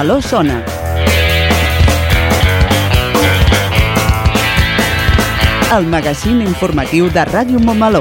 Montmeló 0.00 0.22
sona. 0.22 0.64
El 5.76 5.84
magazín 5.92 6.40
informatiu 6.40 7.10
de 7.12 7.20
Ràdio 7.28 7.60
Montmeló. 7.60 8.00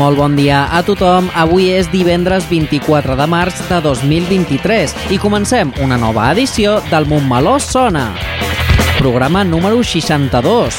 Molt 0.00 0.16
bon 0.16 0.32
dia 0.40 0.64
a 0.64 0.80
tothom. 0.80 1.28
Avui 1.36 1.68
és 1.76 1.92
divendres 1.92 2.48
24 2.48 3.20
de 3.20 3.28
març 3.28 3.60
de 3.68 3.84
2023 3.84 4.96
i 5.12 5.20
comencem 5.20 5.76
una 5.84 6.00
nova 6.00 6.32
edició 6.32 6.80
del 6.88 7.04
Montmeló 7.04 7.58
Sona. 7.60 8.29
Programa 9.00 9.44
número 9.44 9.82
62. 9.82 10.74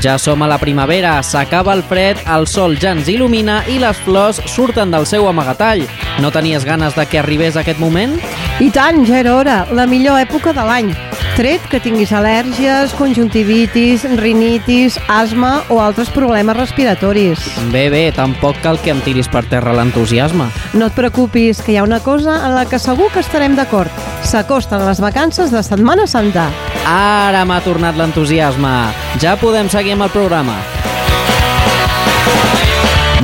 Ja 0.00 0.18
som 0.22 0.42
a 0.42 0.46
la 0.46 0.58
primavera, 0.58 1.16
s'acaba 1.26 1.74
el 1.74 1.82
fred, 1.82 2.20
el 2.30 2.46
sol 2.46 2.76
ja 2.78 2.92
ens 2.94 3.08
il·lumina 3.10 3.56
i 3.66 3.80
les 3.82 3.98
flors 4.06 4.38
surten 4.46 4.94
del 4.94 5.08
seu 5.10 5.26
amagatall. 5.26 5.82
No 6.22 6.30
tenies 6.30 6.62
ganes 6.62 6.94
de 6.94 7.08
que 7.10 7.18
arribés 7.18 7.58
aquest 7.58 7.82
moment? 7.82 8.14
I 8.62 8.70
tant, 8.70 9.02
ja 9.02 9.18
era 9.18 9.34
hora, 9.34 9.64
la 9.74 9.88
millor 9.90 10.22
època 10.22 10.54
de 10.54 10.62
l'any. 10.68 10.94
Tret 11.32 11.64
que 11.72 11.78
tinguis 11.80 12.10
al·lèrgies, 12.12 12.92
conjuntivitis, 12.98 14.02
rinitis, 14.20 14.98
asma 15.08 15.62
o 15.72 15.78
altres 15.80 16.10
problemes 16.12 16.58
respiratoris. 16.58 17.40
Bé, 17.72 17.86
bé, 17.88 18.02
tampoc 18.12 18.60
cal 18.60 18.76
que 18.84 18.92
em 18.92 19.00
tiris 19.00 19.30
per 19.32 19.46
terra 19.48 19.72
l'entusiasme. 19.72 20.50
No 20.76 20.90
et 20.90 20.98
preocupis, 20.98 21.62
que 21.64 21.72
hi 21.72 21.78
ha 21.80 21.86
una 21.88 22.02
cosa 22.04 22.36
en 22.44 22.52
la 22.58 22.66
que 22.68 22.78
segur 22.78 23.08
que 23.14 23.24
estarem 23.24 23.56
d'acord. 23.56 23.88
S'acosten 24.28 24.84
les 24.84 25.00
vacances 25.00 25.48
de 25.50 25.64
Setmana 25.64 26.04
Santa. 26.06 26.50
Ara 26.84 27.46
m'ha 27.48 27.62
tornat 27.64 27.96
l'entusiasme. 27.96 28.76
Ja 29.24 29.38
podem 29.40 29.72
seguir 29.72 29.96
amb 29.96 30.10
el 30.10 30.12
programa. 30.12 30.60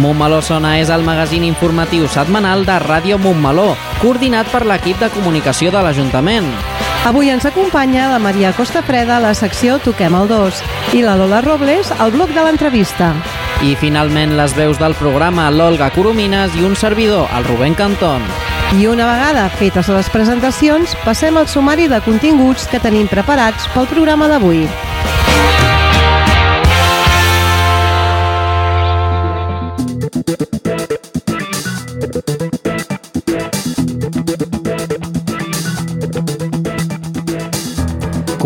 Montmeló 0.00 0.40
Sona 0.40 0.78
és 0.80 0.88
el 0.94 1.04
magazín 1.04 1.44
informatiu 1.44 2.08
setmanal 2.08 2.64
de 2.64 2.80
Ràdio 2.88 3.20
Montmeló, 3.20 3.74
coordinat 4.00 4.48
per 4.48 4.64
l'equip 4.64 4.96
de 5.02 5.12
comunicació 5.12 5.74
de 5.74 5.82
l'Ajuntament. 5.84 6.54
Avui 7.08 7.30
ens 7.32 7.46
acompanya 7.48 8.10
la 8.10 8.18
Maria 8.18 8.50
Costa 8.52 8.82
Freda 8.84 9.14
a 9.16 9.20
la 9.24 9.30
secció 9.32 9.78
Toquem 9.80 10.12
el 10.12 10.26
2 10.28 10.58
i 10.92 11.00
la 11.00 11.14
Lola 11.16 11.38
Robles 11.40 11.88
al 12.04 12.12
bloc 12.12 12.34
de 12.36 12.42
l'entrevista. 12.44 13.14
I 13.64 13.72
finalment 13.80 14.34
les 14.36 14.52
veus 14.52 14.76
del 14.76 14.92
programa 14.98 15.46
l'Olga 15.48 15.88
Coromines 15.94 16.52
i 16.60 16.66
un 16.68 16.76
servidor, 16.76 17.24
el 17.32 17.48
Rubén 17.48 17.78
Cantón. 17.78 18.26
I 18.76 18.84
una 18.92 19.08
vegada 19.08 19.48
fetes 19.56 19.88
les 19.88 20.12
presentacions, 20.12 20.92
passem 21.06 21.40
al 21.40 21.48
sumari 21.48 21.88
de 21.88 22.02
continguts 22.04 22.68
que 22.68 22.82
tenim 22.84 23.08
preparats 23.08 23.72
pel 23.72 23.88
programa 23.88 24.28
d'avui. 24.28 24.66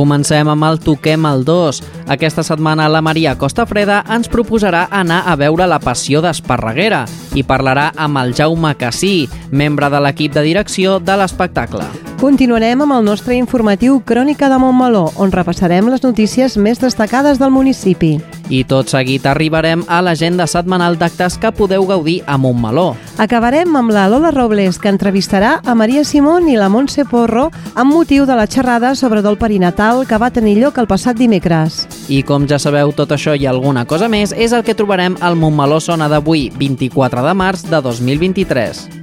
Comencem 0.03 0.49
amb 0.51 0.67
el 0.67 0.81
Toquem 0.83 1.29
el 1.29 1.45
2. 1.47 1.79
Aquesta 2.11 2.43
setmana 2.43 2.89
la 2.91 3.05
Maria 3.07 3.37
Costa 3.39 3.69
Freda 3.71 4.01
ens 4.11 4.27
proposarà 4.33 4.89
anar 4.91 5.21
a 5.31 5.37
veure 5.39 5.69
la 5.71 5.79
Passió 5.79 6.19
d'Esparreguera 6.25 7.05
i 7.39 7.47
parlarà 7.47 7.93
amb 7.95 8.19
el 8.25 8.35
Jaume 8.35 8.75
Cassí, 8.81 9.29
membre 9.53 9.95
de 9.95 10.03
l'equip 10.03 10.35
de 10.35 10.49
direcció 10.51 10.99
de 10.99 11.23
l'espectacle. 11.23 12.12
Continuarem 12.23 12.79
amb 12.85 12.95
el 12.95 13.03
nostre 13.03 13.35
informatiu 13.35 13.97
Crònica 14.07 14.47
de 14.47 14.55
Montmeló, 14.63 15.09
on 15.19 15.33
repassarem 15.35 15.89
les 15.91 16.05
notícies 16.05 16.55
més 16.55 16.79
destacades 16.79 17.41
del 17.41 17.51
municipi. 17.51 18.13
I 18.47 18.61
tot 18.71 18.93
seguit 18.93 19.27
arribarem 19.27 19.83
a 19.91 19.99
l'agenda 20.07 20.47
setmanal 20.47 20.95
d'actes 21.01 21.35
que 21.43 21.51
podeu 21.51 21.83
gaudir 21.89 22.21
a 22.31 22.39
Montmeló. 22.39 22.93
Acabarem 23.19 23.75
amb 23.75 23.91
la 23.91 24.07
Lola 24.07 24.31
Robles, 24.31 24.79
que 24.79 24.93
entrevistarà 24.95 25.57
a 25.67 25.75
Maria 25.75 26.07
Simón 26.07 26.47
i 26.47 26.55
la 26.55 26.71
Montse 26.71 27.03
Porro 27.11 27.49
amb 27.75 27.91
motiu 27.91 28.23
de 28.23 28.39
la 28.39 28.47
xerrada 28.47 28.95
sobre 28.95 29.19
dol 29.19 29.35
perinatal 29.35 30.07
que 30.07 30.23
va 30.23 30.31
tenir 30.31 30.61
lloc 30.63 30.79
el 30.79 30.87
passat 30.87 31.19
dimecres. 31.19 31.89
I 32.07 32.23
com 32.23 32.47
ja 32.47 32.63
sabeu, 32.63 32.95
tot 32.95 33.11
això 33.11 33.35
i 33.35 33.51
alguna 33.51 33.83
cosa 33.83 34.07
més 34.07 34.31
és 34.31 34.55
el 34.55 34.63
que 34.63 34.79
trobarem 34.79 35.19
al 35.19 35.35
Montmeló 35.35 35.83
Sona 35.83 36.07
d'avui, 36.07 36.53
24 36.55 37.27
de 37.27 37.35
març 37.35 37.67
de 37.67 37.83
2023. 37.83 39.03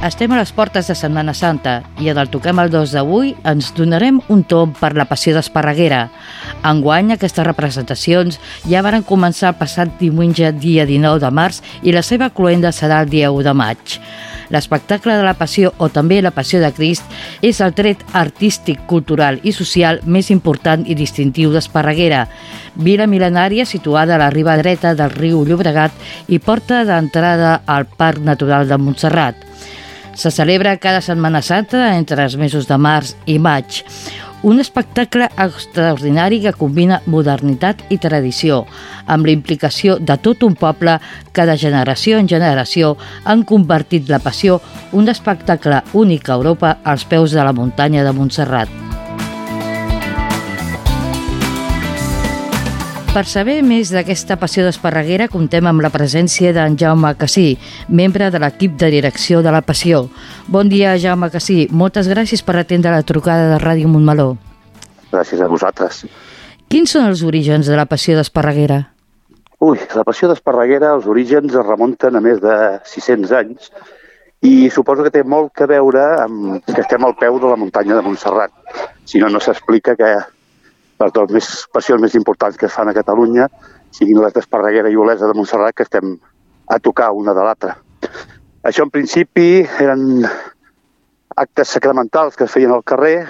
Estem 0.00 0.32
a 0.32 0.38
les 0.38 0.48
portes 0.56 0.86
de 0.88 0.94
Setmana 0.96 1.34
Santa 1.36 1.82
i 2.00 2.06
en 2.08 2.16
el 2.16 2.30
Toquem 2.32 2.56
el 2.62 2.70
2 2.72 2.94
d'avui 2.96 3.34
ens 3.44 3.66
donarem 3.76 4.22
un 4.32 4.46
tomb 4.48 4.72
per 4.80 4.94
la 4.96 5.04
passió 5.04 5.34
d'Esparreguera. 5.36 6.06
Enguany 6.64 7.12
aquestes 7.12 7.44
representacions 7.44 8.38
ja 8.64 8.80
varen 8.80 9.04
començar 9.04 9.50
el 9.50 9.58
passat 9.58 9.92
diumenge 10.00 10.54
dia 10.56 10.86
19 10.88 11.20
de 11.20 11.30
març 11.36 11.58
i 11.84 11.92
la 11.92 12.00
seva 12.00 12.30
cloenda 12.32 12.72
serà 12.72 13.02
el 13.04 13.10
dia 13.12 13.28
1 13.28 13.44
de 13.44 13.54
maig. 13.60 13.98
L'espectacle 14.48 15.18
de 15.18 15.26
la 15.26 15.36
Passió 15.36 15.74
o 15.76 15.90
també 15.92 16.22
la 16.24 16.32
Passió 16.32 16.62
de 16.64 16.72
Crist 16.72 17.04
és 17.44 17.60
el 17.60 17.76
tret 17.76 18.00
artístic, 18.16 18.80
cultural 18.88 19.36
i 19.44 19.52
social 19.52 20.00
més 20.06 20.32
important 20.32 20.88
i 20.88 20.96
distintiu 20.96 21.52
d'Esparreguera, 21.52 22.24
vila 22.74 23.04
mil·lenària 23.04 23.68
situada 23.68 24.16
a 24.16 24.22
la 24.24 24.32
riba 24.32 24.56
dreta 24.64 24.96
del 24.96 25.12
riu 25.12 25.44
Llobregat 25.44 25.92
i 26.32 26.40
porta 26.40 26.86
d'entrada 26.88 27.60
al 27.66 27.84
Parc 27.84 28.24
Natural 28.24 28.64
de 28.66 28.80
Montserrat. 28.80 29.49
Se 30.14 30.30
celebra 30.30 30.76
cada 30.76 31.00
Setmana 31.00 31.42
Santa 31.42 31.96
entre 31.96 32.24
els 32.24 32.36
mesos 32.36 32.68
de 32.68 32.76
març 32.78 33.14
i 33.26 33.38
maig. 33.38 33.82
Un 34.42 34.60
espectacle 34.60 35.26
extraordinari 35.36 36.38
que 36.40 36.54
combina 36.56 37.02
modernitat 37.12 37.82
i 37.92 37.98
tradició, 38.00 38.62
amb 39.04 39.28
la 39.28 39.34
implicació 39.36 39.98
de 40.00 40.16
tot 40.16 40.46
un 40.48 40.56
poble 40.56 40.96
que 41.36 41.44
de 41.44 41.58
generació 41.60 42.16
en 42.16 42.28
generació 42.28 42.94
han 43.24 43.44
convertit 43.44 44.08
la 44.08 44.22
passió 44.24 44.62
un 44.92 45.12
espectacle 45.12 45.82
únic 45.92 46.30
a 46.30 46.40
Europa 46.40 46.78
als 46.84 47.04
peus 47.04 47.36
de 47.36 47.44
la 47.44 47.52
muntanya 47.52 48.04
de 48.04 48.16
Montserrat. 48.16 48.99
Per 53.10 53.24
saber 53.26 53.56
més 53.66 53.88
d'aquesta 53.90 54.36
passió 54.38 54.62
d'Esparreguera, 54.62 55.26
comptem 55.26 55.66
amb 55.66 55.82
la 55.82 55.88
presència 55.90 56.52
d'en 56.54 56.76
Jaume 56.78 57.10
Cassí, 57.18 57.56
membre 57.90 58.28
de 58.30 58.38
l'equip 58.38 58.76
de 58.78 58.86
direcció 58.94 59.40
de 59.42 59.50
la 59.50 59.64
Passió. 59.66 60.04
Bon 60.46 60.70
dia, 60.70 60.92
Jaume 60.94 61.26
Cassí. 61.34 61.64
Moltes 61.74 62.06
gràcies 62.06 62.46
per 62.46 62.54
atendre 62.60 62.94
la 62.94 63.02
trucada 63.02 63.50
de 63.50 63.58
Ràdio 63.58 63.90
Montmeló. 63.90 64.28
Gràcies 65.10 65.42
a 65.42 65.50
vosaltres. 65.50 66.04
Quins 66.70 66.94
són 66.94 67.10
els 67.10 67.26
orígens 67.26 67.66
de 67.66 67.74
la 67.74 67.88
passió 67.90 68.14
d'Esparreguera? 68.14 68.78
Ui, 69.58 69.82
la 69.98 70.06
passió 70.06 70.30
d'Esparreguera, 70.30 70.94
els 70.94 71.10
orígens 71.10 71.50
es 71.50 71.66
remunten 71.66 72.14
a 72.14 72.22
més 72.22 72.38
de 72.38 72.56
600 72.94 73.38
anys 73.42 73.72
i 74.46 74.70
suposo 74.70 75.02
que 75.02 75.18
té 75.18 75.26
molt 75.26 75.50
que 75.58 75.66
veure 75.66 76.12
amb 76.28 76.62
que 76.62 76.78
estem 76.86 77.02
al 77.02 77.18
peu 77.18 77.42
de 77.42 77.50
la 77.50 77.58
muntanya 77.58 77.98
de 77.98 78.06
Montserrat. 78.06 78.54
Si 79.02 79.18
no, 79.18 79.34
no 79.34 79.42
s'explica 79.42 79.98
que 79.98 80.14
les 81.00 81.12
dues 81.16 81.32
més 81.32 81.48
passions 81.72 82.02
més 82.02 82.14
importants 82.18 82.58
que 82.60 82.68
es 82.68 82.74
fan 82.76 82.90
a 82.90 82.96
Catalunya 82.96 83.48
siguin 83.94 84.20
les 84.22 84.34
d'Esparreguera 84.36 84.90
i 84.92 84.98
Olesa 85.00 85.28
de 85.28 85.36
Montserrat, 85.36 85.74
que 85.74 85.86
estem 85.86 86.18
a 86.70 86.78
tocar 86.78 87.10
una 87.16 87.34
de 87.34 87.44
l'altra. 87.44 87.76
Això 88.66 88.84
en 88.84 88.92
principi 88.92 89.64
eren 89.80 90.26
actes 91.40 91.72
sacramentals 91.76 92.36
que 92.36 92.44
es 92.44 92.52
feien 92.52 92.74
al 92.74 92.84
carrer 92.84 93.24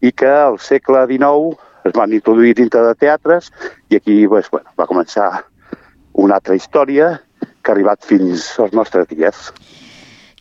i 0.00 0.12
que 0.14 0.30
al 0.30 0.58
segle 0.62 1.02
XIX 1.10 1.58
es 1.84 1.94
van 1.96 2.14
introduir 2.14 2.54
dintre 2.54 2.84
de 2.86 2.94
teatres 2.94 3.50
i 3.90 3.98
aquí 3.98 4.22
pues, 4.28 4.48
bueno, 4.50 4.70
va 4.78 4.86
començar 4.86 5.28
una 6.12 6.38
altra 6.38 6.54
història 6.54 7.16
que 7.62 7.70
ha 7.70 7.74
arribat 7.74 8.06
fins 8.06 8.52
als 8.62 8.74
nostres 8.76 9.08
dies. 9.10 9.50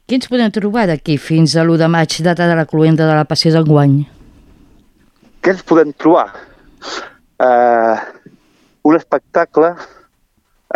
Què 0.06 0.19
ens 0.19 0.30
podem 0.30 0.54
trobar 0.54 0.86
d'aquí 0.90 1.18
fins 1.18 1.56
a 1.56 1.66
l'1 1.66 1.80
de 1.81 1.90
maig, 1.90 2.18
data 2.22 2.48
de 2.50 2.56
la 2.57 2.68
cluenda 2.69 3.07
de 3.07 3.18
la 3.18 3.25
Passió 3.25 3.54
d'enguany? 3.54 4.02
Què 5.42 5.56
ens 5.56 5.66
podem 5.66 5.94
trobar? 5.98 6.50
Uh, 7.42 7.98
un 8.88 8.98
espectacle 8.98 9.74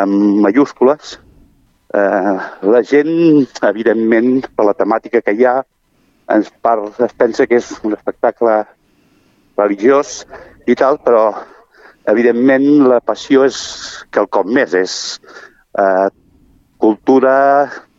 amb 0.02 0.42
mayúscules. 0.46 1.18
Uh, 1.96 2.38
la 2.66 2.82
gent, 2.84 3.46
evidentment, 3.64 4.46
per 4.56 4.66
la 4.68 4.76
temàtica 4.78 5.22
que 5.24 5.36
hi 5.36 5.46
ha, 5.46 5.60
ens 6.34 6.50
par 6.66 6.80
es 7.06 7.14
pensa 7.14 7.46
que 7.46 7.60
és 7.62 7.70
un 7.86 7.94
espectacle 7.94 8.64
religiós 9.58 10.24
i 10.68 10.76
tal, 10.76 10.98
però 11.06 11.30
evidentment 12.12 12.86
la 12.90 13.02
passió 13.02 13.46
és 13.46 13.58
quelcom 14.14 14.52
més, 14.54 14.74
és 14.74 14.96
eh, 15.80 16.08
cultura 16.82 17.36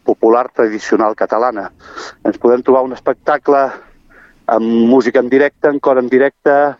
popular 0.06 0.46
tradicional 0.54 1.16
catalana. 1.18 1.70
Ens 2.26 2.38
podem 2.38 2.62
trobar 2.62 2.84
un 2.86 2.94
espectacle 2.94 3.62
amb 4.46 4.66
música 4.90 5.22
en 5.22 5.30
directe, 5.30 5.70
en 5.70 5.80
cor 5.82 5.98
en 5.98 6.10
directe, 6.10 6.76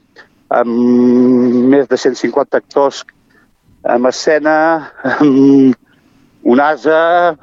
amb 0.52 1.68
més 1.72 1.88
de 1.90 1.98
150 1.98 2.58
actors 2.58 3.02
amb 3.86 4.08
escena, 4.10 4.56
amb 5.02 5.76
un 6.46 6.60
asa, 6.62 7.34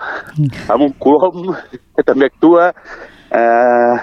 amb 0.71 0.81
un 0.81 0.93
colom 0.99 1.53
que 1.95 2.05
també 2.05 2.29
actua. 2.31 2.71
Eh, 3.33 3.95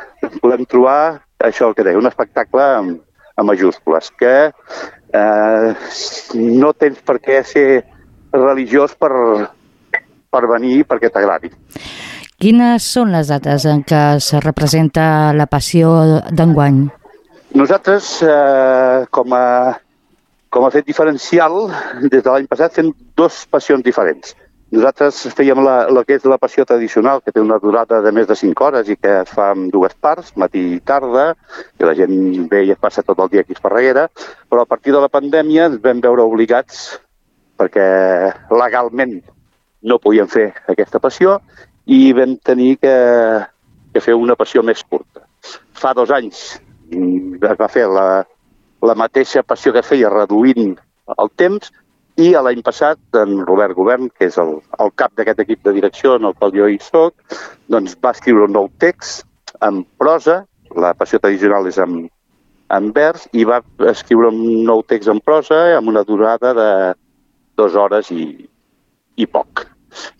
podem 0.43 0.67
trobar 0.69 1.21
això 1.41 1.71
el 1.71 1.77
que 1.77 1.87
deia, 1.87 2.01
un 2.01 2.09
espectacle 2.11 2.65
amb, 2.81 2.99
amb 3.37 3.53
majúscules, 3.53 4.11
que 4.21 4.35
eh, 4.51 5.69
no 6.35 6.73
tens 6.77 7.01
per 7.07 7.21
què 7.23 7.41
ser 7.47 7.67
religiós 8.35 8.95
per, 8.99 9.13
per 10.31 10.45
venir 10.51 10.83
perquè 10.89 11.13
t'agradi. 11.13 11.53
Quines 12.41 12.87
són 12.95 13.13
les 13.13 13.29
dates 13.29 13.67
en 13.69 13.83
què 13.85 14.05
se 14.25 14.41
representa 14.41 15.33
la 15.37 15.49
passió 15.51 15.93
d'enguany? 16.33 16.87
Nosaltres, 17.53 18.23
eh, 18.23 19.07
com, 19.11 19.33
a, 19.35 19.81
com 20.55 20.65
a 20.65 20.71
fet 20.71 20.87
diferencial, 20.87 21.65
des 22.05 22.23
de 22.23 22.31
l'any 22.31 22.47
passat 22.47 22.77
fem 22.79 22.93
dos 23.19 23.43
passions 23.51 23.83
diferents. 23.83 24.37
Nosaltres 24.71 25.25
fèiem 25.35 25.59
la, 25.67 25.81
el 25.91 25.99
que 26.07 26.15
és 26.15 26.29
la 26.31 26.39
passió 26.39 26.63
tradicional, 26.63 27.19
que 27.25 27.35
té 27.35 27.43
una 27.43 27.59
durada 27.59 27.99
de 28.05 28.13
més 28.15 28.29
de 28.31 28.37
5 28.39 28.67
hores 28.69 28.93
i 28.95 28.95
que 28.95 29.17
es 29.25 29.35
fa 29.35 29.49
en 29.57 29.67
dues 29.75 29.99
parts, 29.99 30.31
matí 30.39 30.63
i 30.77 30.79
tarda, 30.93 31.33
i 31.75 31.89
la 31.89 31.97
gent 31.99 32.15
ve 32.53 32.63
i 32.69 32.71
es 32.71 32.79
passa 32.79 33.03
tot 33.03 33.19
el 33.19 33.35
dia 33.35 33.43
aquí 33.43 33.57
a 33.57 33.59
Esparreguera, 33.59 34.07
però 34.47 34.63
a 34.63 34.71
partir 34.71 34.95
de 34.95 35.03
la 35.03 35.11
pandèmia 35.11 35.67
ens 35.73 35.83
vam 35.83 36.07
veure 36.07 36.23
obligats, 36.31 37.01
perquè 37.59 37.91
legalment 38.55 39.19
no 39.83 39.99
podíem 39.99 40.31
fer 40.31 40.53
aquesta 40.71 41.03
passió, 41.03 41.41
i 41.91 42.13
vam 42.15 42.39
tenir 42.47 42.77
que, 42.79 42.97
que 43.91 44.07
fer 44.07 44.15
una 44.15 44.39
passió 44.39 44.63
més 44.63 44.87
curta. 44.87 45.27
Fa 45.75 45.97
dos 45.99 46.15
anys 46.15 46.61
es 46.91 47.59
va 47.61 47.69
fer 47.73 47.87
la, 47.89 48.25
la 48.83 48.97
mateixa 48.99 49.43
passió 49.47 49.73
que 49.73 49.85
feia 49.87 50.11
reduint 50.13 50.77
el 51.19 51.33
temps 51.41 51.73
i 52.21 52.31
l'any 52.35 52.61
passat 52.67 53.01
en 53.17 53.41
Robert 53.47 53.77
Govern, 53.79 54.11
que 54.11 54.29
és 54.29 54.37
el, 54.41 54.59
el 54.83 54.93
cap 55.01 55.15
d'aquest 55.17 55.41
equip 55.47 55.63
de 55.65 55.75
direcció 55.79 56.17
en 56.19 56.29
el 56.29 56.35
qual 56.37 56.53
jo 56.53 56.69
hi 56.69 56.79
soc, 56.83 57.15
doncs 57.73 57.97
va 58.05 58.13
escriure 58.17 58.49
un 58.49 58.57
nou 58.59 58.69
text 58.83 59.25
en 59.65 59.85
prosa, 60.01 60.43
la 60.77 60.93
passió 60.99 61.21
tradicional 61.23 61.67
és 61.71 61.79
en, 61.81 62.05
en 62.77 62.93
vers, 62.97 63.27
i 63.33 63.47
va 63.49 63.63
escriure 63.91 64.31
un 64.31 64.65
nou 64.69 64.85
text 64.87 65.11
en 65.13 65.21
prosa 65.25 65.63
amb 65.77 65.93
una 65.93 66.05
durada 66.07 66.53
de 66.57 66.71
dues 67.59 67.77
hores 67.77 68.11
i, 68.15 68.25
i 69.17 69.27
poc. 69.27 69.67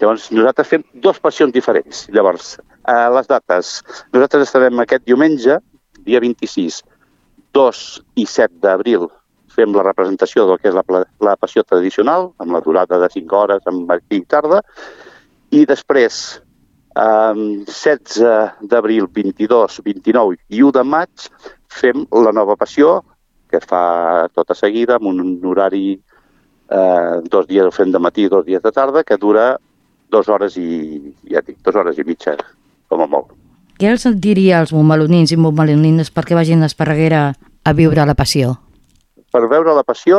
Llavors, 0.01 0.31
nosaltres 0.35 0.69
fem 0.69 0.85
dues 1.05 1.21
passions 1.23 1.55
diferents. 1.55 2.07
Llavors, 2.15 2.57
a 2.91 3.09
les 3.15 3.29
dates, 3.31 3.77
nosaltres 4.15 4.49
estarem 4.49 4.83
aquest 4.83 5.05
diumenge, 5.07 5.61
dia 6.07 6.21
26, 6.23 6.83
2 7.57 7.81
i 8.21 8.27
7 8.27 8.61
d'abril, 8.63 9.09
fem 9.51 9.75
la 9.75 9.85
representació 9.87 10.47
del 10.47 10.61
que 10.61 10.71
és 10.71 10.77
la, 10.77 11.05
la 11.27 11.37
passió 11.37 11.65
tradicional, 11.67 12.31
amb 12.39 12.55
la 12.55 12.63
durada 12.65 13.01
de 13.03 13.09
5 13.11 13.37
hores, 13.37 13.67
amb 13.67 13.89
matí 13.91 14.21
i 14.21 14.27
tarda, 14.29 14.63
i 15.51 15.65
després, 15.67 16.41
eh, 16.95 17.35
16 17.67 18.69
d'abril, 18.71 19.09
22, 19.11 19.81
29 19.85 20.39
i 20.49 20.63
1 20.63 20.77
de 20.79 20.85
maig, 20.87 21.27
fem 21.71 22.07
la 22.27 22.35
nova 22.37 22.57
passió, 22.57 23.01
que 23.51 23.61
fa 23.61 24.29
tota 24.35 24.55
seguida, 24.55 25.01
amb 25.01 25.11
un 25.11 25.41
horari, 25.51 25.99
eh, 26.71 27.15
dos 27.27 27.49
dies 27.51 27.67
ho 27.67 27.75
fem 27.75 27.91
de 27.91 27.99
matí 27.99 28.29
i 28.29 28.33
dos 28.33 28.47
dies 28.47 28.63
de 28.63 28.71
tarda, 28.73 29.03
que 29.03 29.19
dura 29.19 29.57
dues 30.11 30.29
hores 30.29 30.57
i, 30.59 31.15
ja 31.31 31.43
dic, 31.43 31.59
dues 31.65 31.77
hores 31.77 31.99
i 31.99 32.07
mitja, 32.07 32.37
com 32.89 33.03
a 33.03 33.11
molt. 33.11 33.35
Què 33.81 33.89
els 33.89 34.03
diria 34.21 34.59
als 34.61 34.75
montmelonins 34.77 35.31
i 35.33 35.39
montmelonines 35.41 36.11
perquè 36.13 36.37
vagin 36.37 36.61
a 36.61 36.67
Esparreguera 36.69 37.21
a 37.65 37.73
viure 37.73 38.05
la 38.05 38.13
passió? 38.13 38.51
Per 39.33 39.41
veure 39.49 39.73
la 39.73 39.85
passió 39.89 40.19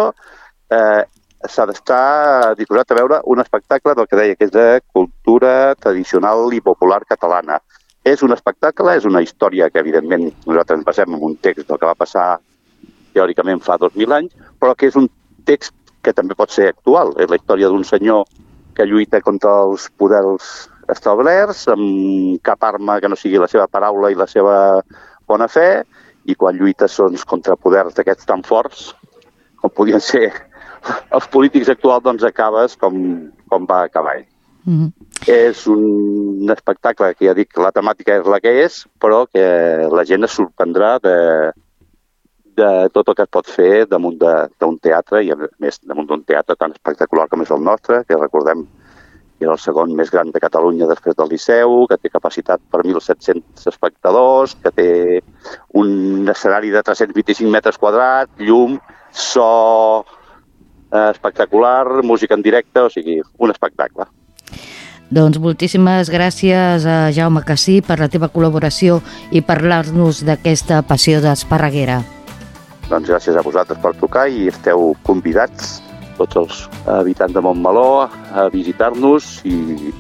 eh, 0.74 1.04
s'ha 1.46 1.68
d'estar 1.70 2.56
disposat 2.58 2.90
a 2.90 2.98
veure 2.98 3.20
un 3.30 3.44
espectacle 3.44 3.94
del 4.00 4.08
que 4.10 4.18
deia, 4.18 4.40
que 4.40 4.48
és 4.48 4.54
de 4.56 4.66
cultura 4.90 5.76
tradicional 5.78 6.50
i 6.58 6.64
popular 6.66 7.04
catalana. 7.06 7.60
És 8.02 8.26
un 8.26 8.34
espectacle, 8.34 8.96
és 8.98 9.06
una 9.06 9.22
història 9.22 9.70
que, 9.70 9.86
evidentment, 9.86 10.32
nosaltres 10.48 10.80
ens 10.80 10.90
basem 10.90 11.14
en 11.14 11.30
un 11.30 11.38
text 11.46 11.70
del 11.70 11.78
que 11.78 11.92
va 11.92 12.00
passar 12.02 12.28
teòricament 13.14 13.62
fa 13.62 13.78
2.000 13.78 14.18
anys, 14.18 14.34
però 14.58 14.74
que 14.74 14.90
és 14.90 14.98
un 14.98 15.06
text 15.46 15.78
que 16.02 16.18
també 16.18 16.34
pot 16.34 16.50
ser 16.50 16.72
actual. 16.74 17.14
És 17.22 17.30
la 17.30 17.38
història 17.38 17.70
d'un 17.70 17.86
senyor 17.86 18.26
que 18.74 18.90
lluita 18.90 19.22
contra 19.22 19.54
els 19.68 19.86
poders 20.02 20.50
establerts, 20.94 21.66
amb 21.72 22.40
cap 22.46 22.64
arma 22.68 23.00
que 23.02 23.10
no 23.10 23.18
sigui 23.20 23.42
la 23.42 23.50
seva 23.52 23.68
paraula 23.72 24.12
i 24.12 24.18
la 24.20 24.28
seva 24.30 24.56
bona 25.28 25.48
fe, 25.52 25.84
i 26.30 26.36
quan 26.36 26.58
lluites 26.58 26.98
doncs, 27.00 27.26
contra 27.26 27.58
poders 27.58 27.96
d'aquests 27.98 28.28
tan 28.30 28.44
forts, 28.46 28.92
com 29.62 29.74
podien 29.74 30.04
ser 30.04 30.28
els 31.16 31.30
polítics 31.34 31.72
actuals, 31.74 32.04
doncs 32.06 32.28
acabes 32.28 32.78
com, 32.78 32.96
com 33.50 33.66
va 33.70 33.86
acabar 33.88 34.20
ell. 34.20 34.28
Mm 34.64 34.78
-hmm. 34.78 34.92
És 35.28 35.66
un 35.68 36.50
espectacle 36.54 37.16
que 37.16 37.26
ja 37.26 37.34
dic, 37.34 37.58
la 37.58 37.72
temàtica 37.72 38.20
és 38.20 38.28
la 38.28 38.40
que 38.40 38.52
és, 38.66 38.86
però 39.00 39.26
que 39.26 39.88
la 39.90 40.06
gent 40.06 40.24
es 40.24 40.38
sorprendrà 40.38 41.00
de, 41.00 41.52
de 42.56 42.90
tot 42.94 43.10
el 43.10 43.16
que 43.16 43.24
es 43.24 43.30
pot 43.30 43.48
fer 43.48 43.88
damunt 43.90 44.18
d'un 44.18 44.78
teatre, 44.80 45.24
i 45.24 45.32
a 45.32 45.38
més 45.60 45.80
damunt 45.84 46.08
d'un 46.08 46.24
teatre 46.24 46.56
tan 46.56 46.72
espectacular 46.72 47.28
com 47.28 47.42
és 47.42 47.52
el 47.52 47.64
nostre, 47.64 48.04
que 48.08 48.18
recordem 48.18 48.68
que 49.42 49.48
és 49.50 49.52
el 49.56 49.58
segon 49.58 49.96
més 49.98 50.12
gran 50.14 50.30
de 50.30 50.40
Catalunya 50.40 50.86
després 50.86 51.16
del 51.18 51.32
Liceu, 51.34 51.88
que 51.90 51.98
té 51.98 52.12
capacitat 52.14 52.62
per 52.70 52.84
1.700 52.84 53.66
espectadors, 53.72 54.54
que 54.62 54.70
té 54.70 54.90
un 55.82 56.30
escenari 56.30 56.70
de 56.70 56.84
325 56.86 57.50
metres 57.50 57.82
quadrats, 57.82 58.38
llum, 58.38 58.78
so 59.10 59.48
eh, 60.94 61.10
espectacular, 61.10 62.04
música 62.06 62.38
en 62.38 62.46
directe, 62.46 62.86
o 62.86 62.94
sigui, 62.94 63.18
un 63.42 63.50
espectacle. 63.50 64.06
Doncs 65.10 65.42
moltíssimes 65.42 66.14
gràcies 66.14 66.86
a 66.86 67.10
Jaume 67.12 67.42
Cassí 67.44 67.82
per 67.82 67.98
la 68.00 68.14
teva 68.14 68.30
col·laboració 68.30 69.02
i 69.34 69.42
parlar-nos 69.42 70.22
d'aquesta 70.24 70.84
passió 70.86 71.18
d'Esparreguera. 71.20 72.04
Doncs 72.92 73.10
gràcies 73.10 73.36
a 73.36 73.42
vosaltres 73.42 73.82
per 73.82 73.98
trucar 73.98 74.30
i 74.30 74.52
esteu 74.54 74.94
convidats, 75.08 75.80
tots 76.22 76.40
els 76.42 76.62
habitants 77.00 77.34
de 77.36 77.44
Montmeló, 77.44 78.08
a 78.08 78.48
visitar-nos 78.54 79.40
i, 79.50 79.92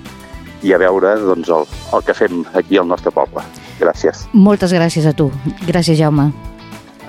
i 0.64 0.74
a 0.74 0.82
veure 0.82 1.16
doncs, 1.26 1.50
el, 1.50 1.68
el 1.96 2.06
que 2.08 2.18
fem 2.18 2.44
aquí 2.54 2.78
al 2.78 2.90
nostre 2.90 3.14
poble. 3.14 3.46
Gràcies. 3.82 4.28
Moltes 4.34 4.74
gràcies 4.78 5.08
a 5.10 5.16
tu. 5.18 5.32
Gràcies, 5.66 5.98
Jaume. 5.98 6.30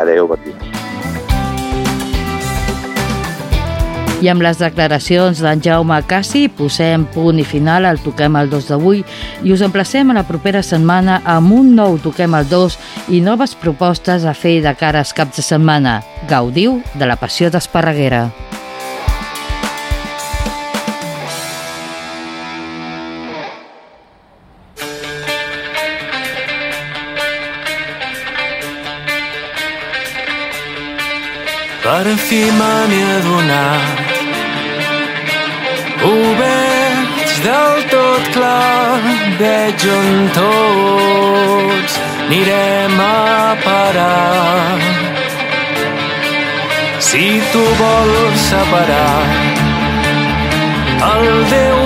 Adéu, 0.00 0.30
bon 0.30 0.40
dia. 0.46 0.82
I 4.22 4.28
amb 4.30 4.44
les 4.44 4.60
declaracions 4.60 5.40
d'en 5.42 5.58
Jaume 5.58 5.96
Cassi 6.06 6.44
posem 6.46 7.08
punt 7.10 7.40
i 7.42 7.46
final 7.46 7.88
al 7.88 7.98
Toquem 8.04 8.38
el 8.38 8.52
2 8.52 8.68
d'avui 8.70 9.02
i 9.42 9.50
us 9.50 9.64
emplacem 9.66 10.12
a 10.12 10.16
la 10.20 10.22
propera 10.28 10.62
setmana 10.62 11.18
amb 11.26 11.50
un 11.56 11.74
nou 11.74 11.98
Toquem 12.04 12.38
el 12.38 12.46
2 12.46 12.78
i 13.18 13.18
noves 13.18 13.56
propostes 13.58 14.22
a 14.22 14.38
fer 14.38 14.60
de 14.62 14.76
cara 14.78 15.02
als 15.02 15.10
caps 15.10 15.42
de 15.42 15.46
setmana. 15.50 15.98
Gaudiu 16.30 16.78
de 16.94 17.10
la 17.10 17.18
passió 17.18 17.50
d'Esparreguera. 17.50 18.28
Per 31.82 32.06
fi 32.26 32.42
me 32.58 32.74
n'he 32.90 33.04
adonat 33.18 34.12
ho 36.04 36.14
veig 36.38 37.32
del 37.46 37.82
tot 37.90 38.28
clar 38.34 39.00
veig 39.40 39.84
on 39.96 40.08
tots 40.36 41.96
anirem 42.22 43.00
a 43.06 43.56
parar. 43.64 44.78
Si 47.08 47.26
tu 47.52 47.64
vols 47.80 48.46
separar 48.50 49.22
el 51.12 51.26
Déu 51.54 51.80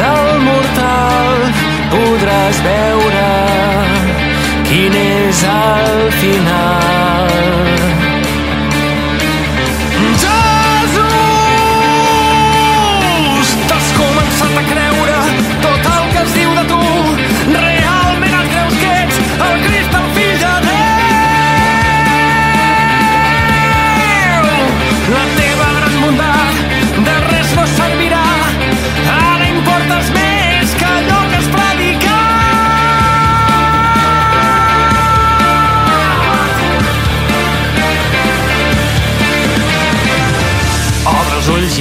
del 0.00 0.28
mortal, 0.48 1.48
podràs 1.94 2.62
veure 2.68 3.30
quin 4.68 5.00
és 5.04 5.42
el 5.54 6.04
final. 6.20 8.07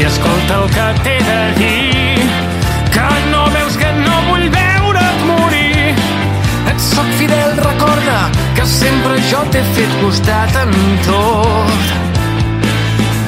Escolta 0.08 0.56
el 0.62 0.70
que 0.76 0.88
t'he 1.04 1.18
de 1.30 1.42
dir 1.60 2.18
Que 2.96 3.10
no 3.32 3.44
veus 3.52 3.76
que 3.78 3.92
no 4.00 4.16
vull 4.30 4.48
veure't 4.54 5.22
morir. 5.28 5.94
Et 6.72 6.80
soc 6.80 7.08
fidel, 7.20 7.56
recorda 7.60 8.20
que 8.56 8.66
sempre 8.66 9.20
jo 9.30 9.44
t'he 9.52 9.64
fet 9.76 9.94
costat 10.02 10.56
en 10.64 10.74
tot. 11.08 11.94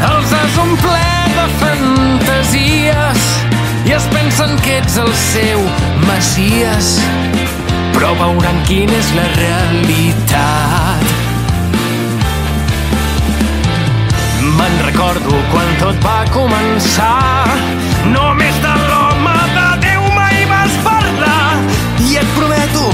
Els 0.09 0.33
has 0.39 0.57
omplert 0.63 1.37
de 1.37 1.47
fantasies 1.61 3.29
i 3.85 3.95
es 3.99 4.09
pensen 4.15 4.57
que 4.63 4.79
ets 4.79 4.99
el 5.03 5.13
seu 5.27 5.63
messies. 6.07 6.93
Però 7.95 8.15
veuran 8.23 8.63
quina 8.69 8.95
és 9.03 9.15
la 9.19 9.31
realitat 9.37 11.18
Me'n 14.59 14.75
recordo 14.85 15.33
quan 15.53 15.69
tot 15.79 15.97
va 16.03 16.19
començar. 16.35 17.47
Només 18.11 18.55
de 18.63 18.73
l'home 18.89 19.37
de 19.55 19.67
Déu 19.85 20.01
mai 20.17 20.37
vas 20.51 20.73
parlar. 20.83 21.47
I 22.03 22.09
et 22.21 22.29
prometo 22.35 22.87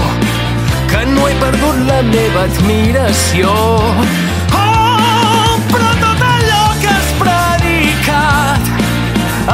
que 0.91 1.01
no 1.15 1.22
he 1.27 1.36
perdut 1.41 1.77
la 1.89 2.01
meva 2.12 2.41
admiració. 2.50 3.50
Oh, 4.62 5.57
però 5.74 5.89
tot 6.03 6.19
allò 6.29 6.65
que 6.84 6.89
has 6.93 7.10
predicat 7.24 8.63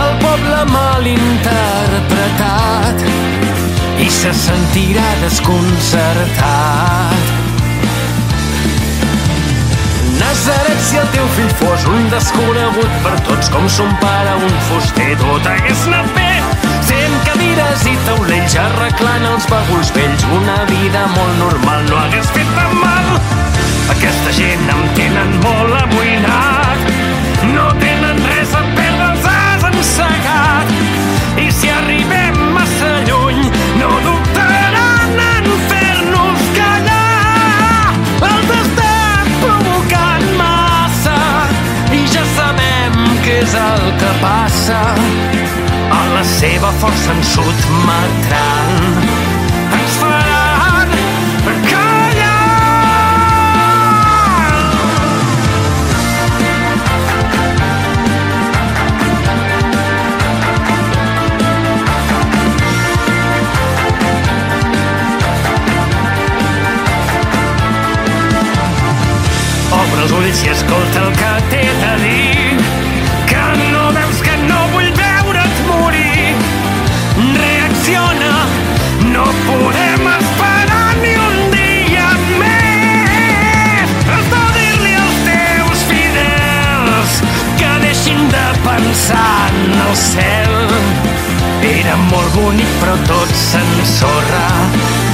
el 0.03 0.11
poble 0.25 0.59
mal 0.75 1.03
interpretat 1.15 2.97
i 4.03 4.07
se 4.21 4.31
sentirà 4.45 5.09
desconcertat. 5.23 7.20
Nazaret, 10.41 10.79
si 10.81 10.97
el 10.97 11.05
teu 11.13 11.25
fill 11.35 11.51
fos 11.59 11.83
un 11.85 12.07
desconegut 12.09 12.93
per 13.03 13.11
tots 13.27 13.49
com 13.53 13.67
son 13.69 13.91
pare 14.01 14.31
un 14.41 14.55
fuster, 14.71 15.11
tot 15.19 15.45
hagués 15.45 15.83
anat 15.85 16.07
bé. 16.15 16.31
Sent 16.87 17.13
cadires 17.27 17.83
i 17.85 17.93
taulells 18.07 18.55
arreglant 18.63 19.27
els 19.35 19.45
bagulls 19.51 19.91
vells, 19.93 20.25
una 20.39 20.57
vida 20.71 21.03
molt 21.13 21.37
normal 21.43 21.85
no 21.91 21.99
hagués 21.99 22.33
fet 22.33 22.49
tan 22.57 22.73
mal. 22.79 23.13
Aquesta 23.93 24.33
gent 24.39 24.65
em 24.77 24.83
tenen 24.97 25.37
molt 25.45 25.77
amoïnat, 25.83 26.89
no 27.53 27.69
tenen 27.85 28.25
res 28.31 28.57
a 28.57 28.65
perdre, 28.73 29.11
els 29.11 29.29
has 29.35 29.69
encegat. 29.69 30.75
I 31.37 31.51
si 31.53 31.69
arribem 31.69 31.80
és 43.51 43.57
el 43.59 43.97
que 43.99 44.11
passa. 44.21 44.79
A 45.91 46.01
la 46.15 46.23
seva 46.23 46.71
força 46.79 47.11
ens 47.15 47.33
sotmetran. 47.35 48.71
Ens 49.77 49.97
faran 49.99 50.93
callar. 51.67 52.29
Obre 69.81 70.01
els 70.05 70.15
ulls 70.19 70.45
i 70.45 70.55
escolta 70.55 71.03
el 71.05 71.20
en 88.91 89.71
el 89.87 89.95
cel. 89.95 90.55
Era 91.63 91.95
molt 92.09 92.35
bonic 92.35 92.67
però 92.81 92.97
tot 93.07 93.31
s'ensorra. 93.45 95.10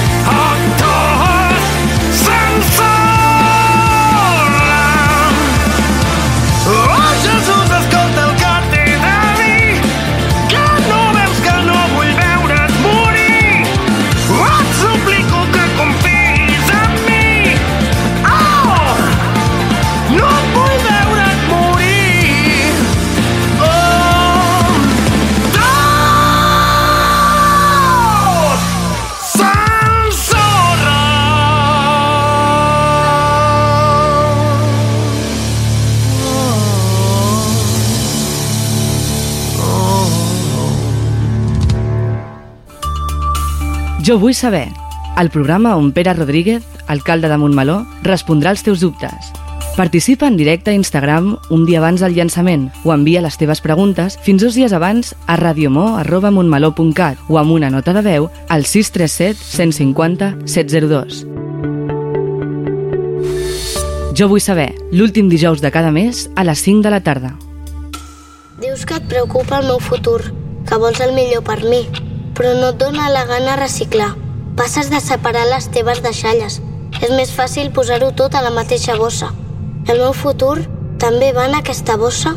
Jo 44.08 44.16
vull 44.22 44.34
saber, 44.34 44.70
el 45.20 45.30
programa 45.30 45.76
on 45.76 45.90
Pere 45.92 46.14
Rodríguez, 46.14 46.64
alcalde 46.88 47.28
de 47.28 47.36
Montmeló, 47.36 47.82
respondrà 48.08 48.54
als 48.54 48.64
teus 48.64 48.80
dubtes. 48.80 49.34
Participa 49.76 50.30
en 50.32 50.38
directe 50.40 50.72
a 50.72 50.78
Instagram 50.78 51.34
un 51.52 51.66
dia 51.68 51.82
abans 51.82 52.00
del 52.00 52.16
llançament 52.16 52.70
o 52.86 52.94
envia 52.96 53.20
les 53.20 53.36
teves 53.36 53.60
preguntes 53.60 54.16
fins 54.24 54.46
dos 54.46 54.56
dies 54.56 54.72
abans 54.72 55.12
a 55.28 55.36
radiomó.montmeló.cat 55.36 57.28
o 57.28 57.36
amb 57.36 57.52
una 57.52 57.70
nota 57.70 57.92
de 57.92 58.06
veu 58.08 58.32
al 58.48 58.64
637 58.64 59.44
150 59.44 60.32
702. 60.56 61.26
Jo 64.16 64.32
vull 64.32 64.40
saber, 64.40 64.72
l'últim 64.96 65.28
dijous 65.28 65.60
de 65.60 65.76
cada 65.76 65.92
mes 65.92 66.30
a 66.40 66.48
les 66.48 66.64
5 66.64 66.80
de 66.88 66.96
la 66.96 67.04
tarda. 67.04 67.36
Dius 68.64 68.88
que 68.88 69.04
et 69.04 69.12
preocupa 69.12 69.60
el 69.60 69.68
meu 69.68 69.84
futur, 69.84 70.22
que 70.64 70.80
vols 70.80 71.04
el 71.04 71.12
millor 71.12 71.44
per 71.44 71.60
mi, 71.68 71.84
però 72.38 72.53
no 72.53 72.72
et 72.72 72.79
dóna 72.79 73.10
la 73.10 73.25
gana 73.25 73.58
reciclar. 73.58 74.13
Passes 74.58 74.91
de 74.94 75.01
separar 75.01 75.46
les 75.50 75.70
teves 75.74 76.01
deixalles. 76.06 76.62
És 77.01 77.12
més 77.13 77.34
fàcil 77.34 77.74
posar-ho 77.74 78.13
tot 78.15 78.36
a 78.38 78.41
la 78.46 78.53
mateixa 78.53 78.96
bossa. 78.98 79.34
El 79.88 80.01
meu 80.01 80.13
futur 80.13 80.62
també 81.01 81.32
va 81.34 81.48
en 81.50 81.58
aquesta 81.58 81.98
bossa? 81.98 82.34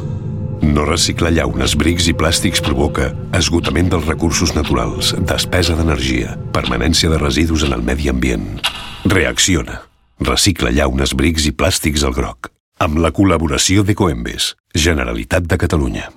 No 0.60 0.84
reciclar 0.84 1.32
llaunes, 1.32 1.74
brics 1.80 2.10
i 2.10 2.14
plàstics 2.16 2.60
provoca 2.64 3.10
esgotament 3.36 3.88
dels 3.92 4.06
recursos 4.06 4.52
naturals, 4.56 5.14
despesa 5.24 5.76
d'energia, 5.78 6.36
permanència 6.52 7.08
de 7.10 7.20
residus 7.20 7.64
en 7.64 7.72
el 7.76 7.82
medi 7.82 8.12
ambient. 8.12 8.60
Reacciona. 9.08 9.80
Recicla 10.20 10.72
llaunes, 10.76 11.16
brics 11.16 11.48
i 11.48 11.56
plàstics 11.56 12.04
al 12.04 12.16
groc. 12.16 12.52
Amb 12.80 13.00
la 13.00 13.12
col·laboració 13.16 13.84
de 13.84 13.96
Coembes, 13.96 14.54
Generalitat 14.76 15.48
de 15.48 15.60
Catalunya. 15.60 16.10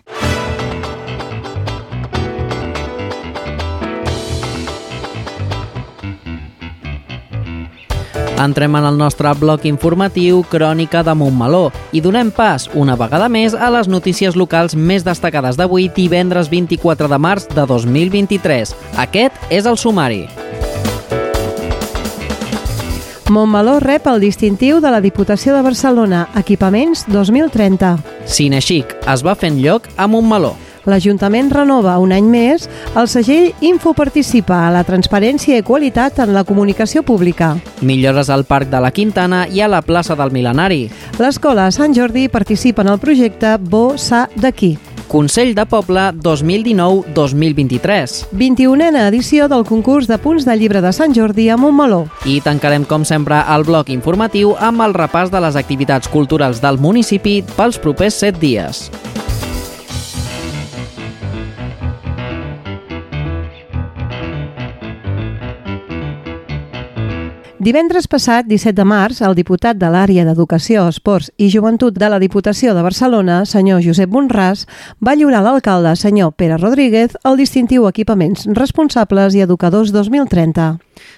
Entrem 8.40 8.76
en 8.76 8.86
el 8.86 8.98
nostre 8.98 9.30
bloc 9.38 9.66
informatiu 9.70 10.42
Crònica 10.50 11.04
de 11.06 11.14
Montmeló 11.14 11.68
i 11.94 12.02
donem 12.02 12.32
pas, 12.34 12.66
una 12.74 12.96
vegada 12.98 13.30
més, 13.30 13.54
a 13.54 13.70
les 13.74 13.88
notícies 13.88 14.36
locals 14.36 14.74
més 14.76 15.06
destacades 15.06 15.60
d'avui, 15.60 15.90
divendres 15.94 16.50
24 16.50 17.08
de 17.12 17.20
març 17.22 17.46
de 17.54 17.68
2023. 17.70 18.74
Aquest 19.06 19.54
és 19.54 19.70
el 19.70 19.78
sumari. 19.78 20.26
Montmeló 23.30 23.80
rep 23.80 24.10
el 24.10 24.20
distintiu 24.20 24.82
de 24.82 24.92
la 24.92 25.00
Diputació 25.02 25.56
de 25.56 25.62
Barcelona, 25.66 26.28
Equipaments 26.38 27.06
2030. 27.08 27.96
Cinexic 28.26 28.98
es 29.10 29.24
va 29.26 29.38
fent 29.38 29.62
lloc 29.62 29.88
a 29.96 30.10
Montmeló. 30.10 30.56
L'Ajuntament 30.86 31.52
renova 31.54 31.96
un 32.04 32.12
any 32.12 32.28
més 32.28 32.68
el 33.00 33.08
segell 33.08 33.54
Info 33.64 33.94
participa 33.96 34.66
a 34.68 34.72
la 34.74 34.84
transparència 34.84 35.58
i 35.58 35.66
qualitat 35.66 36.20
en 36.24 36.34
la 36.36 36.44
comunicació 36.44 37.04
pública. 37.08 37.56
Millores 37.82 38.30
al 38.30 38.46
Parc 38.46 38.72
de 38.72 38.82
la 38.84 38.92
Quintana 38.92 39.46
i 39.48 39.62
a 39.62 39.72
la 39.72 39.82
plaça 39.82 40.18
del 40.20 40.34
Milenari. 40.36 40.88
L'Escola 41.20 41.70
Sant 41.72 41.96
Jordi 41.96 42.28
participa 42.30 42.84
en 42.84 42.96
el 42.96 43.00
projecte 43.00 43.58
Bo 43.60 43.94
Sa 43.98 44.28
d'aquí. 44.36 44.76
Consell 45.14 45.54
de 45.54 45.68
Poble 45.70 46.08
2019-2023. 46.26 48.34
21a 48.34 49.08
edició 49.08 49.48
del 49.48 49.64
concurs 49.64 50.08
de 50.10 50.18
punts 50.18 50.48
de 50.48 50.56
llibre 50.58 50.82
de 50.82 50.92
Sant 50.92 51.14
Jordi 51.14 51.50
a 51.54 51.58
Montmeló. 51.58 52.08
I 52.26 52.42
tancarem, 52.42 52.84
com 52.84 53.06
sempre, 53.06 53.38
el 53.56 53.64
bloc 53.68 53.92
informatiu 53.94 54.56
amb 54.58 54.82
el 54.82 54.96
repàs 54.98 55.30
de 55.30 55.44
les 55.44 55.60
activitats 55.60 56.10
culturals 56.10 56.64
del 56.66 56.82
municipi 56.82 57.44
pels 57.56 57.78
propers 57.78 58.18
7 58.26 58.42
dies. 58.42 58.88
Divendres 67.64 68.10
passat, 68.12 68.44
17 68.44 68.76
de 68.76 68.84
març, 68.84 69.22
el 69.24 69.38
diputat 69.38 69.78
de 69.80 69.88
l'àrea 69.88 70.26
d'Educació, 70.28 70.82
Esports 70.92 71.30
i 71.40 71.48
Joventut 71.54 71.96
de 71.96 72.10
la 72.12 72.20
Diputació 72.20 72.74
de 72.76 72.84
Barcelona, 72.84 73.38
senyor 73.48 73.80
Josep 73.86 74.12
Monràs, 74.12 74.66
va 75.00 75.14
lliurar 75.16 75.40
a 75.40 75.46
l'alcalde, 75.46 75.94
senyor 75.96 76.34
Pere 76.36 76.58
Rodríguez, 76.60 77.16
el 77.24 77.40
distintiu 77.40 77.88
Equipaments 77.88 78.50
Responsables 78.60 79.38
i 79.40 79.46
Educadors 79.48 79.96
2030. 79.96 80.74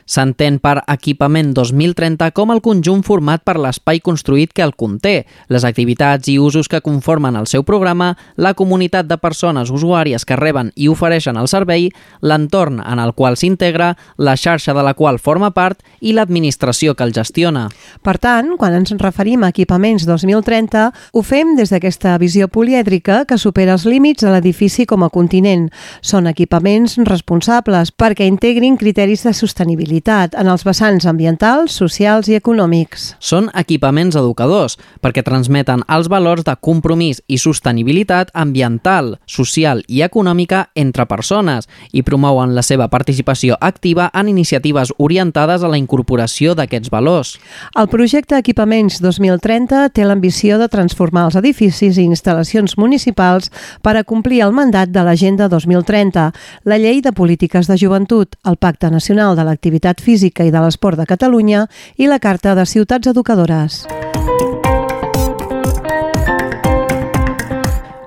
S'entén 0.05 0.59
per 0.63 0.79
equipament 0.91 1.53
2030 1.53 2.31
com 2.35 2.53
el 2.53 2.61
conjunt 2.65 3.03
format 3.05 3.43
per 3.45 3.57
l'espai 3.59 3.99
construït 4.03 4.53
que 4.55 4.63
el 4.65 4.75
conté, 4.75 5.25
les 5.49 5.65
activitats 5.67 6.29
i 6.31 6.37
usos 6.39 6.69
que 6.71 6.81
conformen 6.85 7.35
el 7.35 7.47
seu 7.47 7.63
programa, 7.67 8.13
la 8.35 8.53
comunitat 8.53 9.09
de 9.09 9.17
persones 9.17 9.71
usuàries 9.73 10.25
que 10.25 10.37
reben 10.39 10.71
i 10.75 10.87
ofereixen 10.89 11.37
el 11.37 11.49
servei, 11.51 11.89
l'entorn 12.21 12.81
en 12.81 13.01
el 13.01 13.13
qual 13.13 13.37
s'integra, 13.37 13.93
la 14.17 14.37
xarxa 14.37 14.73
de 14.73 14.83
la 14.85 14.93
qual 14.93 15.19
forma 15.19 15.51
part 15.51 15.81
i 15.99 16.13
l'administració 16.13 16.95
que 16.95 17.03
el 17.03 17.13
gestiona. 17.13 17.67
Per 18.01 18.17
tant, 18.21 18.55
quan 18.57 18.75
ens 18.77 18.93
referim 19.01 19.43
a 19.43 19.51
equipaments 19.53 20.05
2030, 20.07 20.87
ho 21.13 21.21
fem 21.25 21.55
des 21.59 21.73
d'aquesta 21.73 22.17
visió 22.21 22.47
polièdrica 22.47 23.23
que 23.25 23.39
supera 23.41 23.75
els 23.75 23.85
límits 23.89 24.23
de 24.23 24.31
l'edifici 24.31 24.85
com 24.85 25.03
a 25.03 25.11
continent. 25.13 25.69
Són 26.01 26.27
equipaments 26.31 26.97
responsables 27.05 27.91
perquè 27.91 28.27
integrin 28.29 28.77
criteris 28.77 29.25
de 29.25 29.33
sostenibilitat 29.33 29.64
en 29.65 30.47
els 30.47 30.63
vessants 30.65 31.05
ambientals, 31.05 31.71
socials 31.71 32.27
i 32.29 32.35
econòmics. 32.35 33.15
Són 33.19 33.49
equipaments 33.53 34.15
educadors 34.15 34.77
perquè 35.01 35.23
transmeten 35.23 35.83
els 35.89 36.09
valors 36.11 36.43
de 36.45 36.55
compromís 36.61 37.21
i 37.27 37.37
sostenibilitat 37.37 38.31
ambiental, 38.33 39.17
social 39.25 39.83
i 39.87 40.01
econòmica 40.05 40.69
entre 40.75 41.05
persones 41.05 41.69
i 41.91 42.03
promouen 42.03 42.55
la 42.55 42.63
seva 42.63 42.87
participació 42.89 43.57
activa 43.61 44.09
en 44.13 44.29
iniciatives 44.29 44.93
orientades 44.97 45.63
a 45.63 45.71
la 45.71 45.77
incorporació 45.77 46.55
d'aquests 46.55 46.91
valors. 46.91 47.35
El 47.75 47.89
projecte 47.89 48.37
Equipaments 48.37 49.01
2030 49.01 49.89
té 49.95 50.05
l'ambició 50.05 50.59
de 50.61 50.69
transformar 50.69 51.25
els 51.29 51.39
edificis 51.39 51.97
i 51.97 52.05
instal·lacions 52.05 52.77
municipals 52.77 53.51
per 53.81 53.95
a 53.97 54.03
complir 54.03 54.41
el 54.45 54.53
mandat 54.55 54.91
de 54.93 55.03
l'Agenda 55.05 55.49
2030, 55.49 56.31
la 56.65 56.77
Llei 56.77 57.01
de 57.01 57.13
Polítiques 57.13 57.67
de 57.67 57.77
Joventut, 57.77 58.35
el 58.45 58.57
Pacte 58.57 58.91
Nacional 58.91 59.35
de 59.35 59.45
l'Activitat 59.55 60.03
Física 60.03 60.43
i 60.43 60.51
de 60.51 60.61
l'Esport 60.61 60.99
de 60.99 61.07
Catalunya 61.07 61.65
i 61.95 62.11
la 62.11 62.19
Carta 62.19 62.57
de 62.59 62.67
Ciutats 62.67 63.15
Educadores. 63.15 63.85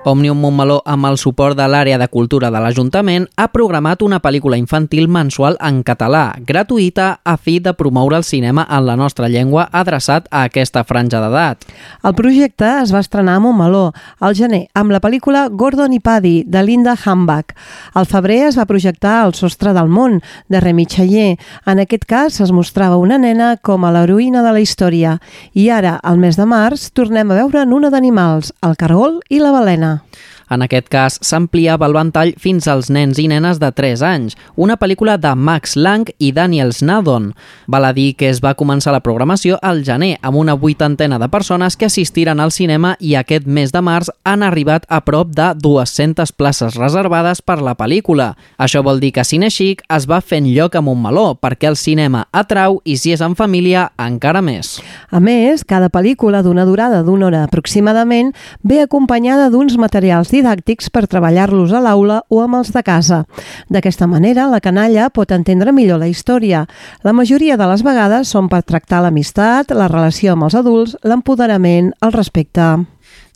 Òmnium 0.09 0.39
Montmeló, 0.41 0.79
amb 0.89 1.05
el 1.05 1.19
suport 1.21 1.53
de 1.57 1.67
l'àrea 1.69 1.99
de 2.01 2.07
cultura 2.09 2.49
de 2.49 2.57
l'Ajuntament, 2.57 3.27
ha 3.37 3.45
programat 3.53 4.01
una 4.01 4.17
pel·lícula 4.23 4.57
infantil 4.57 5.05
mensual 5.11 5.57
en 5.61 5.83
català, 5.85 6.31
gratuïta, 6.47 7.19
a 7.21 7.35
fi 7.37 7.59
de 7.61 7.75
promoure 7.77 8.17
el 8.17 8.25
cinema 8.25 8.65
en 8.65 8.87
la 8.87 8.95
nostra 8.97 9.29
llengua 9.29 9.67
adreçat 9.69 10.25
a 10.31 10.47
aquesta 10.47 10.81
franja 10.83 11.21
d'edat. 11.21 11.67
El 12.01 12.15
projecte 12.17 12.71
es 12.79 12.93
va 12.95 13.03
estrenar 13.05 13.35
a 13.37 13.43
Montmeló 13.43 13.91
al 14.19 14.33
gener 14.39 14.63
amb 14.73 14.95
la 14.95 15.01
pel·lícula 15.03 15.45
Gordon 15.51 15.93
i 15.93 16.01
Paddy, 16.01 16.43
de 16.47 16.65
Linda 16.65 16.97
Hambach. 16.97 17.53
Al 17.93 18.09
febrer 18.09 18.41
es 18.47 18.57
va 18.57 18.65
projectar 18.65 19.19
El 19.27 19.35
sostre 19.37 19.75
del 19.77 19.93
món, 19.93 20.23
de 20.49 20.63
Remy 20.63 20.87
Chaillet. 20.89 21.37
En 21.69 21.85
aquest 21.85 22.09
cas 22.09 22.41
es 22.41 22.55
mostrava 22.55 22.97
una 22.97 23.21
nena 23.21 23.57
com 23.61 23.85
a 23.85 23.93
l'heroïna 23.93 24.41
de 24.41 24.57
la 24.57 24.65
història. 24.65 25.19
I 25.53 25.69
ara, 25.69 25.99
al 26.01 26.17
mes 26.17 26.39
de 26.39 26.49
març, 26.49 26.89
tornem 26.97 27.29
a 27.29 27.41
veure 27.43 27.61
en 27.61 27.77
una 27.77 27.93
d'animals, 27.93 28.55
el 28.65 28.79
cargol 28.79 29.19
i 29.29 29.43
la 29.43 29.53
balena. 29.53 29.98
Yeah. 29.99 30.38
En 30.49 30.63
aquest 30.65 30.89
cas, 30.89 31.19
s'ampliava 31.21 31.87
el 31.87 31.93
ventall 31.93 32.33
fins 32.41 32.67
als 32.67 32.89
nens 32.89 33.19
i 33.21 33.27
nenes 33.29 33.59
de 33.61 33.69
3 33.75 34.01
anys, 34.05 34.37
una 34.55 34.77
pel·lícula 34.81 35.17
de 35.21 35.33
Max 35.35 35.75
Lang 35.77 36.09
i 36.17 36.31
Daniel 36.33 36.73
Snadon. 36.73 37.33
Val 37.67 37.85
a 37.85 37.93
dir 37.93 38.15
que 38.17 38.29
es 38.29 38.41
va 38.43 38.55
començar 38.57 38.93
la 38.95 39.03
programació 39.05 39.59
al 39.61 39.83
gener, 39.85 40.17
amb 40.21 40.39
una 40.41 40.55
vuitantena 40.57 41.19
de 41.19 41.29
persones 41.29 41.77
que 41.77 41.85
assistiren 41.85 42.39
al 42.39 42.51
cinema 42.51 42.95
i 42.99 43.15
aquest 43.15 43.45
mes 43.45 43.71
de 43.71 43.81
març 43.85 44.09
han 44.23 44.43
arribat 44.43 44.87
a 44.89 45.01
prop 45.05 45.31
de 45.35 45.51
200 45.55 46.33
places 46.33 46.75
reservades 46.79 47.41
per 47.41 47.59
la 47.61 47.75
pel·lícula. 47.77 48.33
Això 48.57 48.83
vol 48.83 48.99
dir 48.99 49.11
que 49.13 49.25
Cinexic 49.25 49.83
es 49.89 50.07
va 50.09 50.21
fent 50.21 50.49
lloc 50.49 50.75
a 50.75 50.81
Montmeló, 50.81 51.35
perquè 51.41 51.69
el 51.69 51.77
cinema 51.77 52.25
atrau 52.31 52.81
i 52.85 52.97
si 52.97 53.13
és 53.13 53.21
en 53.21 53.35
família, 53.37 53.89
encara 53.99 54.41
més. 54.41 54.77
A 55.11 55.21
més, 55.21 55.63
cada 55.63 55.89
pel·lícula 55.93 56.41
d'una 56.45 56.65
durada 56.65 57.03
d'una 57.03 57.29
hora 57.29 57.43
aproximadament 57.45 58.33
ve 58.63 58.81
acompanyada 58.81 59.49
d'uns 59.53 59.77
materials 59.77 60.33
didàctics 60.39 60.89
per 60.89 61.05
treballar-los 61.11 61.73
a 61.75 61.83
l'aula 61.83 62.21
o 62.31 62.41
amb 62.43 62.59
els 62.59 62.73
de 62.75 62.83
casa. 62.83 63.23
D'aquesta 63.69 64.07
manera, 64.07 64.47
la 64.49 64.61
canalla 64.63 65.09
pot 65.13 65.31
entendre 65.35 65.75
millor 65.75 66.01
la 66.01 66.09
història. 66.09 66.65
La 67.03 67.13
majoria 67.13 67.57
de 67.59 67.67
les 67.69 67.83
vegades 67.85 68.31
són 68.31 68.49
per 68.49 68.63
tractar 68.63 69.03
l'amistat, 69.05 69.75
la 69.75 69.89
relació 69.91 70.33
amb 70.33 70.49
els 70.49 70.57
adults, 70.57 70.95
l'empoderament, 71.03 71.93
el 72.01 72.15
respecte. 72.15 72.71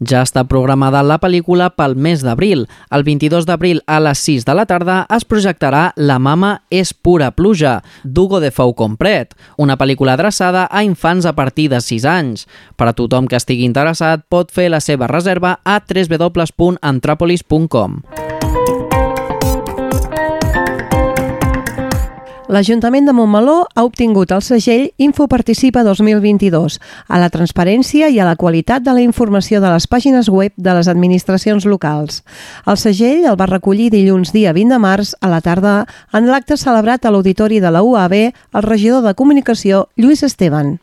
Ja 0.02 0.24
està 0.26 0.42
programada 0.50 1.04
la 1.06 1.20
pel·lícula 1.22 1.70
pel 1.76 1.94
mes 1.96 2.24
d'abril. 2.26 2.66
El 2.90 3.04
22 3.04 3.46
d'abril 3.46 3.82
a 3.86 4.00
les 4.02 4.18
6 4.26 4.46
de 4.48 4.54
la 4.58 4.66
tarda 4.66 5.06
es 5.14 5.26
projectarà 5.26 5.94
La 5.96 6.20
mama 6.20 6.62
és 6.70 6.94
pura 6.94 7.32
pluja, 7.32 7.84
d'Hugo 8.04 8.40
de 8.40 8.52
Fou 8.52 8.74
Compret, 8.74 9.36
una 9.58 9.78
pel·lícula 9.78 10.14
adreçada 10.18 10.68
a 10.72 10.84
infants 10.84 11.26
a 11.26 11.34
partir 11.38 11.70
de 11.70 11.82
6 11.82 12.06
anys. 12.06 12.48
Per 12.78 12.88
a 12.90 12.94
tothom 12.98 13.28
que 13.28 13.36
estigui 13.38 13.66
interessat 13.70 14.26
pot 14.30 14.52
fer 14.52 14.70
la 14.74 14.80
seva 14.82 15.08
reserva 15.12 15.60
a 15.64 15.80
www.antropolis.com. 15.84 18.23
L'Ajuntament 22.54 23.08
de 23.08 23.14
Montmeló 23.18 23.64
ha 23.74 23.82
obtingut 23.82 24.30
el 24.36 24.44
segell 24.46 24.92
Infoparticipa 25.02 25.82
2022 25.88 26.76
a 27.10 27.18
la 27.18 27.32
transparència 27.34 28.12
i 28.14 28.20
a 28.22 28.28
la 28.28 28.36
qualitat 28.38 28.84
de 28.86 28.94
la 28.94 29.02
informació 29.02 29.58
de 29.64 29.72
les 29.74 29.88
pàgines 29.90 30.30
web 30.30 30.54
de 30.54 30.76
les 30.78 30.92
administracions 30.92 31.66
locals. 31.66 32.22
El 32.70 32.78
segell 32.78 33.26
el 33.26 33.40
va 33.40 33.50
recollir 33.50 33.90
dilluns 33.90 34.36
dia 34.36 34.54
20 34.54 34.76
de 34.76 34.82
març 34.86 35.16
a 35.18 35.34
la 35.34 35.42
tarda 35.42 35.88
en 36.14 36.30
l'acte 36.30 36.60
celebrat 36.62 37.08
a 37.08 37.16
l'auditori 37.16 37.58
de 37.58 37.74
la 37.74 37.82
UAB 37.82 38.14
el 38.22 38.68
regidor 38.70 39.02
de 39.02 39.18
Comunicació 39.18 39.88
Lluís 39.98 40.22
Esteban. 40.22 40.78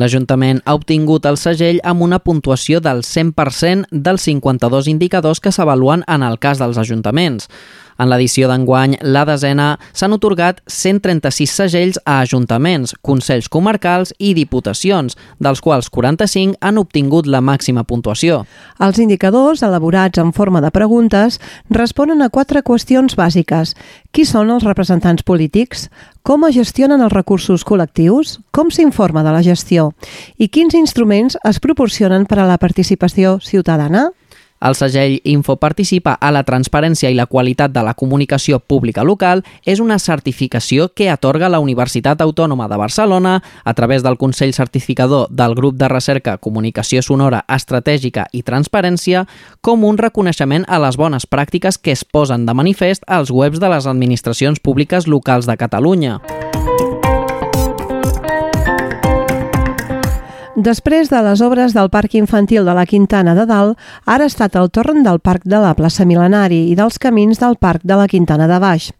L'Ajuntament 0.00 0.62
ha 0.64 0.72
obtingut 0.78 1.26
el 1.28 1.36
segell 1.36 1.82
amb 1.84 2.00
una 2.00 2.22
puntuació 2.24 2.80
del 2.80 3.02
100% 3.04 3.90
dels 3.92 4.24
52 4.24 4.88
indicadors 4.88 5.40
que 5.44 5.52
s'avaluen 5.52 6.06
en 6.08 6.24
el 6.24 6.38
cas 6.40 6.62
dels 6.62 6.80
ajuntaments. 6.80 7.50
En 8.00 8.08
l'edició 8.08 8.48
d'enguany, 8.48 8.94
la 9.04 9.26
desena, 9.28 9.74
s'han 9.92 10.14
otorgat 10.16 10.62
136 10.72 11.52
segells 11.52 11.98
a 12.08 12.20
ajuntaments, 12.24 12.94
consells 13.04 13.50
comarcals 13.52 14.14
i 14.16 14.32
diputacions, 14.38 15.18
dels 15.38 15.60
quals 15.60 15.90
45 15.92 16.56
han 16.64 16.80
obtingut 16.80 17.28
la 17.28 17.42
màxima 17.44 17.84
puntuació. 17.84 18.44
Els 18.80 19.00
indicadors, 19.04 19.60
elaborats 19.66 20.22
en 20.22 20.32
forma 20.32 20.62
de 20.64 20.70
preguntes, 20.72 21.36
responen 21.68 22.24
a 22.24 22.30
quatre 22.32 22.64
qüestions 22.64 23.18
bàsiques. 23.20 23.74
Qui 24.16 24.24
són 24.24 24.48
els 24.54 24.64
representants 24.64 25.26
polítics? 25.26 25.90
Com 26.24 26.48
es 26.48 26.56
gestionen 26.56 27.04
els 27.04 27.12
recursos 27.12 27.66
col·lectius? 27.68 28.38
Com 28.50 28.72
s'informa 28.72 29.24
de 29.26 29.36
la 29.36 29.44
gestió? 29.44 29.90
I 30.38 30.48
quins 30.48 30.76
instruments 30.78 31.36
es 31.44 31.60
proporcionen 31.60 32.24
per 32.24 32.40
a 32.40 32.48
la 32.48 32.56
participació 32.56 33.36
ciutadana? 33.44 34.08
El 34.60 34.74
segell 34.76 35.20
Info 35.24 35.56
participa 35.56 36.12
a 36.20 36.30
la 36.34 36.42
transparència 36.44 37.08
i 37.08 37.16
la 37.16 37.24
qualitat 37.26 37.72
de 37.72 37.80
la 37.84 37.94
comunicació 37.96 38.58
pública 38.60 39.04
local 39.08 39.40
és 39.64 39.80
una 39.80 39.98
certificació 39.98 40.90
que 40.92 41.08
atorga 41.08 41.48
la 41.48 41.62
Universitat 41.64 42.20
Autònoma 42.20 42.68
de 42.68 42.76
Barcelona 42.76 43.38
a 43.64 43.74
través 43.74 44.04
del 44.04 44.18
Consell 44.20 44.52
Certificador 44.52 45.28
del 45.30 45.54
Grup 45.54 45.78
de 45.80 45.88
Recerca 45.88 46.36
Comunicació 46.36 47.00
Sonora 47.00 47.44
Estratègica 47.48 48.26
i 48.32 48.44
Transparència 48.44 49.24
com 49.64 49.84
un 49.88 49.96
reconeixement 49.96 50.68
a 50.68 50.78
les 50.84 51.00
bones 51.00 51.24
pràctiques 51.24 51.80
que 51.80 51.96
es 51.96 52.04
posen 52.04 52.44
de 52.44 52.54
manifest 52.54 53.04
als 53.06 53.32
webs 53.32 53.60
de 53.60 53.72
les 53.72 53.88
administracions 53.88 54.60
públiques 54.60 55.08
locals 55.08 55.48
de 55.48 55.56
Catalunya. 55.56 56.20
Després 60.60 61.08
de 61.08 61.16
les 61.24 61.40
obres 61.40 61.72
del 61.72 61.88
Parc 61.88 62.12
Infantil 62.18 62.66
de 62.68 62.72
la 62.76 62.82
Quintana 62.84 63.32
de 63.32 63.46
Dalt, 63.48 63.78
ara 64.04 64.26
ha 64.26 64.28
estat 64.28 64.58
el 64.60 64.68
torn 64.68 64.98
del 65.06 65.16
Parc 65.24 65.46
de 65.48 65.56
la 65.56 65.70
Plaça 65.78 66.04
Milenari 66.04 66.58
i 66.68 66.74
dels 66.76 66.98
camins 67.00 67.40
del 67.40 67.56
Parc 67.56 67.86
de 67.88 67.96
la 67.96 68.04
Quintana 68.10 68.44
de 68.50 68.58
Baix. 68.60 68.90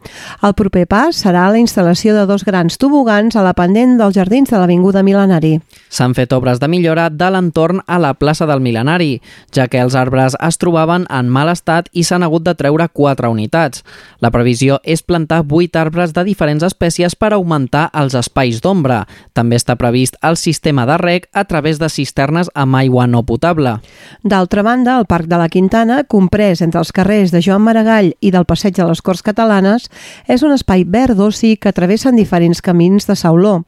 El 0.40 0.55
proper 0.57 0.87
pas 0.88 1.20
serà 1.20 1.51
la 1.53 1.61
instal·lació 1.61 2.14
de 2.16 2.25
dos 2.31 2.46
grans 2.49 2.81
tobogans 2.81 3.37
a 3.37 3.44
la 3.44 3.53
pendent 3.53 3.99
dels 4.01 4.16
jardins 4.16 4.49
de 4.49 4.57
l'Avinguda 4.57 5.03
Milenari. 5.05 5.59
S'han 5.90 6.14
fet 6.14 6.31
obres 6.33 6.61
de 6.62 6.68
millora 6.70 7.09
de 7.11 7.29
l'entorn 7.35 7.81
a 7.90 7.98
la 7.98 8.12
plaça 8.14 8.46
del 8.46 8.61
Milenari, 8.62 9.18
ja 9.50 9.66
que 9.66 9.81
els 9.83 9.96
arbres 9.98 10.37
es 10.38 10.59
trobaven 10.62 11.07
en 11.11 11.26
mal 11.29 11.50
estat 11.50 11.88
i 11.90 12.05
s'han 12.07 12.22
hagut 12.22 12.44
de 12.46 12.55
treure 12.55 12.87
quatre 12.94 13.26
unitats. 13.29 13.83
La 14.22 14.31
previsió 14.31 14.79
és 14.85 15.03
plantar 15.03 15.42
vuit 15.50 15.74
arbres 15.76 16.14
de 16.14 16.22
diferents 16.29 16.62
espècies 16.62 17.16
per 17.18 17.33
augmentar 17.35 17.88
els 17.90 18.14
espais 18.14 18.61
d'ombra. 18.62 19.00
També 19.35 19.59
està 19.59 19.74
previst 19.74 20.14
el 20.22 20.38
sistema 20.38 20.87
de 20.87 20.98
rec 21.03 21.26
a 21.35 21.44
través 21.50 21.81
de 21.83 21.88
cisternes 21.90 22.53
amb 22.55 22.79
aigua 22.79 23.09
no 23.11 23.24
potable. 23.26 23.81
D'altra 24.22 24.62
banda, 24.62 24.96
el 24.98 25.09
Parc 25.11 25.26
de 25.26 25.42
la 25.42 25.48
Quintana, 25.50 26.05
comprès 26.05 26.62
entre 26.62 26.79
els 26.85 26.94
carrers 26.94 27.35
de 27.35 27.42
Joan 27.42 27.66
Maragall 27.66 28.12
i 28.20 28.31
del 28.31 28.46
Passeig 28.46 28.79
de 28.79 28.87
les 28.87 29.03
Corts 29.03 29.24
Catalanes, 29.26 29.90
és 30.31 30.46
un 30.46 30.55
espai 30.55 30.87
verd 30.87 31.18
d'oci 31.18 31.57
que 31.59 31.74
travessen 31.74 32.14
diferents 32.14 32.62
camins 32.62 33.11
de 33.11 33.18
sauló. 33.18 33.64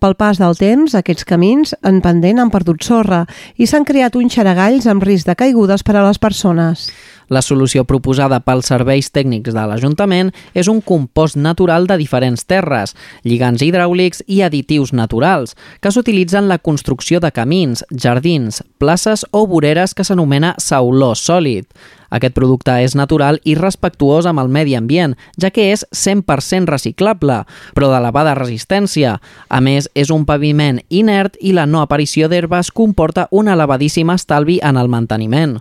Pel 0.00 0.16
pas 0.16 0.40
del 0.40 0.56
temps, 0.56 0.96
aquests 0.96 1.28
camins 1.28 1.65
en 1.82 1.98
pendent 2.04 2.38
han 2.42 2.52
perdut 2.52 2.84
sorra 2.86 3.24
i 3.56 3.66
s'han 3.66 3.86
creat 3.88 4.16
uns 4.16 4.36
xaragalls 4.36 4.86
amb 4.86 5.02
risc 5.02 5.26
de 5.26 5.34
caigudes 5.34 5.82
per 5.82 5.96
a 5.96 6.04
les 6.06 6.20
persones. 6.22 6.90
La 7.28 7.42
solució 7.42 7.82
proposada 7.84 8.38
pels 8.46 8.68
serveis 8.70 9.08
tècnics 9.10 9.54
de 9.54 9.64
l'Ajuntament 9.66 10.30
és 10.54 10.68
un 10.70 10.78
compost 10.80 11.34
natural 11.36 11.88
de 11.90 11.96
diferents 11.98 12.46
terres, 12.46 12.94
lligants 13.26 13.64
hidràulics 13.66 14.22
i 14.30 14.42
additius 14.46 14.92
naturals, 14.94 15.56
que 15.82 15.90
s'utilitzen 15.90 16.44
en 16.44 16.52
la 16.52 16.60
construcció 16.62 17.18
de 17.18 17.32
camins, 17.34 17.82
jardins, 17.90 18.62
places 18.78 19.26
o 19.32 19.46
voreres 19.50 19.94
que 19.94 20.06
s'anomena 20.06 20.54
sauló 20.62 21.14
sòlid. 21.18 21.66
Aquest 22.10 22.34
producte 22.34 22.74
és 22.82 22.94
natural 22.98 23.40
i 23.44 23.56
respectuós 23.58 24.26
amb 24.26 24.40
el 24.42 24.50
medi 24.52 24.76
ambient, 24.78 25.16
ja 25.40 25.50
que 25.50 25.70
és 25.72 25.84
100% 25.92 26.70
reciclable, 26.70 27.42
però 27.74 27.90
d'elevada 27.92 28.36
resistència. 28.38 29.16
A 29.48 29.60
més, 29.60 29.90
és 29.94 30.10
un 30.14 30.26
paviment 30.26 30.80
inert 30.88 31.36
i 31.40 31.52
la 31.56 31.66
no 31.66 31.82
aparició 31.82 32.28
d'herbes 32.28 32.70
comporta 32.70 33.28
un 33.30 33.48
elevadíssim 33.48 34.10
estalvi 34.14 34.58
en 34.62 34.76
el 34.76 34.90
manteniment. 34.92 35.58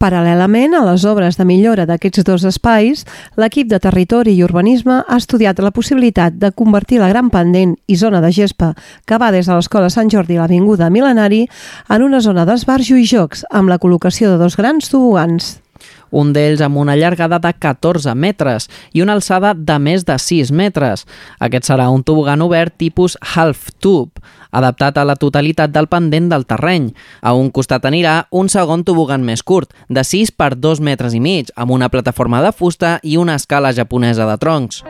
Paral·lelament 0.00 0.76
a 0.76 0.84
les 0.86 1.04
obres 1.08 1.38
de 1.38 1.46
millora 1.48 1.86
d'aquests 1.88 2.24
dos 2.26 2.44
espais, 2.48 3.06
l'equip 3.36 3.70
de 3.70 3.80
Territori 3.82 4.36
i 4.36 4.44
Urbanisme 4.44 5.02
ha 5.06 5.16
estudiat 5.16 5.60
la 5.62 5.72
possibilitat 5.72 6.36
de 6.40 6.52
convertir 6.52 7.00
la 7.00 7.10
gran 7.12 7.30
pendent 7.30 7.76
i 7.86 7.96
zona 7.96 8.20
de 8.20 8.32
gespa 8.32 8.74
que 9.06 9.18
va 9.18 9.32
des 9.32 9.46
de 9.46 9.54
l'Escola 9.54 9.90
Sant 9.92 10.10
Jordi 10.12 10.36
a 10.36 10.44
l'Avinguda 10.44 10.90
Milenari 10.90 11.46
en 11.88 12.02
una 12.02 12.20
zona 12.20 12.46
d'esbarjo 12.48 12.96
i 12.96 13.06
jocs 13.06 13.44
amb 13.50 13.72
la 13.72 13.80
col·locació 13.82 14.32
de 14.32 14.40
dos 14.42 14.56
grans 14.56 14.90
tobogans 14.92 15.56
un 16.10 16.32
d'ells 16.32 16.62
amb 16.64 16.76
una 16.76 16.96
llargada 16.96 17.38
de 17.42 17.52
14 17.52 18.14
metres 18.14 18.68
i 18.92 19.02
una 19.02 19.16
alçada 19.16 19.54
de 19.54 19.78
més 19.78 20.04
de 20.06 20.18
6 20.18 20.52
metres. 20.52 21.06
Aquest 21.40 21.68
serà 21.70 21.88
un 21.92 22.04
tobogan 22.06 22.42
obert 22.42 22.76
tipus 22.78 23.16
half 23.34 23.70
tube, 23.80 24.20
adaptat 24.50 24.98
a 24.98 25.04
la 25.04 25.16
totalitat 25.16 25.72
del 25.72 25.88
pendent 25.88 26.30
del 26.32 26.46
terreny. 26.46 26.92
A 27.22 27.34
un 27.34 27.50
costat 27.50 27.84
anirà 27.88 28.26
un 28.30 28.50
segon 28.52 28.84
tobogan 28.84 29.24
més 29.24 29.42
curt, 29.42 29.72
de 29.88 30.04
6 30.04 30.32
per 30.36 30.54
2 30.56 30.80
metres 30.80 31.14
i 31.14 31.20
mig, 31.20 31.52
amb 31.56 31.74
una 31.76 31.90
plataforma 31.92 32.42
de 32.44 32.52
fusta 32.52 32.98
i 33.02 33.16
una 33.16 33.36
escala 33.36 33.74
japonesa 33.76 34.28
de 34.28 34.38
troncs. 34.38 34.82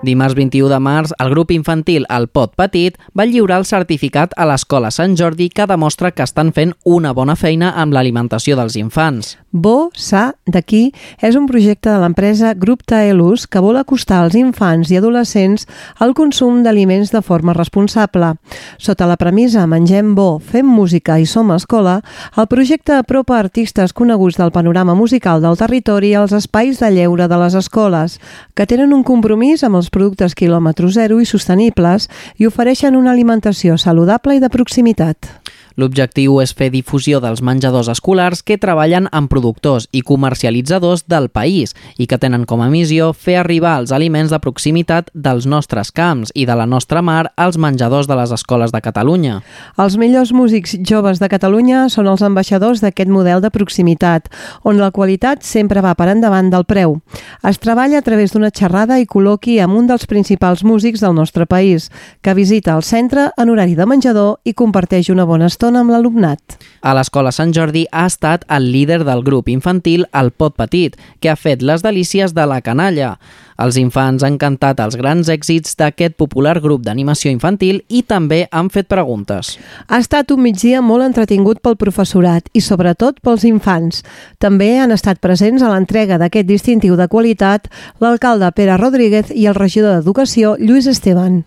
Dimarts 0.00 0.32
21 0.32 0.70
de 0.72 0.78
març, 0.80 1.10
el 1.20 1.28
grup 1.28 1.50
infantil 1.52 2.06
El 2.08 2.30
Pot 2.32 2.54
Petit 2.56 2.94
va 3.12 3.26
lliurar 3.28 3.58
el 3.60 3.66
certificat 3.68 4.32
a 4.32 4.46
l'Escola 4.48 4.88
Sant 4.88 5.12
Jordi 5.20 5.50
que 5.52 5.66
demostra 5.68 6.08
que 6.16 6.24
estan 6.24 6.54
fent 6.56 6.72
una 6.88 7.12
bona 7.12 7.34
feina 7.36 7.74
amb 7.76 7.92
l'alimentació 7.92 8.56
dels 8.56 8.78
infants. 8.80 9.34
Bo, 9.52 9.90
Sa, 9.92 10.30
d'aquí, 10.48 10.94
és 11.20 11.36
un 11.36 11.44
projecte 11.50 11.90
de 11.90 11.98
l'empresa 12.00 12.54
Grup 12.54 12.86
Taelus 12.88 13.44
que 13.44 13.60
vol 13.60 13.76
acostar 13.76 14.22
als 14.22 14.38
infants 14.40 14.88
i 14.88 14.96
adolescents 14.96 15.66
al 15.98 16.14
consum 16.16 16.62
d'aliments 16.64 17.12
de 17.12 17.20
forma 17.20 17.52
responsable. 17.52 18.32
Sota 18.78 19.10
la 19.10 19.18
premissa 19.20 19.66
Mengem 19.68 20.14
bo, 20.14 20.38
fem 20.40 20.64
música 20.64 21.18
i 21.20 21.28
som 21.28 21.52
escola, 21.52 21.98
el 22.40 22.48
projecte 22.48 22.96
apropa 22.96 23.36
artistes 23.36 23.92
coneguts 23.92 24.40
del 24.40 24.54
panorama 24.54 24.94
musical 24.94 25.44
del 25.44 25.60
territori 25.60 26.14
als 26.14 26.32
espais 26.32 26.80
de 26.80 26.88
lleure 26.94 27.28
de 27.28 27.42
les 27.44 27.58
escoles, 27.58 28.16
que 28.54 28.64
tenen 28.70 28.94
un 28.96 29.04
compromís 29.04 29.66
amb 29.66 29.76
els 29.76 29.89
productes 29.90 30.34
quilòmetre 30.38 30.88
zero 30.94 31.20
i 31.20 31.28
sostenibles 31.28 32.08
i 32.38 32.46
ofereixen 32.46 32.96
una 32.96 33.12
alimentació 33.12 33.78
saludable 33.78 34.38
i 34.38 34.42
de 34.42 34.48
proximitat. 34.48 35.39
L'objectiu 35.80 36.34
és 36.42 36.50
fer 36.52 36.66
difusió 36.74 37.22
dels 37.24 37.40
menjadors 37.40 37.88
escolars 37.88 38.42
que 38.44 38.58
treballen 38.60 39.06
amb 39.16 39.30
productors 39.32 39.86
i 39.96 40.02
comercialitzadors 40.04 41.06
del 41.08 41.30
país 41.32 41.72
i 41.96 42.04
que 42.10 42.18
tenen 42.20 42.44
com 42.44 42.60
a 42.60 42.66
missió 42.68 43.14
fer 43.16 43.38
arribar 43.40 43.78
els 43.80 43.92
aliments 43.96 44.34
de 44.34 44.40
proximitat 44.44 45.08
dels 45.14 45.46
nostres 45.48 45.88
camps 45.96 46.34
i 46.34 46.44
de 46.44 46.56
la 46.58 46.66
nostra 46.68 47.00
mar 47.00 47.30
als 47.40 47.56
menjadors 47.56 48.10
de 48.10 48.18
les 48.18 48.34
escoles 48.36 48.74
de 48.74 48.82
Catalunya. 48.84 49.38
Els 49.80 49.96
millors 49.96 50.34
músics 50.36 50.76
joves 50.84 51.22
de 51.22 51.30
Catalunya 51.32 51.86
són 51.88 52.10
els 52.12 52.26
ambaixadors 52.28 52.84
d'aquest 52.84 53.08
model 53.08 53.40
de 53.40 53.48
proximitat, 53.48 54.28
on 54.62 54.76
la 54.76 54.90
qualitat 54.92 55.48
sempre 55.48 55.80
va 55.80 55.94
per 55.96 56.10
endavant 56.12 56.52
del 56.52 56.68
preu. 56.68 56.98
Es 57.40 57.56
treballa 57.62 58.02
a 58.02 58.04
través 58.04 58.34
d'una 58.36 58.52
xerrada 58.52 59.00
i 59.00 59.08
col·loqui 59.08 59.56
amb 59.64 59.80
un 59.80 59.88
dels 59.88 60.04
principals 60.04 60.60
músics 60.60 61.00
del 61.00 61.16
nostre 61.16 61.48
país, 61.48 61.88
que 62.20 62.36
visita 62.36 62.76
el 62.76 62.84
centre 62.84 63.30
en 63.38 63.48
horari 63.48 63.78
de 63.78 63.88
menjador 63.88 64.42
i 64.44 64.52
comparteix 64.52 65.08
una 65.08 65.24
bona 65.24 65.48
estona 65.48 65.69
estona 65.70 65.84
amb 65.84 65.94
l'alumnat. 65.94 66.58
A 66.82 66.94
l'Escola 66.96 67.30
Sant 67.30 67.52
Jordi 67.54 67.84
ha 67.92 68.06
estat 68.08 68.44
el 68.48 68.70
líder 68.72 69.04
del 69.04 69.22
grup 69.22 69.48
infantil 69.48 70.06
El 70.12 70.30
Pot 70.32 70.56
Petit, 70.56 70.96
que 71.20 71.30
ha 71.30 71.36
fet 71.36 71.62
les 71.62 71.82
delícies 71.82 72.34
de 72.34 72.46
la 72.46 72.60
canalla. 72.60 73.18
Els 73.60 73.76
infants 73.76 74.24
han 74.24 74.38
cantat 74.40 74.80
els 74.80 74.96
grans 74.96 75.28
èxits 75.28 75.76
d'aquest 75.76 76.16
popular 76.16 76.56
grup 76.64 76.82
d'animació 76.82 77.30
infantil 77.30 77.82
i 77.88 78.02
també 78.02 78.46
han 78.50 78.70
fet 78.70 78.88
preguntes. 78.88 79.58
Ha 79.86 80.00
estat 80.00 80.32
un 80.32 80.42
migdia 80.42 80.80
molt 80.80 81.04
entretingut 81.04 81.60
pel 81.60 81.76
professorat 81.76 82.48
i 82.54 82.64
sobretot 82.64 83.20
pels 83.20 83.44
infants. 83.44 84.02
També 84.40 84.78
han 84.80 84.96
estat 84.96 85.20
presents 85.20 85.62
a 85.62 85.70
l'entrega 85.70 86.18
d'aquest 86.18 86.48
distintiu 86.48 86.96
de 86.96 87.08
qualitat 87.08 87.68
l'alcalde 88.00 88.50
Pere 88.56 88.80
Rodríguez 88.80 89.30
i 89.36 89.46
el 89.46 89.60
regidor 89.60 90.00
d'Educació 90.00 90.56
Lluís 90.58 90.88
Esteban. 90.88 91.44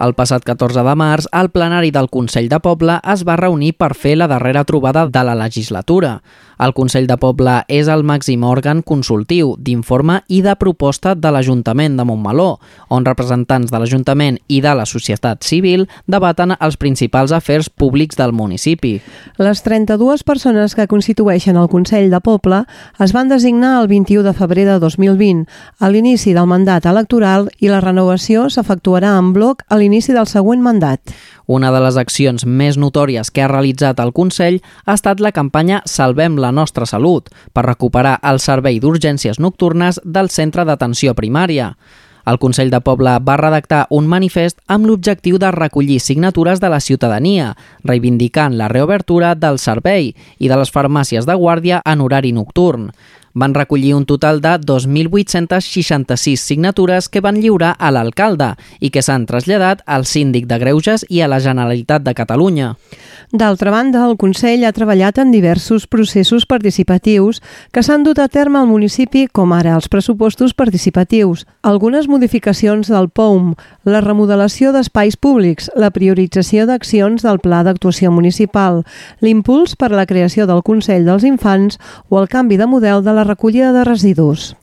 El 0.00 0.14
passat 0.16 0.46
14 0.48 0.80
de 0.80 0.92
març, 0.96 1.26
el 1.36 1.50
plenari 1.52 1.90
del 1.92 2.06
Consell 2.08 2.46
de 2.48 2.56
Poble 2.64 2.94
es 3.14 3.20
va 3.28 3.34
reunir 3.36 3.74
per 3.76 3.90
fer 3.92 4.14
la 4.16 4.30
darrera 4.30 4.62
trobada 4.64 5.02
de 5.12 5.24
la 5.28 5.34
legislatura. 5.36 6.14
El 6.60 6.74
Consell 6.76 7.06
de 7.08 7.16
Poble 7.16 7.54
és 7.72 7.88
el 7.88 8.02
màxim 8.04 8.42
òrgan 8.44 8.82
consultiu 8.84 9.54
d'informe 9.56 10.18
i 10.28 10.42
de 10.44 10.52
proposta 10.60 11.14
de 11.16 11.30
l'Ajuntament 11.32 11.96
de 11.96 12.04
Montmeló, 12.04 12.58
on 12.92 13.06
representants 13.08 13.72
de 13.72 13.80
l'Ajuntament 13.80 14.36
i 14.52 14.60
de 14.60 14.74
la 14.76 14.84
societat 14.84 15.46
civil 15.46 15.86
debaten 16.04 16.52
els 16.58 16.76
principals 16.76 17.32
afers 17.32 17.70
públics 17.70 18.20
del 18.20 18.34
municipi. 18.36 18.98
Les 19.40 19.64
32 19.64 20.26
persones 20.28 20.76
que 20.76 20.88
constitueixen 20.90 21.56
el 21.56 21.70
Consell 21.72 22.12
de 22.12 22.20
Poble 22.20 22.66
es 23.00 23.16
van 23.16 23.32
designar 23.32 23.78
el 23.80 23.88
21 23.88 24.28
de 24.28 24.36
febrer 24.36 24.68
de 24.68 24.78
2020, 24.84 25.48
a 25.80 25.88
l'inici 25.88 26.36
del 26.36 26.50
mandat 26.50 26.84
electoral 26.84 27.48
i 27.58 27.72
la 27.72 27.80
renovació 27.80 28.50
s'efectuarà 28.52 29.16
en 29.16 29.32
bloc 29.32 29.64
a 29.68 29.80
l'inici 29.80 30.12
del 30.12 30.28
següent 30.28 30.60
mandat. 30.60 31.00
Una 31.50 31.72
de 31.74 31.80
les 31.82 31.96
accions 31.98 32.44
més 32.46 32.76
notòries 32.78 33.32
que 33.34 33.42
ha 33.42 33.48
realitzat 33.50 33.98
el 33.98 34.12
Consell 34.14 34.60
ha 34.84 34.94
estat 34.94 35.18
la 35.18 35.32
campanya 35.34 35.80
Salvem 35.82 36.36
la 36.38 36.52
nostra 36.54 36.86
salut 36.86 37.26
per 37.50 37.64
recuperar 37.66 38.20
el 38.30 38.38
servei 38.38 38.78
d'urgències 38.78 39.40
nocturnes 39.42 39.98
del 40.04 40.30
centre 40.30 40.62
d'atenció 40.68 41.16
primària. 41.18 41.72
El 42.30 42.38
Consell 42.38 42.70
de 42.70 42.78
Poble 42.86 43.16
va 43.26 43.36
redactar 43.40 43.80
un 43.90 44.06
manifest 44.06 44.60
amb 44.70 44.86
l'objectiu 44.86 45.40
de 45.42 45.50
recollir 45.50 45.98
signatures 45.98 46.62
de 46.62 46.70
la 46.70 46.78
ciutadania, 46.78 47.56
reivindicant 47.82 48.54
la 48.54 48.68
reobertura 48.70 49.34
del 49.34 49.58
servei 49.58 50.12
i 50.38 50.46
de 50.46 50.60
les 50.60 50.70
farmàcies 50.70 51.26
de 51.26 51.34
guàrdia 51.34 51.82
en 51.82 52.06
horari 52.06 52.30
nocturn. 52.30 52.92
Van 53.32 53.54
recollir 53.54 53.94
un 53.94 54.06
total 54.06 54.40
de 54.40 54.56
2.866 54.58 56.36
signatures 56.36 57.08
que 57.08 57.20
van 57.20 57.40
lliurar 57.40 57.76
a 57.78 57.92
l'alcalde 57.94 58.54
i 58.80 58.90
que 58.90 59.02
s'han 59.02 59.26
traslladat 59.26 59.84
al 59.86 60.04
síndic 60.04 60.48
de 60.50 60.58
Greuges 60.58 61.06
i 61.08 61.22
a 61.22 61.28
la 61.30 61.40
Generalitat 61.40 62.02
de 62.02 62.14
Catalunya. 62.14 62.74
D'altra 63.30 63.70
banda, 63.70 64.02
el 64.08 64.16
Consell 64.18 64.64
ha 64.66 64.72
treballat 64.74 65.20
en 65.22 65.30
diversos 65.30 65.86
processos 65.86 66.48
participatius 66.50 67.38
que 67.70 67.84
s'han 67.86 68.02
dut 68.02 68.18
a 68.18 68.26
terme 68.26 68.58
al 68.58 68.66
municipi, 68.66 69.28
com 69.30 69.52
ara 69.54 69.76
els 69.76 69.86
pressupostos 69.86 70.50
participatius, 70.50 71.44
algunes 71.62 72.08
modificacions 72.10 72.90
del 72.90 73.06
POUM, 73.08 73.54
la 73.86 74.00
remodelació 74.02 74.72
d'espais 74.74 75.14
públics, 75.14 75.70
la 75.78 75.92
priorització 75.94 76.66
d'accions 76.66 77.22
del 77.22 77.38
Pla 77.38 77.62
d'actuació 77.62 78.10
municipal, 78.10 78.82
l'impuls 79.22 79.76
per 79.78 79.92
a 79.92 80.00
la 80.00 80.08
creació 80.10 80.48
del 80.50 80.64
Consell 80.66 81.06
dels 81.06 81.22
Infants 81.22 81.78
o 82.08 82.18
el 82.18 82.26
canvi 82.26 82.58
de 82.58 82.66
model 82.66 83.04
de 83.06 83.14
la 83.14 83.19
recollida 83.24 83.72
de 83.72 83.84
residus. 83.84 84.54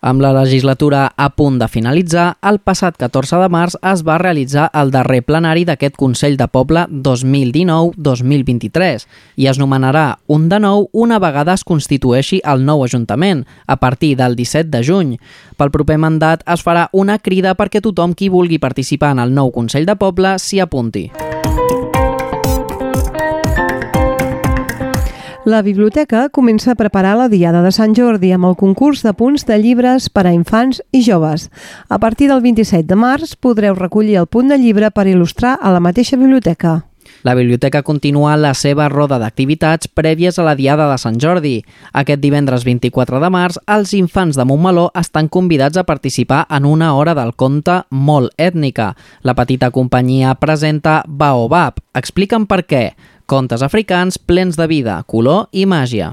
Amb 0.00 0.20
la 0.20 0.32
legislatura 0.32 1.12
a 1.16 1.30
punt 1.34 1.58
de 1.58 1.68
finalitzar, 1.68 2.36
el 2.46 2.58
passat 2.60 2.96
14 3.00 3.36
de 3.42 3.48
març 3.50 3.76
es 3.80 4.02
va 4.06 4.18
realitzar 4.22 4.70
el 4.76 4.92
darrer 4.94 5.22
plenari 5.26 5.64
d'aquest 5.66 5.96
Consell 5.98 6.36
de 6.38 6.46
Poble 6.52 6.86
2019-2023 6.92 9.06
i 9.42 9.46
es 9.50 9.58
nomenarà 9.58 10.18
un 10.28 10.48
de 10.52 10.60
nou 10.62 10.88
una 10.92 11.18
vegada 11.18 11.54
es 11.58 11.64
constitueixi 11.66 12.40
el 12.44 12.64
nou 12.64 12.84
Ajuntament, 12.86 13.44
a 13.66 13.76
partir 13.82 14.14
del 14.16 14.36
17 14.36 14.70
de 14.70 14.84
juny. 14.84 15.18
Pel 15.56 15.70
proper 15.74 15.98
mandat 15.98 16.42
es 16.46 16.62
farà 16.62 16.88
una 16.92 17.18
crida 17.18 17.56
perquè 17.58 17.80
tothom 17.82 18.14
qui 18.14 18.28
vulgui 18.30 18.62
participar 18.62 19.10
en 19.16 19.24
el 19.26 19.34
nou 19.34 19.50
Consell 19.50 19.90
de 19.90 19.96
Poble 19.98 20.38
s'hi 20.38 20.60
apunti. 20.60 21.25
La 25.46 25.62
biblioteca 25.62 26.24
comença 26.28 26.72
a 26.72 26.74
preparar 26.74 27.12
la 27.14 27.28
Diada 27.30 27.60
de 27.62 27.70
Sant 27.70 27.92
Jordi 27.94 28.32
amb 28.34 28.48
el 28.48 28.56
concurs 28.58 29.04
de 29.06 29.12
punts 29.14 29.44
de 29.46 29.54
llibres 29.62 30.08
per 30.10 30.24
a 30.26 30.32
infants 30.34 30.80
i 30.90 31.04
joves. 31.06 31.44
A 31.86 32.00
partir 32.02 32.26
del 32.26 32.42
27 32.42 32.82
de 32.90 32.98
març 32.98 33.36
podreu 33.38 33.78
recollir 33.78 34.18
el 34.18 34.26
punt 34.26 34.50
de 34.50 34.58
llibre 34.58 34.90
per 34.90 35.06
il·lustrar 35.06 35.54
a 35.62 35.70
la 35.70 35.78
mateixa 35.78 36.18
biblioteca. 36.18 36.80
La 37.22 37.36
biblioteca 37.38 37.84
continua 37.86 38.34
la 38.34 38.54
seva 38.58 38.88
roda 38.90 39.20
d'activitats 39.22 39.86
prèvies 39.86 40.34
a 40.38 40.42
la 40.42 40.56
Diada 40.58 40.90
de 40.90 40.98
Sant 40.98 41.22
Jordi. 41.22 41.60
Aquest 41.94 42.18
divendres 42.26 42.66
24 42.66 43.22
de 43.22 43.30
març, 43.30 43.62
els 43.70 43.94
infants 43.94 44.34
de 44.34 44.44
Montmeló 44.50 44.90
estan 44.98 45.30
convidats 45.30 45.78
a 45.78 45.86
participar 45.86 46.48
en 46.50 46.66
una 46.66 46.96
hora 46.98 47.14
del 47.14 47.36
conte 47.38 47.84
molt 47.90 48.34
ètnica. 48.34 48.96
La 49.22 49.38
petita 49.38 49.70
companyia 49.70 50.34
presenta 50.34 51.04
Baobab. 51.06 51.78
Expliquen 51.94 52.50
per 52.50 52.64
què. 52.66 52.88
Contes 53.26 53.62
africans 53.62 54.20
plens 54.22 54.54
de 54.54 54.68
vida, 54.70 55.00
color 55.02 55.48
i 55.50 55.64
màgia. 55.66 56.12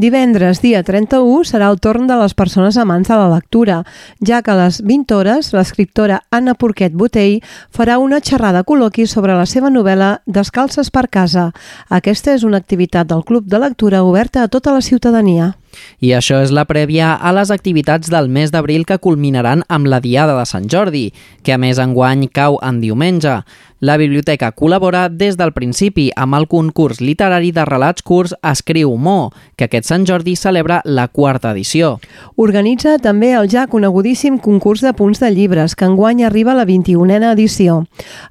Divendres, 0.00 0.62
dia 0.62 0.80
31, 0.82 1.44
serà 1.44 1.66
el 1.68 1.76
torn 1.76 2.06
de 2.08 2.16
les 2.16 2.32
persones 2.34 2.78
amants 2.80 3.10
de 3.10 3.18
la 3.20 3.26
lectura, 3.28 3.82
ja 4.24 4.40
que 4.40 4.54
a 4.54 4.56
les 4.56 4.78
20 4.80 5.12
hores 5.12 5.52
l'escriptora 5.52 6.22
Anna 6.32 6.54
Porquet 6.56 6.96
Botell 6.96 7.42
farà 7.68 7.98
una 8.00 8.22
xerrada 8.24 8.64
col·loqui 8.64 9.04
sobre 9.04 9.36
la 9.36 9.44
seva 9.44 9.68
novel·la 9.68 10.22
Descalces 10.24 10.88
per 10.88 11.10
casa. 11.12 11.50
Aquesta 11.92 12.32
és 12.32 12.48
una 12.48 12.62
activitat 12.64 13.12
del 13.12 13.26
Club 13.28 13.44
de 13.44 13.60
Lectura 13.60 14.00
oberta 14.02 14.42
a 14.42 14.48
tota 14.48 14.72
la 14.72 14.80
ciutadania. 14.80 15.52
I 16.00 16.14
això 16.16 16.40
és 16.44 16.52
la 16.54 16.66
prèvia 16.68 17.14
a 17.14 17.34
les 17.36 17.50
activitats 17.54 18.10
del 18.12 18.28
mes 18.28 18.52
d'abril 18.54 18.86
que 18.86 18.98
culminaran 18.98 19.64
amb 19.68 19.88
la 19.90 20.00
Diada 20.00 20.38
de 20.38 20.46
Sant 20.46 20.70
Jordi, 20.70 21.12
que 21.42 21.54
a 21.54 21.60
més 21.60 21.78
enguany 21.78 22.28
cau 22.32 22.58
en 22.62 22.80
diumenge. 22.80 23.42
La 23.84 23.98
biblioteca 24.00 24.48
col·labora 24.56 25.10
des 25.12 25.34
del 25.36 25.50
principi 25.52 26.06
amb 26.16 26.38
el 26.38 26.46
concurs 26.48 27.02
literari 27.04 27.50
de 27.52 27.66
relats 27.68 28.00
curts 28.06 28.32
Escriu 28.40 28.94
Mo, 28.96 29.32
que 29.58 29.66
aquest 29.66 29.90
Sant 29.90 30.06
Jordi 30.08 30.36
celebra 30.40 30.78
la 30.84 31.08
quarta 31.08 31.50
edició. 31.52 31.98
Organitza 32.40 32.94
també 33.02 33.34
el 33.36 33.50
ja 33.52 33.66
conegudíssim 33.68 34.38
concurs 34.38 34.80
de 34.80 34.94
punts 34.96 35.20
de 35.20 35.28
llibres, 35.34 35.74
que 35.76 35.84
enguany 35.84 36.22
arriba 36.24 36.54
a 36.54 36.58
la 36.62 36.64
21a 36.64 37.34
edició. 37.34 37.82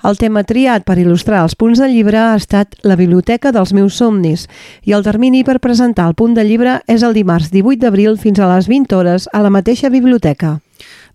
El 0.02 0.18
tema 0.18 0.42
triat 0.42 0.88
per 0.88 0.98
il·lustrar 0.98 1.44
els 1.44 1.54
punts 1.54 1.78
de 1.78 1.92
llibre 1.92 2.18
ha 2.18 2.34
estat 2.40 2.74
la 2.82 2.98
Biblioteca 2.98 3.52
dels 3.52 3.76
meus 3.78 4.00
somnis 4.02 4.48
i 4.90 4.94
el 4.98 5.04
termini 5.06 5.44
per 5.44 5.60
presentar 5.60 6.08
el 6.08 6.16
punt 6.16 6.34
de 6.34 6.44
llibre 6.48 6.80
és 6.88 7.04
el 7.04 7.14
dimarts 7.14 7.33
18 7.40 7.82
d'abril 7.82 8.20
fins 8.22 8.40
a 8.40 8.50
les 8.54 8.70
20 8.70 8.94
hores 8.96 9.30
a 9.34 9.42
la 9.42 9.50
mateixa 9.50 9.90
biblioteca. 9.90 10.60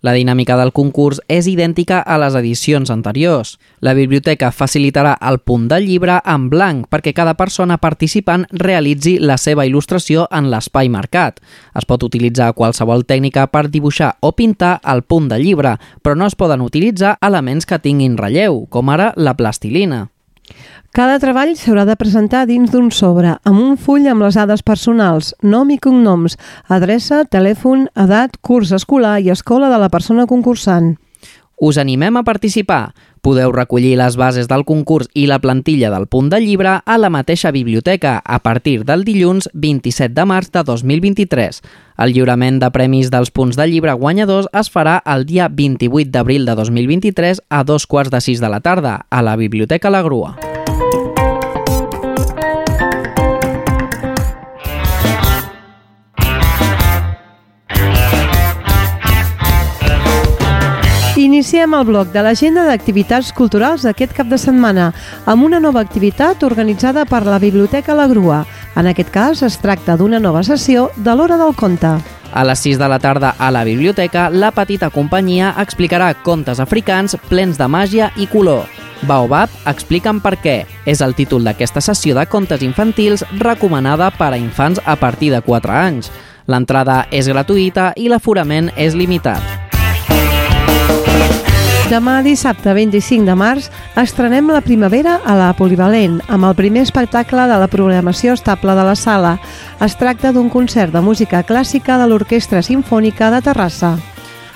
La 0.00 0.12
dinàmica 0.14 0.54
del 0.54 0.70
concurs 0.70 1.18
és 1.26 1.48
idèntica 1.50 1.98
a 2.06 2.18
les 2.22 2.36
edicions 2.38 2.90
anteriors. 2.94 3.56
La 3.82 3.94
biblioteca 3.98 4.52
facilitarà 4.54 5.16
el 5.30 5.40
punt 5.42 5.66
del 5.70 5.88
llibre 5.88 6.20
en 6.22 6.46
blanc 6.52 6.86
perquè 6.90 7.12
cada 7.14 7.34
persona 7.34 7.80
participant 7.82 8.46
realitzi 8.52 9.16
la 9.18 9.36
seva 9.42 9.66
il·lustració 9.66 10.28
en 10.30 10.52
l'espai 10.52 10.90
marcat. 10.90 11.42
Es 11.74 11.88
pot 11.88 12.06
utilitzar 12.06 12.52
qualsevol 12.54 13.02
tècnica 13.06 13.48
per 13.50 13.66
dibuixar 13.72 14.14
o 14.20 14.30
pintar 14.38 14.78
el 14.84 15.02
punt 15.02 15.26
del 15.32 15.42
llibre, 15.42 15.74
però 16.02 16.14
no 16.14 16.30
es 16.30 16.38
poden 16.38 16.62
utilitzar 16.62 17.16
elements 17.20 17.66
que 17.66 17.82
tinguin 17.82 18.18
relleu, 18.18 18.66
com 18.70 18.94
ara 18.94 19.12
la 19.16 19.34
plastilina. 19.34 20.06
Cada 20.96 21.18
treball 21.22 21.52
s'haurà 21.56 21.84
de 21.86 21.96
presentar 22.00 22.46
dins 22.48 22.70
d'un 22.72 22.88
sobre, 22.90 23.36
amb 23.44 23.60
un 23.60 23.76
full 23.76 24.06
amb 24.08 24.24
les 24.24 24.38
dades 24.38 24.64
personals, 24.66 25.34
nom 25.42 25.68
i 25.70 25.78
cognoms, 25.78 26.38
adreça, 26.66 27.24
telèfon, 27.28 27.86
edat, 27.94 28.38
curs 28.40 28.72
escolar 28.72 29.18
i 29.20 29.30
escola 29.34 29.68
de 29.70 29.78
la 29.78 29.90
persona 29.92 30.26
concursant. 30.26 30.96
Us 31.60 31.78
animem 31.78 32.16
a 32.16 32.22
participar. 32.22 32.94
Podeu 33.22 33.52
recollir 33.52 33.96
les 33.98 34.16
bases 34.16 34.48
del 34.48 34.64
concurs 34.68 35.08
i 35.14 35.26
la 35.26 35.40
plantilla 35.42 35.90
del 35.90 36.06
punt 36.06 36.30
de 36.32 36.40
llibre 36.40 36.78
a 36.84 36.98
la 36.98 37.10
mateixa 37.10 37.52
biblioteca 37.52 38.18
a 38.24 38.38
partir 38.40 38.84
del 38.84 39.04
dilluns 39.04 39.50
27 39.54 40.14
de 40.14 40.24
març 40.24 40.52
de 40.54 40.64
2023. 40.64 41.62
El 41.98 42.14
lliurament 42.14 42.60
de 42.62 42.70
premis 42.70 43.10
dels 43.10 43.32
punts 43.34 43.58
de 43.58 43.66
llibre 43.66 43.94
guanyadors 43.98 44.50
es 44.56 44.70
farà 44.70 45.00
el 45.04 45.26
dia 45.26 45.48
28 45.48 46.12
d'abril 46.14 46.46
de 46.46 46.54
2023 46.54 47.42
a 47.48 47.64
dos 47.64 47.86
quarts 47.86 48.14
de 48.14 48.22
sis 48.22 48.40
de 48.40 48.48
la 48.48 48.60
tarda 48.60 49.00
a 49.10 49.22
la 49.22 49.36
Biblioteca 49.36 49.90
La 49.90 50.02
Grua. 50.02 50.47
Iniciem 61.38 61.74
el 61.78 61.84
bloc 61.86 62.08
de 62.10 62.18
l'agenda 62.18 62.64
d'activitats 62.66 63.28
culturals 63.30 63.84
aquest 63.86 64.10
cap 64.10 64.26
de 64.26 64.34
setmana 64.42 64.88
amb 65.30 65.44
una 65.46 65.60
nova 65.62 65.78
activitat 65.84 66.42
organitzada 66.42 67.04
per 67.06 67.20
la 67.22 67.36
Biblioteca 67.38 67.94
La 67.94 68.08
Grua. 68.10 68.40
En 68.74 68.88
aquest 68.90 69.12
cas 69.14 69.44
es 69.46 69.54
tracta 69.62 69.94
d'una 69.94 70.18
nova 70.18 70.42
sessió 70.42 70.88
de 70.96 71.14
l'Hora 71.14 71.36
del 71.38 71.54
Conte. 71.54 71.92
A 72.34 72.42
les 72.42 72.64
6 72.66 72.80
de 72.80 72.88
la 72.90 72.98
tarda 72.98 73.36
a 73.38 73.52
la 73.54 73.62
biblioteca, 73.62 74.26
la 74.34 74.50
petita 74.50 74.90
companyia 74.90 75.52
explicarà 75.62 76.10
contes 76.26 76.58
africans 76.58 77.14
plens 77.28 77.54
de 77.54 77.70
màgia 77.70 78.10
i 78.16 78.26
color. 78.26 78.66
Baobab 79.06 79.54
expliquen 79.70 80.18
per 80.18 80.40
què. 80.42 80.56
És 80.90 80.98
el 81.06 81.14
títol 81.14 81.46
d'aquesta 81.46 81.78
sessió 81.78 82.18
de 82.18 82.26
contes 82.26 82.66
infantils 82.66 83.22
recomanada 83.38 84.10
per 84.10 84.32
a 84.32 84.42
infants 84.42 84.82
a 84.84 84.98
partir 84.98 85.30
de 85.30 85.38
4 85.38 85.78
anys. 85.84 86.10
L'entrada 86.50 87.04
és 87.12 87.30
gratuïta 87.30 87.92
i 87.94 88.10
l'aforament 88.10 88.74
és 88.74 88.98
limitat. 88.98 89.67
Demà 91.88 92.18
dissabte 92.20 92.74
25 92.76 93.24
de 93.24 93.32
març 93.32 93.70
estrenem 93.96 94.50
la 94.52 94.60
primavera 94.60 95.14
a 95.24 95.32
la 95.38 95.46
Polivalent 95.56 96.18
amb 96.28 96.44
el 96.44 96.52
primer 96.58 96.82
espectacle 96.84 97.46
de 97.48 97.56
la 97.62 97.68
programació 97.72 98.34
estable 98.36 98.74
de 98.76 98.84
la 98.84 98.92
sala. 98.92 99.30
Es 99.80 99.96
tracta 99.96 100.34
d'un 100.36 100.52
concert 100.52 100.92
de 100.92 101.00
música 101.00 101.40
clàssica 101.48 101.96
de 101.96 102.10
l'Orquestra 102.12 102.60
Simfònica 102.60 103.32
de 103.32 103.40
Terrassa. 103.48 103.96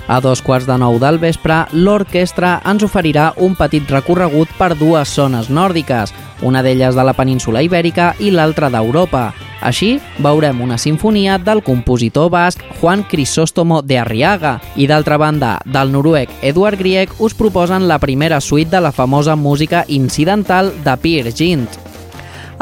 A 0.09 0.19
dos 0.21 0.43
quarts 0.43 0.67
de 0.67 0.75
nou 0.79 0.99
del 0.99 1.21
vespre, 1.23 1.63
l'orquestra 1.73 2.57
ens 2.67 2.83
oferirà 2.83 3.31
un 3.39 3.55
petit 3.55 3.87
recorregut 3.91 4.51
per 4.59 4.73
dues 4.75 5.15
zones 5.15 5.49
nòrdiques, 5.49 6.11
una 6.43 6.63
d'elles 6.63 6.99
de 6.99 7.05
la 7.07 7.15
península 7.15 7.63
Ibèrica 7.63 8.13
i 8.19 8.33
l'altra 8.35 8.71
d'Europa. 8.73 9.31
Així, 9.63 10.01
veurem 10.19 10.61
una 10.61 10.77
sinfonia 10.77 11.39
del 11.39 11.63
compositor 11.63 12.29
basc 12.35 12.65
Juan 12.81 13.05
Crisóstomo 13.07 13.79
de 13.83 14.01
Arriaga 14.03 14.57
i, 14.75 14.89
d'altra 14.91 15.21
banda, 15.23 15.61
del 15.65 15.95
noruec 15.95 16.35
Edward 16.43 16.83
Grieg 16.83 17.15
us 17.23 17.39
proposen 17.39 17.87
la 17.87 18.01
primera 18.03 18.41
suite 18.41 18.75
de 18.75 18.83
la 18.83 18.91
famosa 18.93 19.37
música 19.37 19.85
incidental 19.87 20.75
de 20.83 20.97
Peer 20.97 21.33
Gynt. 21.33 21.92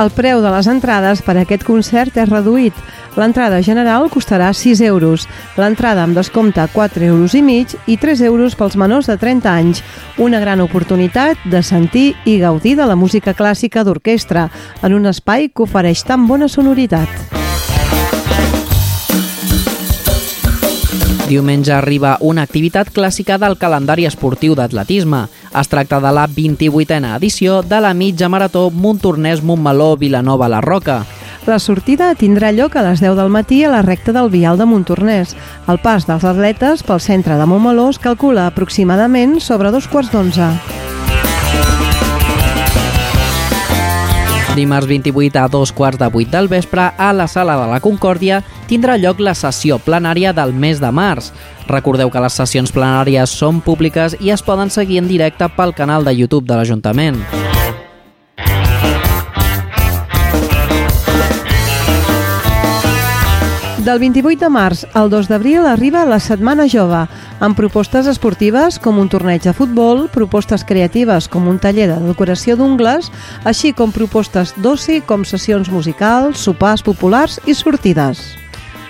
El 0.01 0.09
preu 0.17 0.39
de 0.41 0.49
les 0.49 0.65
entrades 0.71 1.21
per 1.21 1.35
a 1.37 1.43
aquest 1.43 1.65
concert 1.69 2.15
és 2.17 2.31
reduït. 2.31 2.77
L'entrada 3.21 3.59
general 3.61 4.07
costarà 4.09 4.47
6 4.57 4.81
euros, 4.87 5.27
l'entrada 5.61 6.07
amb 6.07 6.17
descompte 6.17 6.65
4 6.73 7.05
euros 7.05 7.35
i 7.37 7.43
mig 7.45 7.75
i 7.85 7.99
3 8.01 8.23
euros 8.31 8.57
pels 8.57 8.79
menors 8.81 9.11
de 9.11 9.19
30 9.21 9.51
anys. 9.53 9.83
Una 10.17 10.41
gran 10.41 10.63
oportunitat 10.65 11.37
de 11.45 11.61
sentir 11.63 12.15
i 12.25 12.39
gaudir 12.41 12.79
de 12.79 12.87
la 12.89 12.97
música 12.97 13.35
clàssica 13.37 13.85
d'orquestra 13.85 14.49
en 14.81 14.97
un 14.97 15.05
espai 15.13 15.51
que 15.53 15.67
ofereix 15.69 16.07
tan 16.09 16.25
bona 16.31 16.49
sonoritat. 16.49 17.37
Diumenge 21.31 21.71
arriba 21.77 22.17
una 22.27 22.43
activitat 22.43 22.89
clàssica 22.91 23.37
del 23.39 23.55
calendari 23.61 24.09
esportiu 24.09 24.57
d'atletisme. 24.59 25.29
Es 25.51 25.67
tracta 25.67 25.99
de 25.99 26.13
la 26.15 26.29
28a 26.31 27.17
edició 27.17 27.63
de 27.67 27.81
la 27.83 27.91
mitja 27.93 28.29
marató 28.31 28.71
Montornès 28.71 29.43
Montmeló 29.43 29.97
Vilanova 29.97 30.49
la 30.49 30.61
Roca. 30.61 31.03
La 31.47 31.59
sortida 31.59 32.13
tindrà 32.15 32.53
lloc 32.55 32.77
a 32.77 32.85
les 32.87 33.01
10 33.03 33.17
del 33.19 33.33
matí 33.35 33.65
a 33.65 33.71
la 33.73 33.83
recta 33.83 34.13
del 34.15 34.31
Vial 34.31 34.61
de 34.61 34.69
Montornès. 34.71 35.35
El 35.67 35.81
pas 35.83 36.07
dels 36.07 36.23
atletes 36.23 36.85
pel 36.87 37.03
centre 37.03 37.35
de 37.35 37.49
Montmeló 37.51 37.89
es 37.91 37.99
calcula 37.99 38.47
aproximadament 38.47 39.41
sobre 39.41 39.75
dos 39.75 39.91
quarts 39.91 40.13
d'onze. 40.15 40.53
Dimarts 44.55 44.87
28 44.87 45.39
a 45.39 45.49
dos 45.49 45.73
quarts 45.73 45.99
de 45.99 46.07
vuit 46.11 46.31
del 46.31 46.49
vespre, 46.49 46.93
a 46.97 47.13
la 47.13 47.27
Sala 47.27 47.57
de 47.57 47.67
la 47.71 47.81
Concòrdia, 47.81 48.43
tindrà 48.69 48.97
lloc 48.99 49.19
la 49.23 49.35
sessió 49.35 49.79
plenària 49.83 50.33
del 50.37 50.53
mes 50.53 50.83
de 50.83 50.91
març. 50.91 51.31
Recordeu 51.71 52.11
que 52.11 52.23
les 52.23 52.35
sessions 52.35 52.73
plenàries 52.75 53.31
són 53.31 53.61
públiques 53.63 54.17
i 54.19 54.33
es 54.35 54.43
poden 54.43 54.73
seguir 54.75 54.99
en 54.99 55.07
directe 55.07 55.47
pel 55.55 55.75
canal 55.77 56.03
de 56.03 56.17
YouTube 56.19 56.49
de 56.49 56.59
l'Ajuntament. 56.59 57.23
Del 63.81 63.99
28 63.99 64.45
de 64.45 64.49
març 64.53 64.83
al 64.93 65.09
2 65.11 65.31
d'abril 65.31 65.65
arriba 65.67 66.03
la 66.05 66.19
Setmana 66.21 66.67
Jove, 66.69 67.07
amb 67.41 67.57
propostes 67.57 68.11
esportives 68.11 68.77
com 68.79 68.99
un 69.01 69.09
torneig 69.09 69.47
de 69.47 69.55
futbol, 69.57 70.05
propostes 70.13 70.67
creatives 70.69 71.31
com 71.33 71.49
un 71.49 71.59
taller 71.59 71.89
de 71.89 71.97
decoració 72.11 72.59
d'ungles, 72.61 73.09
així 73.43 73.73
com 73.73 73.95
propostes 73.95 74.53
d'oci 74.59 75.01
com 75.07 75.25
sessions 75.25 75.73
musicals, 75.73 76.45
sopars 76.45 76.85
populars 76.85 77.41
i 77.47 77.57
sortides. 77.57 78.21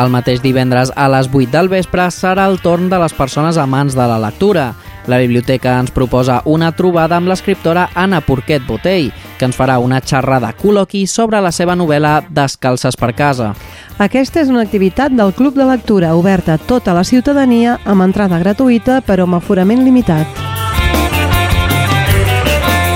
El 0.00 0.08
mateix 0.08 0.40
divendres 0.40 0.90
a 0.96 1.04
les 1.12 1.28
8 1.28 1.52
del 1.52 1.68
vespre 1.68 2.06
serà 2.10 2.46
el 2.48 2.56
torn 2.64 2.88
de 2.88 2.98
les 2.98 3.12
persones 3.12 3.58
amants 3.60 3.92
de 3.94 4.06
la 4.08 4.16
lectura. 4.18 4.72
La 5.06 5.18
biblioteca 5.20 5.74
ens 5.80 5.92
proposa 5.92 6.40
una 6.48 6.70
trobada 6.72 7.18
amb 7.18 7.28
l'escriptora 7.28 7.88
Anna 7.94 8.22
Porquet 8.24 8.64
Botell, 8.66 9.10
que 9.38 9.44
ens 9.44 9.58
farà 9.58 9.76
una 9.82 10.00
xerrada 10.00 10.54
col·loqui 10.56 11.04
sobre 11.06 11.42
la 11.44 11.52
seva 11.52 11.76
novel·la 11.76 12.22
Descalces 12.30 12.96
per 12.96 13.12
casa. 13.18 13.52
Aquesta 13.98 14.40
és 14.40 14.48
una 14.48 14.64
activitat 14.64 15.12
del 15.12 15.34
Club 15.36 15.60
de 15.60 15.68
Lectura 15.68 16.14
oberta 16.16 16.56
a 16.56 16.58
tota 16.58 16.96
la 16.96 17.04
ciutadania 17.04 17.78
amb 17.84 18.08
entrada 18.08 18.40
gratuïta 18.40 19.02
però 19.06 19.28
amb 19.28 19.42
aforament 19.42 19.84
limitat. 19.84 20.26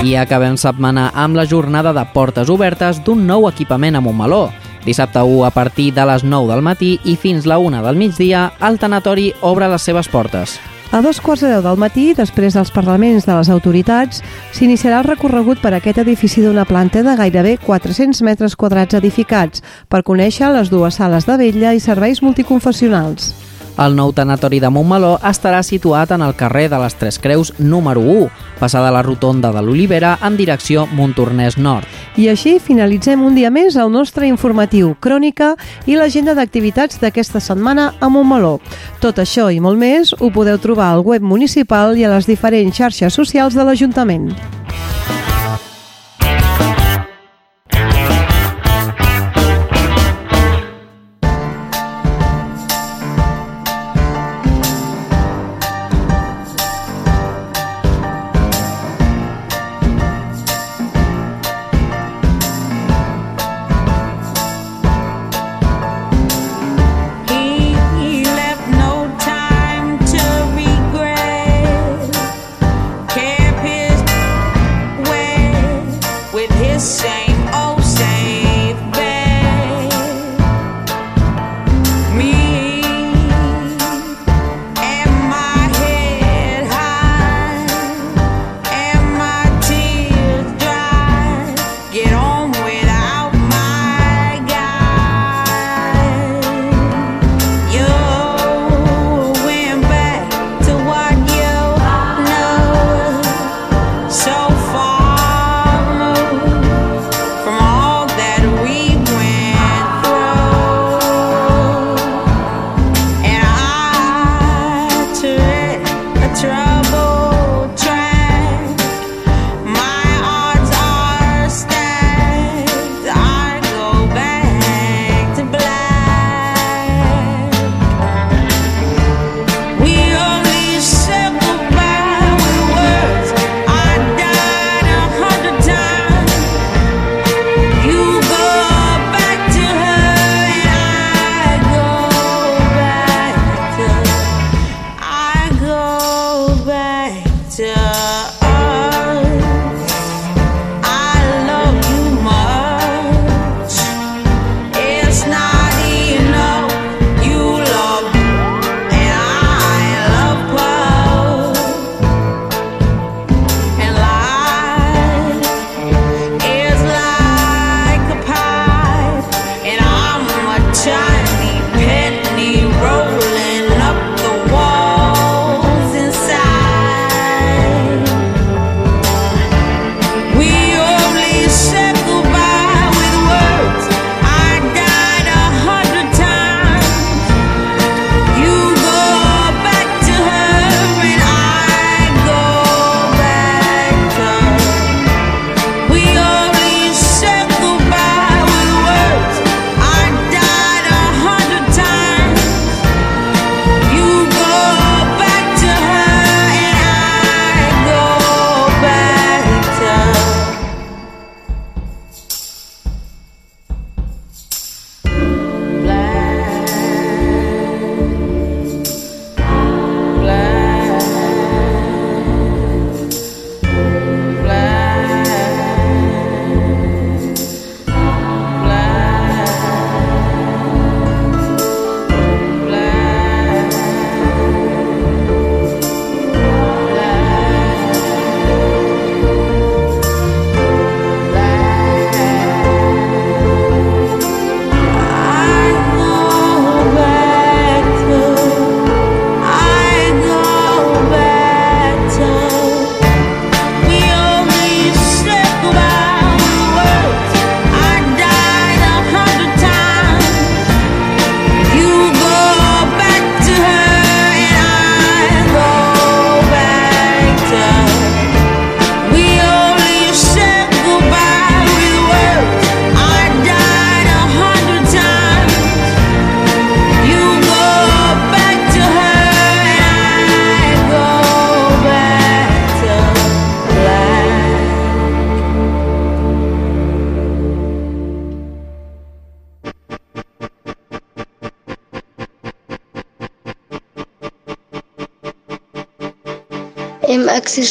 I 0.07 0.15
acabem 0.15 0.57
setmana 0.57 1.11
amb 1.13 1.35
la 1.35 1.45
jornada 1.45 1.93
de 1.93 2.05
portes 2.13 2.49
obertes 2.49 3.03
d'un 3.03 3.27
nou 3.27 3.47
equipament 3.49 3.97
a 3.97 4.01
Montmeló. 4.01 4.47
Dissabte 4.85 5.21
1 5.21 5.45
a 5.45 5.51
partir 5.51 5.93
de 5.93 6.05
les 6.05 6.23
9 6.23 6.53
del 6.53 6.61
matí 6.61 6.99
i 7.03 7.15
fins 7.15 7.45
la 7.45 7.57
1 7.57 7.83
del 7.83 7.95
migdia, 7.95 8.51
el 8.61 8.79
tanatori 8.79 9.31
obre 9.41 9.69
les 9.69 9.81
seves 9.81 10.07
portes. 10.07 10.59
A 10.91 11.01
dos 11.01 11.19
quarts 11.19 11.43
de 11.43 11.49
deu 11.51 11.63
del 11.65 11.79
matí, 11.79 12.13
després 12.15 12.55
dels 12.55 12.71
parlaments 12.71 13.25
de 13.27 13.33
les 13.35 13.49
autoritats, 13.51 14.21
s'iniciarà 14.55 15.01
el 15.01 15.09
recorregut 15.09 15.59
per 15.59 15.73
aquest 15.75 15.99
edifici 15.99 16.45
d'una 16.45 16.63
planta 16.65 17.03
de 17.03 17.15
gairebé 17.19 17.57
400 17.65 18.23
metres 18.23 18.55
quadrats 18.55 18.95
edificats 18.95 19.65
per 19.91 20.05
conèixer 20.07 20.47
les 20.53 20.71
dues 20.71 20.95
sales 21.01 21.27
de 21.27 21.35
vetlla 21.43 21.75
i 21.75 21.83
serveis 21.83 22.23
multiconfessionals. 22.23 23.46
El 23.77 23.93
nou 23.93 24.09
tanatori 24.09 24.57
de 24.57 24.71
Montmeló 24.73 25.19
estarà 25.29 25.59
situat 25.61 26.09
en 26.15 26.23
el 26.25 26.33
carrer 26.33 26.65
de 26.71 26.79
les 26.81 26.95
Tres 26.97 27.19
Creus 27.21 27.51
número 27.59 28.01
1, 28.01 28.29
passada 28.57 28.89
la 28.91 29.03
rotonda 29.05 29.51
de 29.53 29.61
l'Olivera 29.61 30.15
en 30.25 30.33
direcció 30.39 30.87
Montornès 30.97 31.59
Nord. 31.61 31.85
I 32.17 32.25
així 32.33 32.55
finalitzem 32.57 33.21
un 33.21 33.37
dia 33.37 33.51
més 33.53 33.77
el 33.77 33.93
nostre 33.93 34.25
informatiu, 34.25 34.95
crònica 34.99 35.53
i 35.85 35.93
l'agenda 35.93 36.33
d'activitats 36.33 36.97
d'aquesta 37.03 37.37
setmana 37.37 37.91
a 38.01 38.09
Montmeló. 38.09 38.57
Tot 38.99 39.21
això 39.21 39.51
i 39.53 39.61
molt 39.61 39.77
més 39.77 40.15
ho 40.17 40.33
podeu 40.33 40.57
trobar 40.57 40.89
al 40.95 41.05
web 41.05 41.21
municipal 41.21 41.93
i 41.97 42.07
a 42.07 42.15
les 42.15 42.25
diferents 42.25 42.81
xarxes 42.81 43.13
socials 43.13 43.53
de 43.53 43.61
l'Ajuntament. 43.61 44.31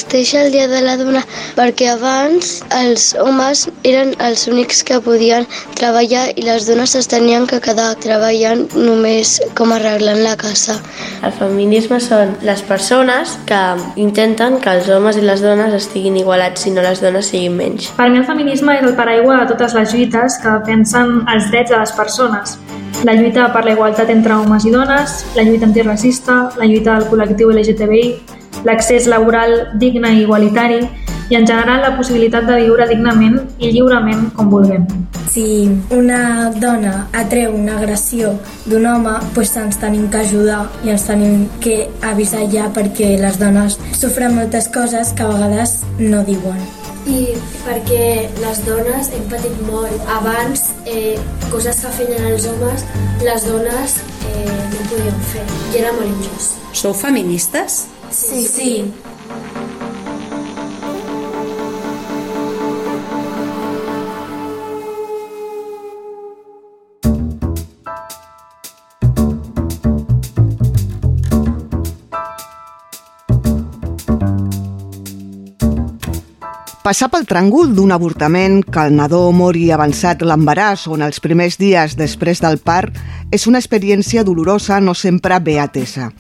Existeix 0.07 0.35
el 0.35 0.53
Dia 0.53 0.69
de 0.69 0.81
la 0.83 0.97
Dona 0.97 1.23
perquè 1.57 1.89
abans 1.91 2.63
els 2.75 3.15
homes 3.19 3.67
eren 3.85 4.15
els 4.23 4.47
únics 4.49 4.83
que 4.87 5.01
podien 5.03 5.47
treballar 5.75 6.31
i 6.37 6.45
les 6.47 6.67
dones 6.69 6.95
es 6.95 7.09
tenien 7.11 7.47
que 7.47 7.61
quedar 7.61 7.97
treballant 7.99 8.67
només 8.75 9.41
com 9.59 9.73
arreglant 9.73 10.23
la 10.23 10.37
casa. 10.37 10.79
El 11.27 11.33
feminisme 11.33 11.99
són 12.01 12.37
les 12.47 12.63
persones 12.63 13.37
que 13.47 13.61
intenten 13.97 14.61
que 14.61 14.71
els 14.71 14.89
homes 14.89 15.17
i 15.17 15.25
les 15.27 15.43
dones 15.43 15.75
estiguin 15.75 16.17
igualats 16.17 16.67
i 16.67 16.75
no 16.75 16.83
les 16.87 17.03
dones 17.03 17.33
siguin 17.33 17.57
menys. 17.57 17.91
Per 17.97 18.09
mi 18.11 18.23
el 18.23 18.29
feminisme 18.29 18.79
és 18.79 18.87
el 18.87 18.95
paraigua 18.95 19.43
de 19.43 19.51
totes 19.55 19.75
les 19.75 19.93
lluites 19.93 20.39
que 20.43 20.55
defensen 20.61 21.23
els 21.33 21.51
drets 21.51 21.75
de 21.75 21.83
les 21.83 21.93
persones. 21.99 22.59
La 23.05 23.13
lluita 23.13 23.51
per 23.53 23.65
la 23.67 23.75
igualtat 23.75 24.09
entre 24.11 24.39
homes 24.39 24.65
i 24.65 24.73
dones, 24.73 25.19
la 25.37 25.45
lluita 25.45 25.67
antiracista, 25.67 26.39
la 26.57 26.65
lluita 26.65 26.97
del 26.97 27.11
col·lectiu 27.11 27.51
LGTBI, 27.53 28.36
l'accés 28.65 29.07
laboral 29.07 29.73
digne 29.75 30.15
i 30.15 30.23
igualitari 30.23 30.81
i 31.29 31.35
en 31.35 31.47
general 31.47 31.83
la 31.83 31.97
possibilitat 31.97 32.47
de 32.47 32.61
viure 32.63 32.87
dignament 32.89 33.41
i 33.59 33.73
lliurement 33.73 34.29
com 34.37 34.51
vulguem. 34.51 34.87
Si 35.31 35.67
una 35.91 36.53
dona 36.55 37.09
atreu 37.13 37.55
una 37.57 37.77
agressió 37.81 38.33
d'un 38.67 38.87
home, 38.87 39.17
doncs 39.35 39.57
ens 39.59 39.81
tenim 39.83 40.07
que 40.13 40.23
ajudar 40.23 40.63
i 40.87 40.95
ens 40.95 41.07
tenim 41.09 41.49
que 41.61 41.89
avisar 42.07 42.47
ja 42.53 42.71
perquè 42.75 43.17
les 43.21 43.41
dones 43.43 43.79
sofren 43.99 44.37
moltes 44.39 44.71
coses 44.73 45.13
que 45.17 45.27
a 45.27 45.33
vegades 45.33 45.81
no 45.99 46.23
diuen. 46.25 46.63
I 47.07 47.35
perquè 47.63 48.29
les 48.43 48.63
dones 48.67 49.11
hem 49.15 49.27
patit 49.31 49.59
molt. 49.67 49.95
Abans, 50.11 50.73
eh, 50.87 51.19
coses 51.51 51.83
que 51.83 51.93
feien 51.99 52.33
els 52.33 52.47
homes, 52.51 52.87
les 53.23 53.47
dones 53.47 53.99
eh, 54.31 54.63
no 54.73 54.89
podien 54.91 55.21
fer. 55.35 55.45
I 55.75 55.85
era 55.85 55.93
molt 55.95 56.11
injust. 56.11 56.59
Sou 56.75 56.95
feministes? 56.95 57.85
Sí. 58.11 58.47
sí. 58.47 58.93
Passar 76.87 77.09
pel 77.11 77.25
tràngol 77.27 77.73
d'un 77.75 77.91
avortament, 77.91 78.61
que 78.63 78.85
el 78.87 78.93
nadó 78.95 79.25
mori 79.35 79.65
avançat 79.75 80.21
l'embaràs 80.23 80.85
o 80.87 80.95
en 80.95 81.03
els 81.09 81.19
primers 81.19 81.59
dies 81.59 81.97
després 81.99 82.39
del 82.45 82.61
part, 82.63 82.95
és 83.35 83.49
una 83.51 83.59
experiència 83.59 84.23
dolorosa 84.23 84.79
no 84.79 84.95
sempre 84.95 85.41
bé 85.43 85.59
atesa. 85.59 86.13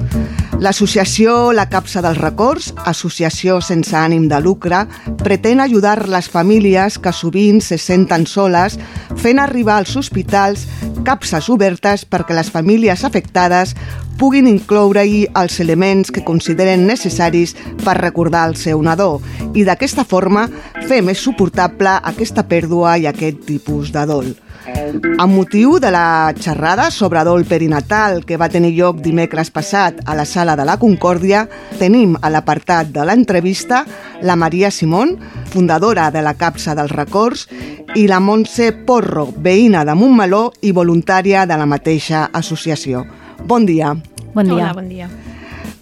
L'associació 0.56 1.52
La 1.52 1.66
Capsa 1.68 2.00
dels 2.00 2.16
Records, 2.16 2.70
associació 2.88 3.58
sense 3.60 3.92
ànim 3.98 4.24
de 4.30 4.38
lucre, 4.40 4.86
pretén 5.20 5.60
ajudar 5.60 6.06
les 6.08 6.30
famílies 6.32 6.96
que 6.96 7.12
sovint 7.12 7.60
se 7.60 7.76
senten 7.76 8.24
soles 8.24 8.78
fent 9.20 9.42
arribar 9.42 9.76
als 9.82 9.92
hospitals 10.00 10.64
capses 11.04 11.50
obertes 11.52 12.06
perquè 12.08 12.32
les 12.38 12.48
famílies 12.50 13.04
afectades 13.04 13.76
puguin 14.16 14.48
incloure-hi 14.48 15.26
els 15.36 15.60
elements 15.60 16.08
que 16.10 16.24
consideren 16.24 16.88
necessaris 16.88 17.52
per 17.84 17.98
recordar 18.00 18.46
el 18.48 18.56
seu 18.56 18.80
nadó 18.80 19.20
i 19.52 19.68
d'aquesta 19.68 20.08
forma 20.08 20.48
fer 20.88 21.02
més 21.04 21.20
suportable 21.20 21.98
aquesta 22.14 22.48
pèrdua 22.48 22.96
i 22.96 23.04
aquest 23.12 23.44
tipus 23.44 23.92
de 23.92 24.08
dol. 24.08 24.34
Amb 24.66 25.30
motiu 25.30 25.76
de 25.78 25.92
la 25.94 26.34
xerrada 26.34 26.90
sobre 26.90 27.22
dol 27.24 27.44
perinatal 27.46 28.24
que 28.26 28.38
va 28.40 28.48
tenir 28.50 28.72
lloc 28.74 28.98
dimecres 29.04 29.52
passat 29.54 30.00
a 30.04 30.16
la 30.18 30.24
Sala 30.26 30.56
de 30.58 30.64
la 30.66 30.74
Concòrdia, 30.80 31.44
tenim 31.78 32.16
a 32.18 32.30
l'apartat 32.34 32.90
de 32.90 33.04
l'entrevista 33.06 33.84
la 34.26 34.34
Maria 34.34 34.72
Simón, 34.74 35.16
fundadora 35.52 36.10
de 36.10 36.22
la 36.22 36.34
Capsa 36.34 36.74
dels 36.74 36.90
Records, 36.90 37.46
i 37.94 38.08
la 38.10 38.18
Montse 38.18 38.72
Porro, 38.86 39.28
veïna 39.30 39.84
de 39.86 39.94
Montmeló 39.94 40.50
i 40.62 40.74
voluntària 40.74 41.46
de 41.46 41.56
la 41.56 41.66
mateixa 41.70 42.26
associació. 42.32 43.06
Bon 43.46 43.66
dia. 43.66 43.94
Bon 44.34 44.44
dia. 44.44 44.66
Hola, 44.66 44.74
bon 44.74 44.90
dia. 44.90 45.08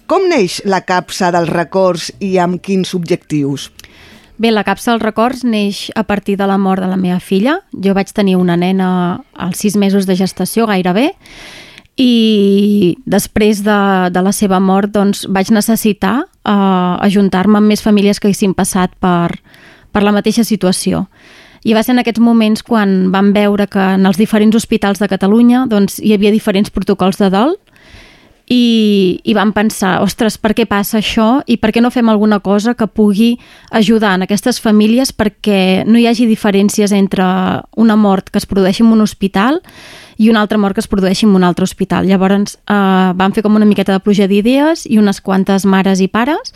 Com 0.05 0.27
neix 0.29 0.59
la 0.69 0.83
Capsa 0.85 1.31
dels 1.33 1.49
Records 1.49 2.11
i 2.21 2.35
amb 2.37 2.61
quins 2.61 2.93
objectius? 2.93 3.71
Bé, 4.37 4.51
la 4.51 4.65
capsa 4.67 4.91
dels 4.91 5.03
records 5.03 5.45
neix 5.47 5.85
a 5.95 6.03
partir 6.03 6.35
de 6.35 6.47
la 6.47 6.57
mort 6.59 6.83
de 6.83 6.89
la 6.91 6.99
meva 6.99 7.21
filla. 7.23 7.61
Jo 7.71 7.93
vaig 7.95 8.11
tenir 8.11 8.35
una 8.35 8.57
nena 8.59 8.89
als 9.31 9.63
sis 9.63 9.77
mesos 9.79 10.07
de 10.09 10.17
gestació, 10.19 10.67
gairebé, 10.67 11.13
i 11.95 12.97
després 13.07 13.63
de, 13.63 13.79
de 14.11 14.21
la 14.21 14.33
seva 14.35 14.59
mort 14.59 14.91
doncs, 14.91 15.23
vaig 15.31 15.53
necessitar 15.55 16.25
uh, 16.25 16.99
ajuntar-me 16.99 17.61
amb 17.61 17.71
més 17.71 17.83
famílies 17.83 18.19
que 18.19 18.27
haguessin 18.27 18.53
passat 18.53 18.91
per, 18.99 19.37
per 19.95 20.03
la 20.03 20.11
mateixa 20.11 20.43
situació. 20.43 21.05
I 21.65 21.73
va 21.73 21.81
ser 21.81 21.95
en 21.95 22.03
aquests 22.03 22.21
moments 22.21 22.61
quan 22.61 23.13
vam 23.15 23.31
veure 23.33 23.65
que 23.71 23.85
en 23.95 24.05
els 24.05 24.19
diferents 24.19 24.55
hospitals 24.59 24.99
de 24.99 25.07
Catalunya 25.09 25.63
doncs, 25.71 25.97
hi 26.03 26.11
havia 26.13 26.35
diferents 26.35 26.69
protocols 26.69 27.17
de 27.23 27.31
dol 27.33 27.55
i, 28.47 29.21
i 29.23 29.33
vam 29.33 29.51
pensar, 29.55 29.97
ostres, 30.05 30.37
per 30.37 30.53
què 30.53 30.67
passa 30.69 30.99
això 30.99 31.41
i 31.49 31.57
per 31.57 31.71
què 31.73 31.81
no 31.81 31.89
fem 31.93 32.09
alguna 32.11 32.39
cosa 32.45 32.75
que 32.77 32.85
pugui 32.85 33.35
ajudar 33.71 34.13
en 34.15 34.25
aquestes 34.25 34.59
famílies 34.61 35.11
perquè 35.17 35.83
no 35.87 35.97
hi 35.97 36.05
hagi 36.05 36.27
diferències 36.29 36.93
entre 36.93 37.25
una 37.75 37.95
mort 37.97 38.29
que 38.29 38.37
es 38.37 38.45
produeixi 38.45 38.83
en 38.85 38.91
un 38.93 39.01
hospital 39.01 39.61
i 40.17 40.29
una 40.29 40.43
altra 40.45 40.59
mort 40.61 40.77
que 40.77 40.83
es 40.83 40.87
produeixi 40.87 41.25
en 41.25 41.33
un 41.35 41.43
altre 41.43 41.65
hospital. 41.65 42.05
Llavors 42.07 42.57
eh, 42.69 43.13
vam 43.17 43.33
fer 43.33 43.43
com 43.43 43.57
una 43.57 43.65
miqueta 43.65 43.95
de 43.95 44.03
pluja 44.03 44.29
d'idees 44.29 44.85
i 44.85 44.99
unes 45.01 45.21
quantes 45.25 45.65
mares 45.65 46.03
i 46.03 46.07
pares 46.07 46.53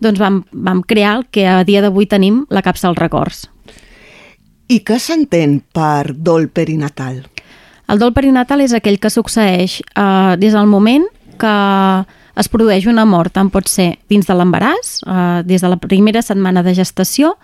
doncs 0.00 0.22
vam, 0.22 0.44
vam 0.52 0.82
crear 0.86 1.18
el 1.18 1.26
que 1.30 1.48
a 1.48 1.62
dia 1.66 1.82
d'avui 1.82 2.06
tenim 2.06 2.44
la 2.50 2.62
capsa 2.62 2.86
dels 2.88 3.02
records. 3.02 3.48
I 4.70 4.78
què 4.86 4.96
s'entén 5.02 5.58
per 5.74 6.14
dol 6.14 6.46
perinatal? 6.48 7.18
El 7.90 7.98
dol 8.00 8.14
perinatal 8.14 8.62
és 8.64 8.72
aquell 8.72 8.96
que 9.02 9.10
succeeix 9.10 9.80
eh, 9.82 10.38
des 10.38 10.54
del 10.54 10.70
moment 10.70 11.04
que 11.38 11.54
es 12.36 12.48
produeix 12.48 12.86
una 12.88 13.04
mort, 13.08 13.32
tant 13.34 13.50
pot 13.52 13.68
ser 13.68 13.96
dins 14.10 14.26
de 14.28 14.36
l'embaràs, 14.36 14.98
eh, 15.04 15.42
des 15.48 15.60
de 15.60 15.68
la 15.68 15.78
primera 15.80 16.22
setmana 16.22 16.62
de 16.62 16.74
gestació, 16.74 17.34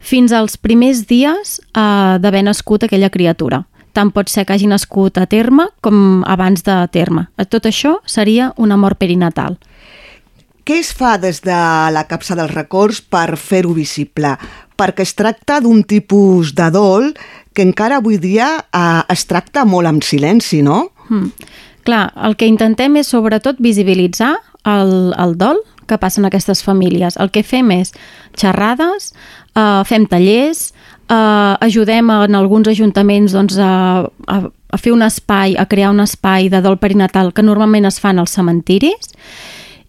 fins 0.00 0.32
als 0.32 0.56
primers 0.56 1.06
dies 1.06 1.60
eh, 1.60 2.18
d'haver 2.18 2.42
nascut 2.46 2.84
aquella 2.84 3.10
criatura. 3.10 3.64
Tant 3.96 4.10
pot 4.12 4.28
ser 4.28 4.44
que 4.44 4.52
hagi 4.52 4.66
nascut 4.68 5.16
a 5.18 5.24
terme 5.26 5.70
com 5.80 6.22
abans 6.28 6.62
de 6.66 6.74
terme. 6.92 7.28
Tot 7.48 7.64
això 7.64 7.96
seria 8.04 8.52
una 8.60 8.76
mort 8.76 8.98
perinatal. 9.00 9.56
Què 10.66 10.80
es 10.82 10.90
fa 10.92 11.14
des 11.22 11.38
de 11.46 11.56
la 11.94 12.02
capsa 12.10 12.34
dels 12.36 12.52
records 12.52 12.98
per 13.00 13.38
fer-ho 13.38 13.72
visible? 13.72 14.34
Perquè 14.76 15.06
es 15.06 15.14
tracta 15.16 15.60
d'un 15.62 15.84
tipus 15.86 16.52
de 16.58 16.66
dol 16.74 17.12
que 17.54 17.64
encara 17.64 18.02
avui 18.02 18.18
dia 18.20 18.50
eh, 18.66 19.02
es 19.14 19.24
tracta 19.30 19.64
molt 19.64 19.88
amb 19.88 20.04
silenci, 20.04 20.60
no? 20.66 20.90
Hmm. 21.08 21.30
Clar, 21.86 22.10
el 22.26 22.34
que 22.34 22.48
intentem 22.50 22.98
és 22.98 23.10
sobretot 23.12 23.60
visibilitzar 23.62 24.34
el, 24.66 25.14
el 25.14 25.36
dol 25.38 25.60
que 25.86 25.98
passen 26.02 26.26
aquestes 26.26 26.64
famílies. 26.66 27.14
El 27.22 27.30
que 27.30 27.44
fem 27.46 27.70
és 27.76 27.92
xerrades, 28.34 29.12
eh, 29.54 29.82
fem 29.86 30.06
tallers, 30.10 30.72
eh, 31.08 31.54
ajudem 31.68 32.10
en 32.10 32.34
alguns 32.34 32.68
ajuntaments 32.68 33.36
doncs, 33.36 33.58
a, 33.62 34.02
a, 34.26 34.38
a 34.50 34.80
fer 34.82 34.92
un 34.92 35.06
espai, 35.06 35.54
a 35.56 35.68
crear 35.70 35.92
un 35.94 36.02
espai 36.02 36.50
de 36.50 36.62
dol 36.62 36.80
perinatal 36.82 37.32
que 37.32 37.46
normalment 37.46 37.86
es 37.86 38.00
fan 38.02 38.18
als 38.18 38.34
cementiris 38.34 39.14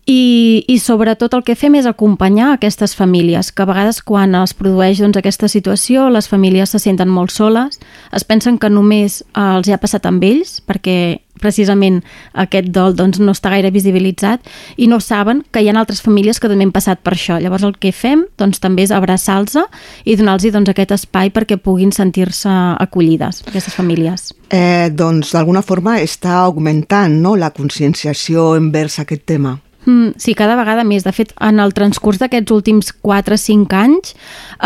i, 0.07 0.63
i 0.71 0.77
sobretot 0.79 1.33
el 1.35 1.43
que 1.43 1.57
fem 1.59 1.75
és 1.75 1.85
acompanyar 1.85 2.53
aquestes 2.53 2.95
famílies, 2.95 3.51
que 3.51 3.65
a 3.65 3.67
vegades 3.67 3.99
quan 4.01 4.37
es 4.39 4.53
produeix 4.55 5.01
doncs, 5.03 5.19
aquesta 5.19 5.49
situació 5.51 6.07
les 6.13 6.29
famílies 6.31 6.71
se 6.71 6.79
senten 6.79 7.11
molt 7.11 7.33
soles, 7.35 7.81
es 8.15 8.23
pensen 8.23 8.57
que 8.57 8.71
només 8.71 9.19
eh, 9.21 9.41
els 9.43 9.67
hi 9.67 9.75
ha 9.75 9.81
passat 9.83 10.07
amb 10.07 10.23
ells, 10.23 10.61
perquè 10.63 11.19
precisament 11.41 12.01
aquest 12.33 12.71
dol 12.75 12.95
doncs, 12.97 13.19
no 13.19 13.35
està 13.35 13.51
gaire 13.53 13.71
visibilitzat 13.73 14.45
i 14.77 14.87
no 14.87 14.99
saben 15.03 15.43
que 15.51 15.61
hi 15.61 15.69
ha 15.69 15.75
altres 15.77 16.01
famílies 16.05 16.39
que 16.39 16.49
també 16.49 16.67
han 16.67 16.73
passat 16.75 17.03
per 17.03 17.15
això. 17.15 17.39
Llavors 17.41 17.65
el 17.67 17.77
que 17.79 17.91
fem 17.91 18.25
doncs, 18.39 18.61
també 18.63 18.87
és 18.87 18.93
abraçar-los 18.95 19.57
i 20.05 20.17
donar-los 20.17 20.51
doncs, 20.53 20.71
aquest 20.73 20.95
espai 20.95 21.31
perquè 21.33 21.59
puguin 21.61 21.93
sentir-se 21.95 22.49
acollides, 22.49 23.43
aquestes 23.47 23.75
famílies. 23.77 24.31
Eh, 24.49 24.89
doncs 24.93 25.33
d'alguna 25.35 25.61
forma 25.61 25.97
està 26.01 26.41
augmentant 26.45 27.21
no, 27.21 27.35
la 27.35 27.51
conscienciació 27.55 28.55
envers 28.57 28.99
aquest 29.03 29.25
tema. 29.27 29.57
Mm, 29.87 30.17
sí, 30.17 30.33
cada 30.35 30.57
vegada 30.59 30.83
més. 30.83 31.05
De 31.07 31.13
fet, 31.15 31.29
en 31.39 31.61
el 31.63 31.71
transcurs 31.71 32.19
d'aquests 32.19 32.51
últims 32.51 32.89
4-5 33.07 33.71
anys, 33.79 34.11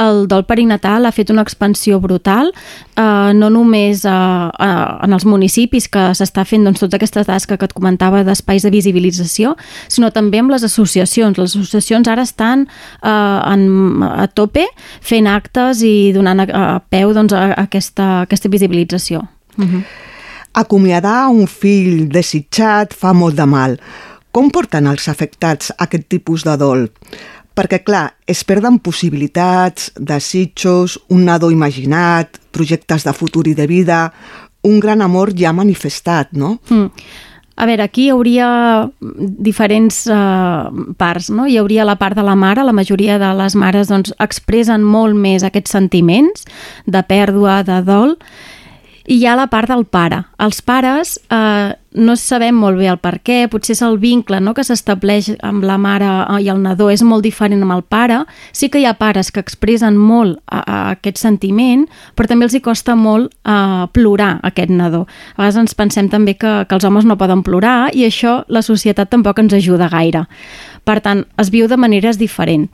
el 0.01 0.25
dol 0.31 0.47
perinatal 0.49 1.05
ha 1.05 1.11
fet 1.13 1.29
una 1.29 1.43
expansió 1.45 1.99
brutal, 2.01 2.49
eh, 2.97 3.29
no 3.37 3.51
només 3.53 4.01
eh, 4.01 4.09
eh, 4.09 4.71
en 5.05 5.13
els 5.13 5.27
municipis 5.29 5.85
que 5.93 6.07
s'està 6.17 6.41
fent 6.49 6.65
doncs, 6.65 6.81
tota 6.81 6.97
aquesta 6.97 7.21
tasca 7.27 7.59
que 7.61 7.69
et 7.69 7.77
comentava 7.77 8.23
d'espais 8.25 8.65
de 8.65 8.73
visibilització, 8.73 9.53
sinó 9.87 10.09
també 10.09 10.41
amb 10.41 10.55
les 10.55 10.65
associacions. 10.65 11.37
Les 11.37 11.53
associacions 11.53 12.09
ara 12.09 12.25
estan 12.25 12.65
eh, 12.65 13.09
en, 13.11 14.01
a 14.01 14.25
tope 14.25 14.65
fent 15.05 15.29
actes 15.29 15.85
i 15.85 16.09
donant 16.17 16.47
a, 16.47 16.49
a 16.49 16.79
peu 16.81 17.13
doncs, 17.13 17.37
a, 17.37 17.51
a 17.53 17.67
aquesta, 17.69 18.23
aquesta 18.25 18.49
visibilització. 18.49 19.27
Uh 19.57 19.65
-huh. 19.65 19.83
Acomiadar 20.53 21.29
un 21.29 21.45
fill 21.47 22.09
desitjat 22.09 22.93
fa 22.93 23.13
molt 23.13 23.35
de 23.35 23.45
mal. 23.45 23.77
Com 24.31 24.47
porten 24.53 24.87
els 24.87 25.09
afectats 25.11 25.73
aquest 25.83 26.07
tipus 26.11 26.45
de 26.47 26.55
dol? 26.59 26.85
Perquè, 27.51 27.81
clar, 27.83 28.05
es 28.31 28.45
perden 28.47 28.77
possibilitats, 28.79 29.89
desitjos, 29.99 30.95
un 31.11 31.25
nadó 31.27 31.49
imaginat, 31.51 32.39
projectes 32.55 33.03
de 33.03 33.11
futur 33.11 33.43
i 33.51 33.55
de 33.57 33.67
vida, 33.67 34.05
un 34.63 34.79
gran 34.79 35.03
amor 35.03 35.33
ja 35.35 35.51
manifestat, 35.51 36.31
no? 36.31 36.59
Mm. 36.69 36.87
A 37.61 37.67
veure, 37.67 37.83
aquí 37.83 38.07
hi 38.07 38.13
hauria 38.13 38.47
diferents 39.43 40.05
uh, 40.09 40.71
parts, 40.97 41.27
no? 41.29 41.43
Hi 41.45 41.59
hauria 41.59 41.83
la 41.85 41.97
part 41.99 42.15
de 42.15 42.23
la 42.23 42.37
mare, 42.39 42.63
la 42.63 42.73
majoria 42.73 43.19
de 43.21 43.33
les 43.37 43.57
mares 43.59 43.91
doncs, 43.91 44.15
expressen 44.23 44.87
molt 44.87 45.19
més 45.19 45.43
aquests 45.43 45.75
sentiments 45.75 46.47
de 46.87 47.03
pèrdua, 47.03 47.59
de 47.67 47.81
dol, 47.85 48.15
i 49.07 49.17
hi 49.17 49.25
ha 49.25 49.35
la 49.35 49.47
part 49.49 49.69
del 49.71 49.85
pare. 49.85 50.21
Els 50.41 50.61
pares 50.61 51.15
eh, 51.31 51.71
no 51.97 52.15
sabem 52.15 52.55
molt 52.55 52.77
bé 52.79 52.87
el 52.91 52.99
per 53.01 53.17
què, 53.25 53.45
potser 53.51 53.73
és 53.75 53.81
el 53.85 53.97
vincle 54.01 54.39
no, 54.43 54.53
que 54.55 54.63
s'estableix 54.63 55.31
amb 55.45 55.65
la 55.67 55.77
mare 55.81 56.09
i 56.41 56.49
el 56.51 56.61
nadó 56.63 56.89
és 56.93 57.03
molt 57.03 57.25
diferent 57.25 57.63
amb 57.65 57.75
el 57.75 57.83
pare. 57.83 58.21
Sí 58.55 58.69
que 58.71 58.81
hi 58.81 58.85
ha 58.87 58.95
pares 58.99 59.31
que 59.33 59.41
expressen 59.43 59.97
molt 59.97 60.39
a, 60.45 60.61
a 60.61 60.79
aquest 60.95 61.21
sentiment, 61.21 61.87
però 62.15 62.29
també 62.29 62.47
els 62.47 62.55
hi 62.55 62.63
costa 62.63 62.95
molt 62.95 63.33
eh, 63.43 63.87
plorar 63.93 64.37
aquest 64.47 64.71
nadó. 64.71 65.05
A 65.35 65.41
vegades 65.43 65.61
ens 65.65 65.77
pensem 65.77 66.11
també 66.11 66.37
que, 66.37 66.53
que 66.67 66.77
els 66.77 66.87
homes 66.87 67.07
no 67.07 67.19
poden 67.19 67.43
plorar 67.47 67.91
i 67.93 68.05
això 68.07 68.41
la 68.47 68.63
societat 68.65 69.11
tampoc 69.11 69.41
ens 69.41 69.57
ajuda 69.57 69.89
gaire. 69.91 70.27
Per 70.85 70.99
tant, 71.01 71.25
es 71.41 71.51
viu 71.53 71.67
de 71.69 71.77
maneres 71.77 72.17
diferents. 72.21 72.71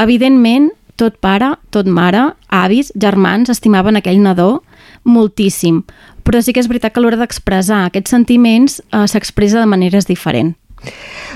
Evidentment, 0.00 0.70
tot 1.00 1.16
pare, 1.20 1.54
tot 1.72 1.88
mare, 1.88 2.30
avis, 2.52 2.92
germans 2.94 3.50
estimaven 3.50 3.96
aquell 3.98 4.20
nadó 4.22 4.60
moltíssim, 5.04 5.82
però 6.24 6.42
sí 6.42 6.52
que 6.52 6.60
és 6.62 6.68
veritat 6.70 6.94
que 6.94 7.00
a 7.00 7.04
l'hora 7.04 7.20
d'expressar 7.20 7.84
aquests 7.86 8.12
sentiments 8.16 8.80
eh, 8.80 9.06
s'expressa 9.06 9.60
de 9.60 9.70
maneres 9.70 10.08
diferents. 10.08 10.56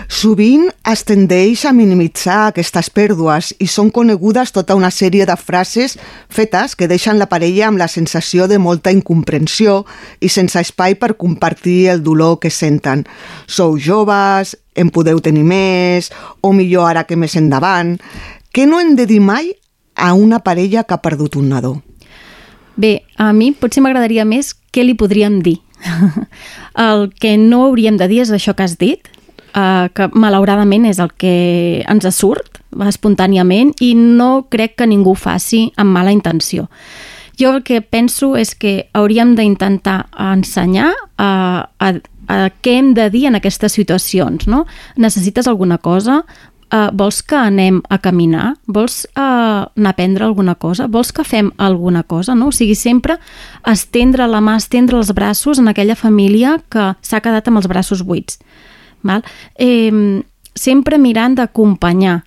Sovint 0.08 0.68
es 0.88 1.02
tendeix 1.08 1.64
a 1.68 1.72
minimitzar 1.76 2.38
aquestes 2.48 2.90
pèrdues 2.92 3.52
i 3.60 3.68
són 3.68 3.90
conegudes 3.94 4.52
tota 4.56 4.76
una 4.76 4.90
sèrie 4.92 5.26
de 5.28 5.36
frases 5.40 5.96
fetes 6.32 6.74
que 6.76 6.88
deixen 6.88 7.18
la 7.20 7.28
parella 7.30 7.68
amb 7.68 7.80
la 7.80 7.88
sensació 7.88 8.48
de 8.48 8.58
molta 8.58 8.92
incomprensió 8.92 9.82
i 10.20 10.28
sense 10.32 10.60
espai 10.60 10.96
per 11.00 11.16
compartir 11.20 11.88
el 11.92 12.02
dolor 12.04 12.38
que 12.40 12.52
senten. 12.52 13.04
Sou 13.46 13.78
joves, 13.78 14.56
en 14.74 14.92
podeu 14.92 15.20
tenir 15.20 15.44
més, 15.44 16.12
o 16.40 16.52
millor 16.52 16.92
ara 16.92 17.04
que 17.08 17.16
més 17.16 17.36
endavant. 17.40 17.96
Què 18.52 18.68
no 18.68 18.80
hem 18.80 18.94
de 18.96 19.08
dir 19.08 19.20
mai 19.20 19.52
a 19.94 20.12
una 20.12 20.40
parella 20.44 20.84
que 20.84 20.96
ha 20.96 21.04
perdut 21.04 21.36
un 21.40 21.52
nadó? 21.52 21.78
Bé, 22.76 23.04
a 23.16 23.32
mi 23.32 23.52
potser 23.52 23.82
m'agradaria 23.84 24.24
més 24.26 24.52
què 24.74 24.84
li 24.84 24.96
podríem 24.98 25.40
dir. 25.44 25.58
el 26.88 27.10
que 27.20 27.36
no 27.38 27.66
hauríem 27.68 27.98
de 28.00 28.08
dir 28.10 28.22
és 28.24 28.32
això 28.34 28.54
que 28.56 28.66
has 28.66 28.78
dit, 28.80 29.10
eh, 29.54 29.88
que 29.94 30.08
malauradament 30.12 30.86
és 30.90 31.00
el 31.02 31.12
que 31.18 31.84
ens 31.86 32.08
surt 32.16 32.60
espontàniament 32.74 33.74
i 33.84 33.92
no 33.94 34.46
crec 34.50 34.78
que 34.80 34.88
ningú 34.90 35.14
ho 35.14 35.18
faci 35.18 35.68
amb 35.76 35.94
mala 35.94 36.14
intenció. 36.14 36.66
Jo 37.38 37.50
el 37.56 37.62
que 37.66 37.80
penso 37.82 38.34
és 38.38 38.54
que 38.54 38.88
hauríem 38.94 39.34
d'intentar 39.34 40.04
ensenyar 40.22 40.92
a, 41.18 41.30
a, 41.78 41.88
a 42.30 42.38
què 42.62 42.76
hem 42.78 42.92
de 42.94 43.08
dir 43.10 43.26
en 43.30 43.38
aquestes 43.38 43.74
situacions. 43.74 44.46
No? 44.46 44.64
Necessites 44.96 45.48
alguna 45.50 45.78
cosa? 45.78 46.22
Uh, 46.74 46.88
vols 46.90 47.20
que 47.22 47.36
anem 47.38 47.76
a 47.86 48.00
caminar? 48.02 48.56
Vols 48.66 49.04
uh, 49.14 49.68
anar 49.78 49.92
a 49.92 49.94
prendre 49.94 50.24
alguna 50.26 50.56
cosa? 50.58 50.88
Vols 50.90 51.12
que 51.14 51.22
fem 51.22 51.52
alguna 51.56 52.02
cosa? 52.02 52.34
No? 52.34 52.48
O 52.50 52.52
sigui, 52.56 52.74
sempre 52.74 53.20
estendre 53.70 54.26
la 54.26 54.40
mà, 54.42 54.56
estendre 54.58 54.98
els 54.98 55.12
braços 55.14 55.60
en 55.62 55.70
aquella 55.70 55.94
família 55.94 56.56
que 56.66 56.88
s'ha 56.98 57.22
quedat 57.22 57.46
amb 57.46 57.62
els 57.62 57.70
braços 57.70 58.02
buits. 58.02 58.40
Val? 59.06 59.22
Eh, 59.54 60.24
sempre 60.54 60.98
mirant 60.98 61.36
d'acompanyar. 61.38 62.22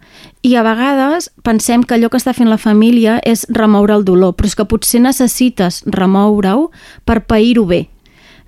I 0.47 0.55
a 0.55 0.63
vegades 0.63 1.31
pensem 1.43 1.83
que 1.83 1.95
allò 1.95 2.11
que 2.11 2.19
està 2.19 2.31
fent 2.35 2.47
la 2.47 2.59
família 2.61 3.17
és 3.25 3.45
remoure 3.49 3.95
el 3.95 4.05
dolor, 4.07 4.35
però 4.37 4.47
és 4.47 4.55
que 4.55 4.67
potser 4.67 5.01
necessites 5.03 5.81
remoure-ho 5.87 6.69
per 7.03 7.23
pair-ho 7.27 7.65
bé. 7.67 7.87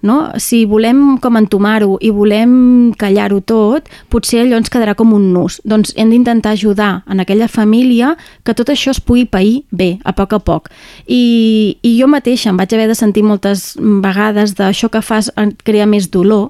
No? 0.02 0.32
Si 0.40 0.64
volem 0.70 1.18
com 1.20 1.38
entomar-ho 1.40 1.98
i 2.00 2.12
volem 2.16 2.94
callar-ho 3.00 3.42
tot, 3.42 3.90
potser 4.10 4.44
allò 4.44 4.60
ens 4.60 4.72
quedarà 4.72 4.96
com 4.96 5.12
un 5.16 5.32
nus. 5.34 5.60
Doncs 5.68 5.92
hem 6.00 6.14
d'intentar 6.14 6.54
ajudar 6.56 7.04
en 7.10 7.20
aquella 7.20 7.50
família 7.52 8.16
que 8.48 8.56
tot 8.56 8.72
això 8.72 8.94
es 8.96 9.02
pugui 9.04 9.26
pair 9.26 9.64
bé, 9.72 9.98
a 10.04 10.14
poc 10.16 10.38
a 10.38 10.40
poc. 10.40 10.70
I, 11.06 11.78
i 11.84 11.98
jo 12.00 12.08
mateixa 12.08 12.54
em 12.54 12.60
vaig 12.60 12.74
haver 12.76 12.88
de 12.92 12.96
sentir 12.96 13.26
moltes 13.28 13.74
vegades 13.80 14.56
d'això 14.56 14.92
que 14.94 15.04
fas 15.04 15.32
crear 15.68 15.90
més 15.90 16.10
dolor, 16.12 16.50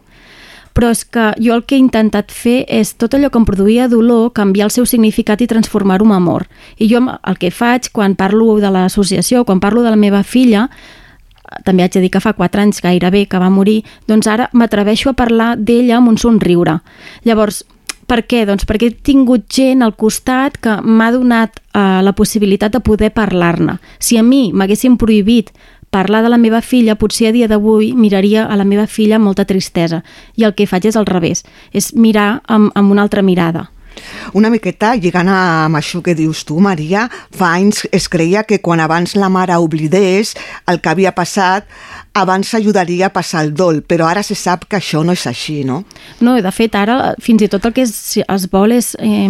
però 0.79 0.93
és 0.93 1.01
que 1.03 1.33
jo 1.43 1.55
el 1.57 1.65
que 1.67 1.75
he 1.75 1.81
intentat 1.81 2.31
fer 2.31 2.61
és 2.71 2.93
tot 2.95 3.15
allò 3.15 3.27
que 3.33 3.39
em 3.41 3.47
produïa 3.47 3.89
dolor, 3.91 4.29
canviar 4.37 4.69
el 4.69 4.71
seu 4.71 4.85
significat 4.87 5.41
i 5.41 5.49
transformar-ho 5.49 6.05
en 6.07 6.13
amor. 6.15 6.45
I 6.77 6.87
jo 6.87 7.01
el 7.03 7.39
que 7.41 7.51
faig 7.51 7.89
quan 7.91 8.15
parlo 8.15 8.59
de 8.63 8.71
l'associació, 8.71 9.43
quan 9.43 9.59
parlo 9.59 9.83
de 9.83 9.91
la 9.91 9.99
meva 9.99 10.23
filla, 10.23 10.69
també 11.65 11.83
haig 11.83 11.95
de 11.95 12.03
dir 12.03 12.11
que 12.13 12.21
fa 12.23 12.33
4 12.37 12.61
anys 12.61 12.81
gairebé 12.83 13.25
que 13.27 13.41
va 13.41 13.49
morir, 13.49 13.83
doncs 14.07 14.27
ara 14.27 14.49
m'atreveixo 14.53 15.11
a 15.11 15.17
parlar 15.17 15.55
d'ella 15.57 15.97
amb 15.97 16.13
un 16.13 16.17
somriure. 16.17 16.79
Llavors, 17.25 17.63
per 18.09 18.23
què? 18.25 18.45
Doncs 18.49 18.65
perquè 18.65 18.89
he 18.89 18.95
tingut 19.05 19.45
gent 19.53 19.83
al 19.85 19.93
costat 19.93 20.57
que 20.57 20.79
m'ha 20.81 21.11
donat 21.13 21.59
eh, 21.59 22.01
la 22.01 22.13
possibilitat 22.17 22.73
de 22.73 22.81
poder 22.81 23.11
parlar-ne. 23.13 23.77
Si 23.99 24.17
a 24.17 24.23
mi 24.25 24.49
m'haguessin 24.53 24.97
prohibit 24.97 25.53
parlar 25.89 26.23
de 26.23 26.29
la 26.29 26.37
meva 26.37 26.61
filla, 26.61 26.97
potser 26.97 27.29
a 27.29 27.33
dia 27.33 27.47
d'avui 27.49 27.93
miraria 27.93 28.45
a 28.45 28.57
la 28.57 28.65
meva 28.65 28.87
filla 28.87 29.17
amb 29.17 29.29
molta 29.29 29.45
tristesa. 29.45 30.03
I 30.37 30.45
el 30.45 30.55
que 30.57 30.69
faig 30.69 30.89
és 30.89 30.97
al 30.97 31.09
revés, 31.09 31.43
és 31.73 31.93
mirar 31.95 32.41
amb, 32.47 32.71
amb 32.75 32.91
una 32.91 33.05
altra 33.05 33.25
mirada. 33.25 33.69
Una 34.37 34.51
miqueta, 34.53 34.93
lligant 34.95 35.29
amb 35.33 35.79
això 35.79 36.01
que 36.05 36.15
dius 36.17 36.43
tu, 36.45 36.59
Maria, 36.63 37.07
fa 37.35 37.53
anys 37.57 37.85
es 37.95 38.09
creia 38.11 38.43
que 38.45 38.61
quan 38.61 38.81
abans 38.83 39.15
la 39.17 39.29
mare 39.33 39.57
oblidés 39.57 40.35
el 40.69 40.81
que 40.83 40.93
havia 40.93 41.15
passat, 41.17 41.65
abans 42.13 42.47
s'ajudaria 42.49 43.07
a 43.07 43.13
passar 43.13 43.43
el 43.45 43.53
dol, 43.53 43.81
però 43.85 44.07
ara 44.09 44.23
se 44.23 44.35
sap 44.35 44.65
que 44.69 44.77
això 44.79 45.03
no 45.05 45.13
és 45.13 45.25
així, 45.29 45.63
no? 45.63 45.83
No, 46.19 46.35
de 46.41 46.51
fet, 46.51 46.75
ara 46.75 47.13
fins 47.21 47.43
i 47.45 47.49
tot 47.51 47.65
el 47.65 47.73
que 47.75 47.85
es, 47.85 47.93
es 48.19 48.47
vol 48.51 48.73
és 48.75 48.95
eh, 48.99 49.29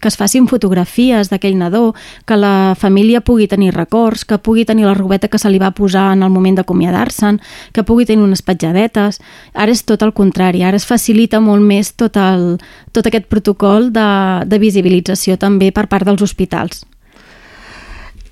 que 0.00 0.10
es 0.10 0.18
facin 0.18 0.48
fotografies 0.50 1.30
d'aquell 1.30 1.56
nadó, 1.58 1.94
que 2.26 2.36
la 2.36 2.74
família 2.78 3.22
pugui 3.24 3.46
tenir 3.48 3.72
records, 3.74 4.24
que 4.24 4.38
pugui 4.38 4.66
tenir 4.66 4.86
la 4.86 4.94
robeta 4.94 5.28
que 5.28 5.38
se 5.38 5.50
li 5.50 5.60
va 5.62 5.72
posar 5.76 6.10
en 6.16 6.26
el 6.26 6.32
moment 6.34 6.58
d'acomiadar-se'n, 6.58 7.40
que 7.72 7.86
pugui 7.86 8.06
tenir 8.06 8.26
unes 8.26 8.42
petjadetes. 8.42 9.20
Ara 9.54 9.72
és 9.72 9.84
tot 9.86 10.02
el 10.02 10.12
contrari, 10.12 10.64
ara 10.66 10.76
es 10.76 10.88
facilita 10.88 11.40
molt 11.40 11.64
més 11.64 11.94
tot, 11.94 12.18
el, 12.18 12.58
tot 12.92 13.06
aquest 13.06 13.30
protocol 13.32 13.92
de, 13.94 14.10
de 14.46 14.60
visibilització 14.62 15.38
també 15.38 15.72
per 15.72 15.86
part 15.88 16.06
dels 16.06 16.22
hospitals. 16.22 16.84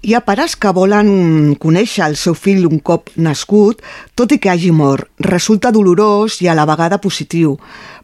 Hi 0.04 0.12
ha 0.12 0.20
pares 0.20 0.52
que 0.60 0.68
volen 0.76 1.54
conèixer 1.56 2.02
el 2.04 2.18
seu 2.20 2.34
fill 2.36 2.66
un 2.68 2.82
cop 2.84 3.06
nascut, 3.16 3.78
tot 4.12 4.34
i 4.34 4.36
que 4.36 4.50
hagi 4.52 4.68
mort. 4.68 5.06
Resulta 5.24 5.70
dolorós 5.72 6.42
i 6.44 6.48
a 6.52 6.56
la 6.58 6.66
vegada 6.68 6.98
positiu, 7.00 7.54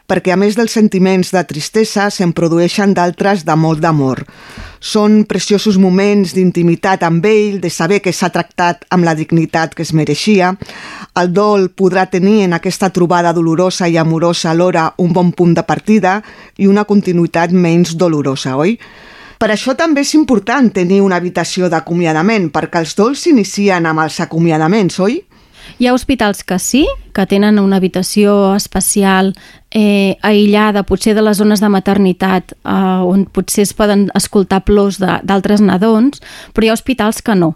perquè 0.08 0.32
a 0.32 0.38
més 0.40 0.56
dels 0.56 0.72
sentiments 0.72 1.28
de 1.34 1.42
tristesa 1.50 2.06
se'n 2.08 2.32
produeixen 2.32 2.94
d'altres 2.96 3.44
de 3.44 3.58
molt 3.64 3.84
d'amor. 3.84 4.22
Són 4.80 5.26
preciosos 5.28 5.76
moments 5.76 6.32
d'intimitat 6.32 7.04
amb 7.04 7.28
ell, 7.28 7.60
de 7.60 7.68
saber 7.68 8.00
que 8.00 8.16
s'ha 8.16 8.32
tractat 8.32 8.88
amb 8.88 9.04
la 9.04 9.14
dignitat 9.20 9.76
que 9.76 9.84
es 9.84 9.92
mereixia. 9.92 10.54
El 11.20 11.34
dol 11.36 11.68
podrà 11.68 12.08
tenir 12.08 12.46
en 12.46 12.56
aquesta 12.56 12.88
trobada 12.96 13.36
dolorosa 13.36 13.92
i 13.92 14.00
amorosa 14.00 14.54
alhora 14.56 14.88
un 14.96 15.12
bon 15.12 15.36
punt 15.36 15.52
de 15.52 15.68
partida 15.68 16.22
i 16.56 16.64
una 16.64 16.88
continuïtat 16.88 17.52
menys 17.52 17.92
dolorosa, 18.00 18.56
oi? 18.56 18.78
Per 19.40 19.48
això 19.48 19.72
també 19.72 20.02
és 20.04 20.12
important 20.18 20.66
tenir 20.76 20.98
una 21.00 21.16
habitació 21.16 21.70
d'acomiadament, 21.72 22.50
perquè 22.52 22.82
els 22.82 22.92
dols 22.98 23.22
s'inicien 23.24 23.86
amb 23.88 24.02
els 24.02 24.18
acomiadaments, 24.20 24.98
oi? 25.00 25.22
Hi 25.80 25.86
ha 25.88 25.94
hospitals 25.96 26.42
que 26.44 26.58
sí, 26.60 26.82
que 27.16 27.24
tenen 27.30 27.56
una 27.58 27.78
habitació 27.80 28.52
especial 28.52 29.32
eh, 29.70 30.18
aïllada, 30.20 30.82
potser 30.84 31.14
de 31.16 31.24
les 31.24 31.40
zones 31.40 31.62
de 31.64 31.70
maternitat, 31.72 32.52
eh, 32.52 32.74
on 33.00 33.24
potser 33.32 33.64
es 33.64 33.72
poden 33.72 34.10
escoltar 34.18 34.60
plors 34.68 35.00
d'altres 35.00 35.64
nadons, 35.64 36.20
però 36.52 36.68
hi 36.68 36.72
ha 36.72 36.76
hospitals 36.76 37.22
que 37.24 37.38
no. 37.38 37.54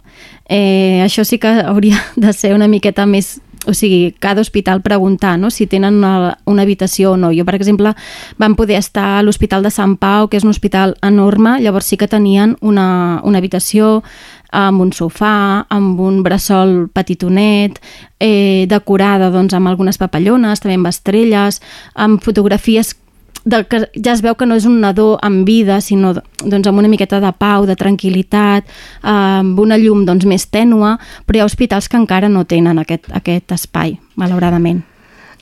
Eh, 0.48 1.04
això 1.04 1.26
sí 1.28 1.36
que 1.42 1.52
hauria 1.68 2.00
de 2.16 2.32
ser 2.32 2.54
una 2.56 2.70
miqueta 2.70 3.04
més 3.04 3.42
o 3.66 3.74
sigui, 3.74 4.14
cada 4.18 4.40
hospital 4.40 4.82
preguntar 4.82 5.38
no? 5.38 5.50
si 5.50 5.66
tenen 5.66 5.98
una, 5.98 6.38
una 6.44 6.62
habitació 6.62 7.12
o 7.12 7.16
no. 7.16 7.32
Jo, 7.32 7.44
per 7.44 7.56
exemple, 7.56 7.94
vam 8.38 8.56
poder 8.56 8.78
estar 8.78 9.18
a 9.18 9.22
l'Hospital 9.22 9.62
de 9.64 9.72
Sant 9.74 9.96
Pau, 10.00 10.28
que 10.28 10.38
és 10.38 10.44
un 10.44 10.52
hospital 10.52 10.96
enorme, 11.02 11.58
llavors 11.62 11.88
sí 11.88 11.98
que 12.00 12.08
tenien 12.10 12.56
una, 12.60 13.20
una 13.24 13.40
habitació 13.40 14.02
amb 14.54 14.84
un 14.84 14.92
sofà, 14.94 15.66
amb 15.74 16.00
un 16.00 16.22
bressol 16.22 16.88
petitonet, 16.94 17.80
eh, 18.20 18.66
decorada 18.70 19.30
doncs, 19.34 19.54
amb 19.54 19.68
algunes 19.68 19.98
papallones, 19.98 20.62
també 20.62 20.78
amb 20.78 20.90
estrelles, 20.92 21.60
amb 21.94 22.22
fotografies 22.22 22.94
del 23.44 23.66
que 23.68 23.84
ja 23.94 24.14
es 24.14 24.22
veu 24.24 24.34
que 24.34 24.46
no 24.48 24.56
és 24.56 24.64
un 24.68 24.80
nadó 24.80 25.18
amb 25.22 25.44
vida, 25.46 25.80
sinó 25.84 26.14
doncs, 26.14 26.66
amb 26.66 26.80
una 26.80 26.88
miqueta 26.88 27.20
de 27.20 27.32
pau, 27.36 27.66
de 27.68 27.76
tranquil·litat, 27.76 28.64
eh, 28.64 29.10
amb 29.10 29.60
una 29.60 29.78
llum 29.80 30.06
doncs, 30.08 30.24
més 30.26 30.48
tènua, 30.48 30.96
però 31.26 31.38
hi 31.38 31.44
ha 31.44 31.50
hospitals 31.50 31.88
que 31.88 32.00
encara 32.00 32.32
no 32.32 32.44
tenen 32.48 32.80
aquest, 32.80 33.10
aquest 33.12 33.52
espai, 33.58 33.98
malauradament. 34.16 34.82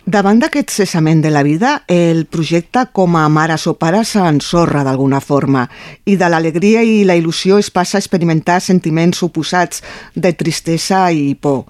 Davant 0.02 0.40
d'aquest 0.42 0.72
cessament 0.74 1.20
de 1.22 1.30
la 1.30 1.44
vida, 1.46 1.84
el 1.86 2.24
projecte 2.26 2.88
com 2.90 3.14
a 3.14 3.28
mares 3.30 3.68
o 3.70 3.76
pares 3.78 4.16
s'ensorra 4.16 4.82
d'alguna 4.82 5.20
forma 5.22 5.68
i 6.04 6.16
de 6.18 6.26
l'alegria 6.26 6.82
i 6.82 7.04
la 7.06 7.14
il·lusió 7.14 7.60
es 7.62 7.70
passa 7.70 8.00
a 8.00 8.02
experimentar 8.02 8.58
sentiments 8.60 9.22
oposats 9.22 9.84
de 10.16 10.32
tristesa 10.34 11.04
i 11.14 11.36
por. 11.38 11.68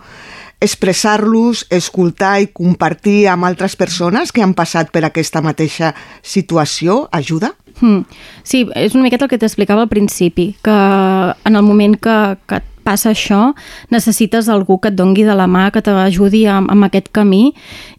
Expressar-los, 0.63 1.67
escoltar 1.75 2.37
i 2.45 2.51
compartir 2.55 3.27
amb 3.33 3.49
altres 3.49 3.75
persones 3.77 4.33
que 4.33 4.45
han 4.45 4.55
passat 4.55 4.93
per 4.95 5.05
aquesta 5.09 5.43
mateixa 5.43 5.93
situació 6.23 7.07
ajuda? 7.11 7.53
Hmm. 7.81 8.05
Sí, 8.47 8.67
és 8.79 8.95
una 8.95 9.07
miqueta 9.07 9.27
el 9.27 9.33
que 9.33 9.41
t'explicava 9.43 9.83
al 9.87 9.91
principi, 9.91 10.53
que 10.63 10.75
en 10.75 11.57
el 11.57 11.65
moment 11.67 11.97
que, 11.99 12.19
que 12.47 12.61
et 12.61 12.69
passa 12.83 13.13
això 13.13 13.53
necessites 13.95 14.51
algú 14.51 14.79
que 14.83 14.91
et 14.93 14.99
dongui 14.99 15.25
de 15.27 15.35
la 15.39 15.49
mà, 15.51 15.71
que 15.75 15.83
t'ajudi 15.83 16.45
amb, 16.51 16.71
amb 16.73 16.89
aquest 16.89 17.11
camí 17.15 17.53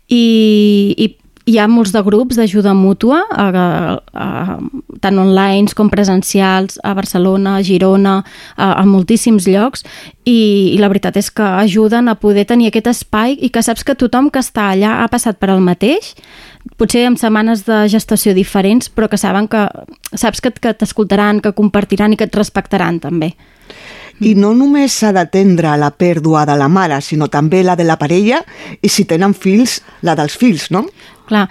i, 0.08 0.24
i 0.98 1.08
hi 1.46 1.58
ha 1.60 1.68
molts 1.68 1.92
de 1.92 2.02
grups 2.06 2.38
d'ajuda 2.40 2.72
mútua, 2.78 3.20
a, 3.28 3.48
a, 4.14 4.28
tant 5.04 5.20
online 5.20 5.74
com 5.76 5.90
presencials, 5.92 6.78
a 6.84 6.94
Barcelona, 6.96 7.58
a 7.58 7.64
Girona, 7.68 8.22
a, 8.56 8.70
a 8.80 8.86
moltíssims 8.88 9.48
llocs, 9.52 9.84
i, 10.24 10.72
i 10.72 10.78
la 10.80 10.88
veritat 10.92 11.20
és 11.20 11.30
que 11.36 11.44
ajuden 11.44 12.08
a 12.08 12.16
poder 12.20 12.46
tenir 12.48 12.72
aquest 12.72 12.88
espai 12.94 13.36
i 13.36 13.52
que 13.52 13.64
saps 13.66 13.84
que 13.84 13.98
tothom 14.00 14.32
que 14.32 14.44
està 14.44 14.70
allà 14.72 15.02
ha 15.04 15.10
passat 15.12 15.40
per 15.42 15.52
el 15.52 15.64
mateix, 15.64 16.14
potser 16.80 17.04
amb 17.10 17.20
setmanes 17.20 17.66
de 17.68 17.84
gestació 17.92 18.32
diferents, 18.38 18.88
però 18.88 19.10
que 19.12 19.20
saben 19.20 19.52
que 19.52 19.68
saps 20.16 20.40
que, 20.40 20.54
que 20.56 20.72
t'escoltaran, 20.80 21.44
que 21.44 21.52
compartiran 21.58 22.16
i 22.16 22.20
que 22.20 22.30
et 22.30 22.40
respectaran 22.40 23.04
també. 23.04 23.34
I 24.22 24.36
no 24.38 24.54
només 24.56 24.94
s'ha 24.94 25.10
d'atendre 25.12 25.74
la 25.82 25.90
pèrdua 25.98 26.46
de 26.46 26.56
la 26.56 26.70
mare, 26.70 27.00
sinó 27.02 27.28
també 27.34 27.64
la 27.66 27.76
de 27.76 27.84
la 27.84 27.98
parella 27.98 28.44
i 28.80 28.92
si 28.92 29.08
tenen 29.10 29.34
fills, 29.34 29.80
la 30.06 30.14
dels 30.16 30.38
fills, 30.38 30.70
no? 30.72 30.86
Clar, 31.30 31.48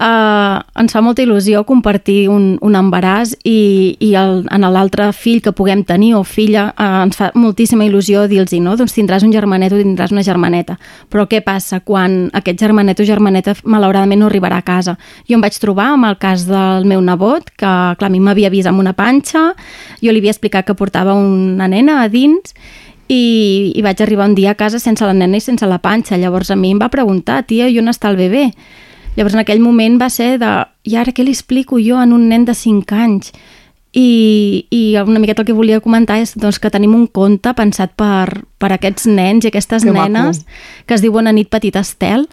uh, 0.00 0.60
ens 0.80 0.94
fa 0.94 1.02
molta 1.04 1.24
il·lusió 1.24 1.62
compartir 1.68 2.26
un, 2.32 2.56
un 2.64 2.76
embaràs 2.78 3.34
i, 3.44 3.96
i 4.00 4.12
el, 4.18 4.42
en 4.52 4.66
l'altre 4.72 5.08
fill 5.16 5.42
que 5.44 5.54
puguem 5.56 5.84
tenir 5.88 6.14
o 6.18 6.22
filla 6.26 6.68
uh, 6.72 7.02
ens 7.04 7.18
fa 7.18 7.30
moltíssima 7.36 7.86
il·lusió 7.86 8.26
dir-los 8.30 8.54
no? 8.62 8.76
doncs 8.78 8.96
tindràs 8.96 9.26
un 9.26 9.34
germanet 9.34 9.74
o 9.74 9.80
tindràs 9.80 10.14
una 10.14 10.24
germaneta 10.26 10.78
però 11.12 11.26
què 11.30 11.42
passa 11.44 11.80
quan 11.80 12.26
aquest 12.36 12.60
germanet 12.60 13.00
o 13.00 13.08
germaneta 13.08 13.56
malauradament 13.64 14.22
no 14.22 14.30
arribarà 14.30 14.60
a 14.60 14.66
casa 14.66 14.96
jo 15.28 15.36
em 15.38 15.44
vaig 15.44 15.58
trobar 15.60 15.92
amb 15.94 16.10
el 16.10 16.18
cas 16.22 16.46
del 16.48 16.88
meu 16.88 17.00
nebot 17.04 17.52
que 17.56 17.66
clar, 17.98 18.10
a 18.10 18.12
mi 18.12 18.20
m'havia 18.20 18.52
vist 18.52 18.70
amb 18.70 18.82
una 18.82 18.96
panxa 18.96 19.52
jo 20.02 20.12
li 20.12 20.20
havia 20.22 20.34
explicat 20.34 20.66
que 20.66 20.76
portava 20.76 21.16
una 21.16 21.68
nena 21.68 22.02
a 22.02 22.10
dins 22.12 22.54
i, 23.08 23.72
i 23.76 23.82
vaig 23.86 24.00
arribar 24.02 24.26
un 24.26 24.34
dia 24.34 24.52
a 24.52 24.58
casa 24.58 24.80
sense 24.82 25.04
la 25.06 25.14
nena 25.14 25.38
i 25.38 25.40
sense 25.40 25.62
la 25.62 25.78
panxa. 25.78 26.16
Llavors 26.18 26.50
a 26.50 26.56
mi 26.58 26.72
em 26.74 26.80
va 26.82 26.88
preguntar, 26.90 27.44
tia, 27.46 27.68
i 27.70 27.78
on 27.78 27.86
està 27.92 28.10
el 28.10 28.18
bebè? 28.18 28.48
Llavors 29.16 29.36
en 29.36 29.42
aquell 29.42 29.62
moment 29.64 29.96
va 30.00 30.10
ser 30.12 30.36
de, 30.42 30.50
i 30.84 30.96
ara 31.00 31.14
què 31.14 31.24
li 31.24 31.32
explico 31.34 31.80
jo 31.82 32.00
en 32.02 32.12
un 32.12 32.28
nen 32.30 32.44
de 32.44 32.54
5 32.54 32.98
anys? 33.06 33.32
I, 33.96 34.66
i 34.68 34.80
una 35.00 35.22
miqueta 35.22 35.40
el 35.40 35.48
que 35.48 35.56
volia 35.56 35.80
comentar 35.80 36.18
és 36.20 36.34
doncs, 36.36 36.58
que 36.60 36.68
tenim 36.68 36.92
un 36.92 37.06
conte 37.08 37.54
pensat 37.56 37.94
per, 37.96 38.42
per 38.60 38.74
aquests 38.74 39.06
nens 39.08 39.46
i 39.46 39.48
aquestes 39.48 39.86
Que 39.86 39.94
nenes 39.94 40.42
maco. 40.42 40.58
que 40.84 40.98
es 40.98 41.04
diu 41.04 41.14
Bona 41.14 41.32
nit, 41.32 41.48
petit 41.48 41.78
Estel 41.80 42.26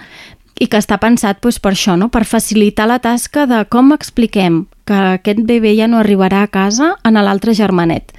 i 0.59 0.67
que 0.67 0.81
està 0.81 0.99
pensat 0.99 1.39
doncs, 1.39 1.61
per 1.63 1.71
això, 1.71 1.95
no? 1.95 2.09
per 2.11 2.25
facilitar 2.27 2.89
la 2.91 2.99
tasca 2.99 3.47
de 3.47 3.63
com 3.71 3.95
expliquem 3.95 4.65
que 4.83 4.99
aquest 5.15 5.39
bebè 5.47 5.71
ja 5.77 5.87
no 5.87 6.01
arribarà 6.03 6.43
a 6.43 6.51
casa 6.51 6.97
en 7.07 7.15
l'altre 7.15 7.55
germanet 7.55 8.11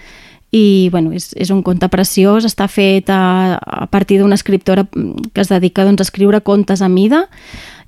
i 0.54 0.88
bueno, 0.92 1.10
és, 1.12 1.32
és 1.34 1.50
un 1.50 1.64
conte 1.66 1.88
preciós, 1.90 2.46
està 2.46 2.68
fet 2.70 3.10
a, 3.10 3.58
a 3.58 3.86
partir 3.90 4.20
d'una 4.20 4.38
escriptora 4.38 4.86
que 4.86 5.42
es 5.42 5.50
dedica 5.50 5.84
doncs, 5.84 6.00
a 6.00 6.06
escriure 6.06 6.40
contes 6.46 6.80
a 6.80 6.88
mida 6.88 7.24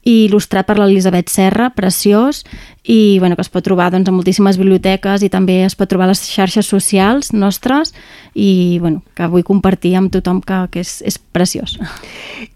i 0.06 0.14
il·lustrat 0.28 0.68
per 0.68 0.76
l'Elisabet 0.78 1.30
Serra, 1.32 1.72
preciós, 1.74 2.44
i 2.86 3.18
bueno, 3.18 3.34
que 3.34 3.42
es 3.42 3.50
pot 3.50 3.64
trobar 3.66 3.88
doncs, 3.90 4.06
a 4.06 4.14
moltíssimes 4.14 4.58
biblioteques 4.60 5.24
i 5.26 5.30
també 5.32 5.58
es 5.66 5.74
pot 5.74 5.90
trobar 5.90 6.06
a 6.06 6.12
les 6.12 6.22
xarxes 6.30 6.68
socials 6.70 7.32
nostres 7.34 7.90
i 8.38 8.78
bueno, 8.78 9.02
que 9.18 9.26
vull 9.32 9.42
compartir 9.46 9.96
amb 9.98 10.12
tothom 10.14 10.38
que, 10.46 10.60
que 10.70 10.84
és, 10.86 11.00
és 11.02 11.18
preciós. 11.18 11.74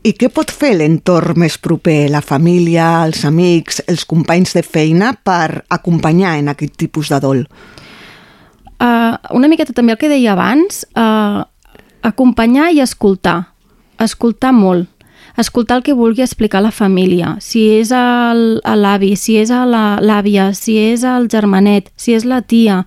I 0.06 0.14
què 0.14 0.30
pot 0.30 0.54
fer 0.54 0.76
l'entorn 0.78 1.40
més 1.42 1.58
proper, 1.58 2.04
la 2.14 2.22
família, 2.22 3.02
els 3.08 3.24
amics, 3.26 3.82
els 3.90 4.06
companys 4.06 4.54
de 4.54 4.62
feina 4.62 5.10
per 5.18 5.64
acompanyar 5.68 6.36
en 6.38 6.54
aquest 6.54 6.78
tipus 6.78 7.10
de 7.10 7.18
dol? 7.24 7.42
Uh, 8.80 9.18
una 9.34 9.50
miqueta 9.50 9.74
també 9.76 9.92
el 9.92 10.00
que 10.00 10.08
deia 10.08 10.36
abans, 10.38 10.84
uh, 10.94 11.42
acompanyar 12.06 12.70
i 12.70 12.80
escoltar. 12.80 13.50
Escoltar 14.00 14.54
molt. 14.56 14.86
Escoltar 15.36 15.76
el 15.78 15.82
que 15.82 15.92
vulgui 15.94 16.22
explicar 16.22 16.62
la 16.62 16.70
família. 16.72 17.36
Si 17.40 17.62
és 17.78 17.90
l'avi, 17.90 19.14
si 19.16 19.36
és 19.40 19.50
l'àvia, 19.50 20.52
si 20.54 20.76
és 20.78 21.04
el 21.04 21.28
germanet, 21.30 21.90
si 21.96 22.14
és 22.14 22.24
la 22.24 22.42
tia. 22.42 22.84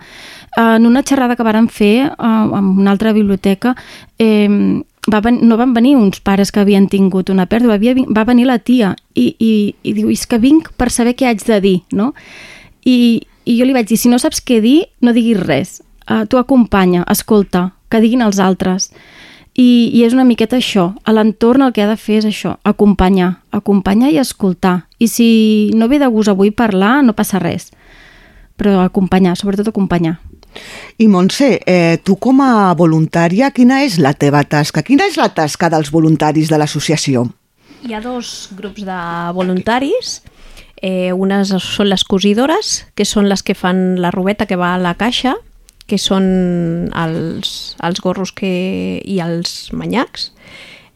En 0.57 0.85
una 0.85 1.01
xerrada 1.03 1.35
que 1.35 1.43
varen 1.43 1.67
fer 1.69 2.11
uh, 2.11 2.57
en 2.57 2.65
una 2.79 2.91
altra 2.91 3.13
biblioteca, 3.13 3.75
eh, 4.19 4.47
va 5.11 5.19
ven 5.19 5.39
no 5.47 5.57
van 5.57 5.73
venir 5.73 5.95
uns 5.97 6.19
pares 6.21 6.51
que 6.51 6.61
havien 6.61 6.85
tingut 6.87 7.29
una 7.29 7.47
pèrdua, 7.49 7.73
havia, 7.75 7.93
vi- 7.93 8.05
va 8.07 8.23
venir 8.23 8.45
la 8.47 8.59
tia 8.59 8.93
i, 9.15 9.33
i, 9.39 9.75
i 9.83 9.93
diu, 9.97 10.09
és 10.13 10.27
que 10.27 10.37
vinc 10.39 10.69
per 10.77 10.91
saber 10.93 11.15
què 11.17 11.25
haig 11.27 11.41
de 11.43 11.57
dir, 11.59 11.79
no? 11.91 12.13
I, 12.85 13.23
i 13.43 13.57
jo 13.57 13.65
li 13.65 13.73
vaig 13.75 13.87
dir, 13.89 13.97
si 13.97 14.07
no 14.11 14.19
saps 14.21 14.39
què 14.45 14.61
dir, 14.63 14.85
no 15.01 15.11
diguis 15.11 15.41
res. 15.41 15.81
Uh, 16.07 16.23
tu 16.29 16.37
acompanya, 16.37 17.03
escolta, 17.11 17.71
que 17.89 17.99
diguin 18.03 18.21
els 18.21 18.39
altres. 18.39 18.91
I, 19.53 19.91
I 19.93 20.01
és 20.05 20.13
una 20.15 20.25
miqueta 20.25 20.57
això. 20.57 20.89
A 21.05 21.13
l'entorn 21.13 21.61
el 21.61 21.73
que 21.73 21.83
ha 21.83 21.89
de 21.89 21.97
fer 21.99 22.19
és 22.23 22.27
això, 22.29 22.55
acompanyar. 22.65 23.35
Acompanyar 23.53 24.09
i 24.13 24.17
escoltar. 24.21 24.87
I 24.97 25.07
si 25.07 25.71
no 25.77 25.89
ve 25.91 25.99
de 26.01 26.09
gust 26.09 26.33
avui 26.33 26.51
parlar, 26.51 27.03
no 27.05 27.13
passa 27.13 27.41
res. 27.41 27.69
Però 28.57 28.79
acompanyar, 28.81 29.37
sobretot 29.37 29.69
acompanyar. 29.69 30.17
I 30.97 31.07
Montse, 31.07 31.59
eh, 31.65 31.97
tu 32.03 32.15
com 32.21 32.41
a 32.41 32.73
voluntària, 32.77 33.49
quina 33.51 33.81
és 33.83 33.97
la 33.97 34.13
teva 34.13 34.43
tasca? 34.43 34.83
Quina 34.85 35.07
és 35.09 35.17
la 35.17 35.29
tasca 35.33 35.69
dels 35.69 35.89
voluntaris 35.93 36.49
de 36.49 36.57
l'associació? 36.57 37.25
Hi 37.83 37.93
ha 37.93 38.01
dos 38.01 38.49
grups 38.57 38.85
de 38.85 38.99
voluntaris. 39.33 40.21
Eh, 40.81 41.13
unes 41.13 41.53
són 41.63 41.89
les 41.89 42.03
cosidores, 42.03 42.85
que 42.95 43.05
són 43.05 43.29
les 43.29 43.43
que 43.43 43.55
fan 43.55 44.01
la 44.01 44.11
robeta 44.11 44.45
que 44.45 44.57
va 44.59 44.73
a 44.73 44.81
la 44.81 44.95
caixa, 44.99 45.37
que 45.93 46.01
són 46.01 46.89
els, 46.97 47.49
els 47.85 48.01
gorros 48.01 48.33
que, 48.33 48.53
i 49.05 49.19
els 49.21 49.69
manyacs, 49.77 50.31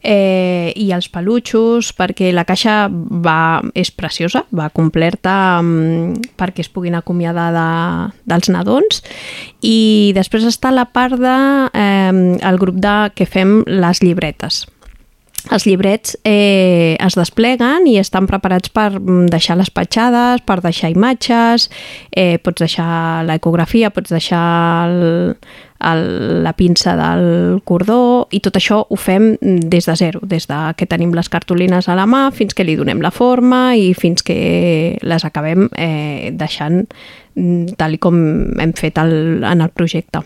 eh, 0.02 0.72
i 0.74 0.88
els 0.94 1.06
pelutxos, 1.14 1.92
perquè 1.94 2.32
la 2.34 2.42
caixa 2.48 2.88
va, 2.90 3.60
és 3.78 3.92
preciosa, 3.94 4.42
va 4.50 4.70
completa 4.74 5.36
um, 5.62 6.16
perquè 6.38 6.64
es 6.66 6.72
puguin 6.72 6.98
acomiadar 6.98 7.50
de, 7.54 7.68
dels 8.26 8.50
nadons. 8.50 9.04
I 9.62 10.10
després 10.18 10.48
està 10.50 10.74
la 10.74 10.88
part 10.90 11.14
de, 11.22 11.38
eh, 11.78 12.56
grup 12.58 12.82
de, 12.82 12.96
que 13.14 13.28
fem 13.28 13.62
les 13.68 14.02
llibretes 14.02 14.64
els 15.50 15.64
llibrets 15.66 16.16
eh, 16.28 16.96
es 17.00 17.16
despleguen 17.16 17.86
i 17.88 17.96
estan 18.00 18.28
preparats 18.28 18.72
per 18.74 18.90
mm, 18.98 19.28
deixar 19.32 19.56
les 19.58 19.70
petjades, 19.72 20.42
per 20.46 20.60
deixar 20.64 20.92
imatges, 20.92 21.68
eh, 22.12 22.36
pots 22.42 22.64
deixar 22.64 23.24
l'ecografia, 23.28 23.90
pots 23.94 24.12
deixar 24.12 24.42
el, 24.88 25.36
el, 25.88 26.02
la 26.44 26.52
pinça 26.58 26.96
del 26.98 27.60
cordó 27.68 28.28
i 28.34 28.42
tot 28.44 28.58
això 28.60 28.82
ho 28.84 28.98
fem 28.98 29.30
des 29.40 29.88
de 29.88 29.96
zero, 29.96 30.20
des 30.26 30.48
de 30.50 30.58
que 30.76 30.88
tenim 30.90 31.14
les 31.16 31.30
cartolines 31.32 31.88
a 31.88 31.96
la 31.98 32.08
mà 32.08 32.28
fins 32.34 32.54
que 32.54 32.66
li 32.66 32.76
donem 32.76 33.00
la 33.04 33.14
forma 33.14 33.72
i 33.76 33.94
fins 33.94 34.26
que 34.26 34.98
les 35.00 35.24
acabem 35.24 35.68
eh, 35.76 36.34
deixant 36.34 36.84
mm, 37.36 37.78
tal 37.80 37.96
com 38.02 38.20
hem 38.60 38.76
fet 38.76 39.00
el, 39.00 39.44
en 39.44 39.64
el 39.64 39.72
projecte. 39.72 40.24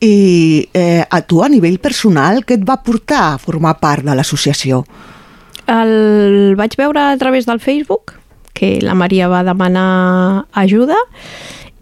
I 0.00 0.68
eh, 0.72 1.04
a 1.04 1.20
tu, 1.28 1.42
a 1.44 1.48
nivell 1.52 1.78
personal, 1.78 2.42
què 2.48 2.56
et 2.56 2.64
va 2.66 2.80
portar 2.80 3.22
a 3.34 3.38
formar 3.40 3.76
part 3.82 4.06
de 4.06 4.16
l'associació? 4.16 4.84
El 5.70 6.56
vaig 6.58 6.74
veure 6.80 7.10
a 7.10 7.18
través 7.20 7.46
del 7.46 7.60
Facebook, 7.60 8.16
que 8.56 8.78
la 8.82 8.96
Maria 8.96 9.28
va 9.28 9.44
demanar 9.44 10.46
ajuda, 10.56 10.96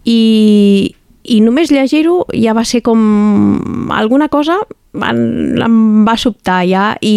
i, 0.03 0.95
i 1.23 1.39
només 1.45 1.71
llegir-ho 1.71 2.25
ja 2.35 2.53
va 2.57 2.65
ser 2.67 2.83
com 2.83 3.89
alguna 3.95 4.27
cosa 4.29 4.59
em, 4.93 5.61
em 5.61 5.77
va 6.07 6.15
sobtar 6.17 6.63
ja 6.67 6.85
i, 7.05 7.13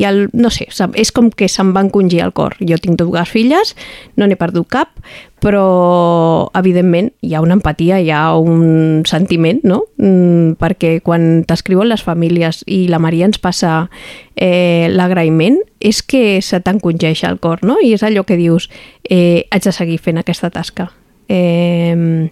i 0.00 0.04
el, 0.08 0.28
no 0.32 0.50
sé, 0.52 0.68
és 0.96 1.12
com 1.12 1.30
que 1.30 1.48
se'm 1.48 1.74
va 1.76 1.84
encongir 1.84 2.22
el 2.24 2.32
cor. 2.36 2.56
Jo 2.60 2.78
tinc 2.80 2.98
dues 3.00 3.28
filles, 3.30 3.74
no 4.16 4.26
n'he 4.26 4.38
perdut 4.40 4.68
cap, 4.72 4.92
però 5.40 6.50
evidentment 6.54 7.10
hi 7.24 7.34
ha 7.34 7.40
una 7.40 7.56
empatia, 7.56 7.98
hi 8.00 8.10
ha 8.12 8.36
un 8.36 9.02
sentiment, 9.08 9.62
no? 9.64 9.82
Mm, 9.98 10.56
perquè 10.60 10.98
quan 11.04 11.44
t'escriuen 11.48 11.88
les 11.90 12.04
famílies 12.06 12.62
i 12.66 12.86
la 12.92 13.00
Maria 13.02 13.28
ens 13.28 13.40
passa 13.42 13.88
eh, 14.36 14.88
l'agraïment, 14.92 15.60
és 15.80 16.02
que 16.02 16.40
se 16.44 16.60
t'encongeix 16.60 17.24
el 17.28 17.40
cor, 17.40 17.64
no? 17.64 17.78
I 17.82 17.94
és 17.96 18.04
allò 18.06 18.26
que 18.28 18.38
dius, 18.40 18.70
eh, 19.08 19.46
haig 19.50 19.64
de 19.64 19.72
seguir 19.72 19.98
fent 19.98 20.20
aquesta 20.20 20.52
tasca. 20.52 20.90
Eh, 21.28 22.28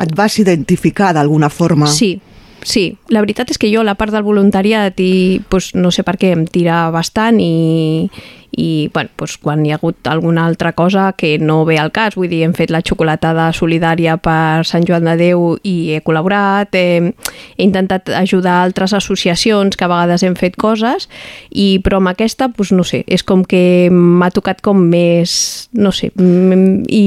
Et 0.00 0.12
vas 0.16 0.38
identificar 0.40 1.12
d'alguna 1.12 1.50
forma? 1.52 1.86
Sí, 1.92 2.14
Sí, 2.62 2.98
la 3.08 3.22
veritat 3.24 3.50
és 3.50 3.58
que 3.58 3.70
jo 3.72 3.82
la 3.86 3.96
part 3.96 4.12
del 4.12 4.26
voluntariat 4.26 4.98
i 5.00 5.40
pues, 5.48 5.72
no 5.74 5.92
sé 5.94 6.04
per 6.04 6.18
què 6.20 6.34
em 6.34 6.44
tira 6.44 6.90
bastant 6.92 7.40
i, 7.40 8.10
i 8.52 8.90
bueno, 8.92 9.08
pues, 9.16 9.38
quan 9.38 9.64
hi 9.64 9.72
ha 9.72 9.78
hagut 9.78 10.06
alguna 10.10 10.44
altra 10.46 10.72
cosa 10.76 11.12
que 11.16 11.38
no 11.38 11.64
ve 11.64 11.78
al 11.78 11.92
cas, 11.92 12.16
vull 12.18 12.28
dir, 12.28 12.42
hem 12.44 12.52
fet 12.56 12.70
la 12.70 12.82
xocolatada 12.84 13.48
solidària 13.56 14.18
per 14.20 14.66
Sant 14.68 14.84
Joan 14.88 15.08
de 15.08 15.16
Déu 15.20 15.44
i 15.64 15.94
he 15.94 16.00
col·laborat, 16.04 16.74
he, 16.76 17.14
he 17.56 17.64
intentat 17.64 18.10
ajudar 18.20 18.58
altres 18.60 18.92
associacions 18.96 19.76
que 19.76 19.86
a 19.86 19.92
vegades 19.92 20.24
hem 20.26 20.36
fet 20.36 20.58
coses, 20.60 21.08
i 21.50 21.78
però 21.84 22.02
amb 22.02 22.12
aquesta, 22.12 22.50
pues, 22.52 22.74
no 22.76 22.84
sé, 22.84 23.04
és 23.06 23.24
com 23.24 23.44
que 23.44 23.88
m'ha 23.90 24.32
tocat 24.34 24.60
com 24.60 24.82
més, 24.90 25.70
no 25.72 25.94
sé, 25.96 26.12
mm, 26.12 26.84
i, 26.90 27.06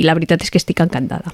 i 0.00 0.02
la 0.08 0.18
veritat 0.18 0.42
és 0.42 0.50
que 0.50 0.58
estic 0.58 0.82
encantada. 0.82 1.30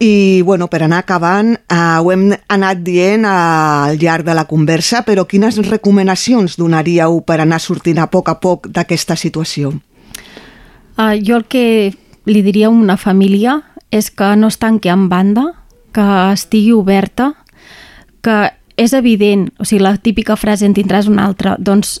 I, 0.00 0.42
bueno, 0.42 0.66
per 0.68 0.82
anar 0.82 1.02
acabant, 1.04 1.54
eh, 1.54 1.98
ho 2.00 2.10
hem 2.10 2.32
anat 2.48 2.80
dient 2.82 3.26
al 3.28 3.98
llarg 4.00 4.26
de 4.26 4.34
la 4.34 4.46
conversa, 4.50 5.04
però 5.06 5.26
quines 5.28 5.60
recomanacions 5.68 6.56
donaríeu 6.58 7.20
per 7.26 7.40
anar 7.40 7.60
sortint 7.60 8.00
a 8.02 8.08
poc 8.10 8.32
a 8.32 8.38
poc 8.40 8.68
d'aquesta 8.68 9.16
situació? 9.16 9.74
Uh, 10.98 11.14
jo 11.22 11.36
el 11.38 11.44
que 11.48 11.92
li 12.26 12.42
diria 12.42 12.66
a 12.68 12.74
una 12.74 12.96
família 12.96 13.60
és 13.90 14.10
que 14.10 14.34
no 14.36 14.48
es 14.48 14.58
tanqui 14.58 14.90
en 14.90 15.08
banda, 15.08 15.52
que 15.92 16.04
estigui 16.32 16.72
oberta, 16.72 17.32
que 18.24 18.50
és 18.80 18.94
evident, 18.96 19.50
o 19.60 19.66
sigui, 19.68 19.82
la 19.84 19.96
típica 20.00 20.36
frase 20.40 20.66
en 20.66 20.74
tindràs 20.74 21.08
una 21.10 21.26
altra, 21.28 21.56
doncs 21.58 22.00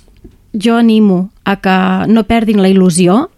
jo 0.52 0.76
animo 0.76 1.30
a 1.44 1.58
que 1.60 1.76
no 2.08 2.24
perdin 2.24 2.62
la 2.62 2.70
il·lusió, 2.72 3.28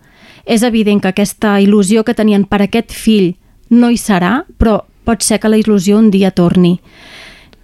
és 0.44 0.62
evident 0.62 1.00
que 1.00 1.10
aquesta 1.10 1.58
il·lusió 1.60 2.04
que 2.04 2.14
tenien 2.14 2.44
per 2.44 2.62
aquest 2.62 2.92
fill 2.92 3.34
no 3.70 3.90
hi 3.90 3.98
serà, 4.00 4.42
però 4.58 4.82
pot 5.04 5.22
ser 5.22 5.40
que 5.40 5.50
la 5.50 5.60
il·lusió 5.60 5.98
un 5.98 6.10
dia 6.10 6.32
torni. 6.32 6.78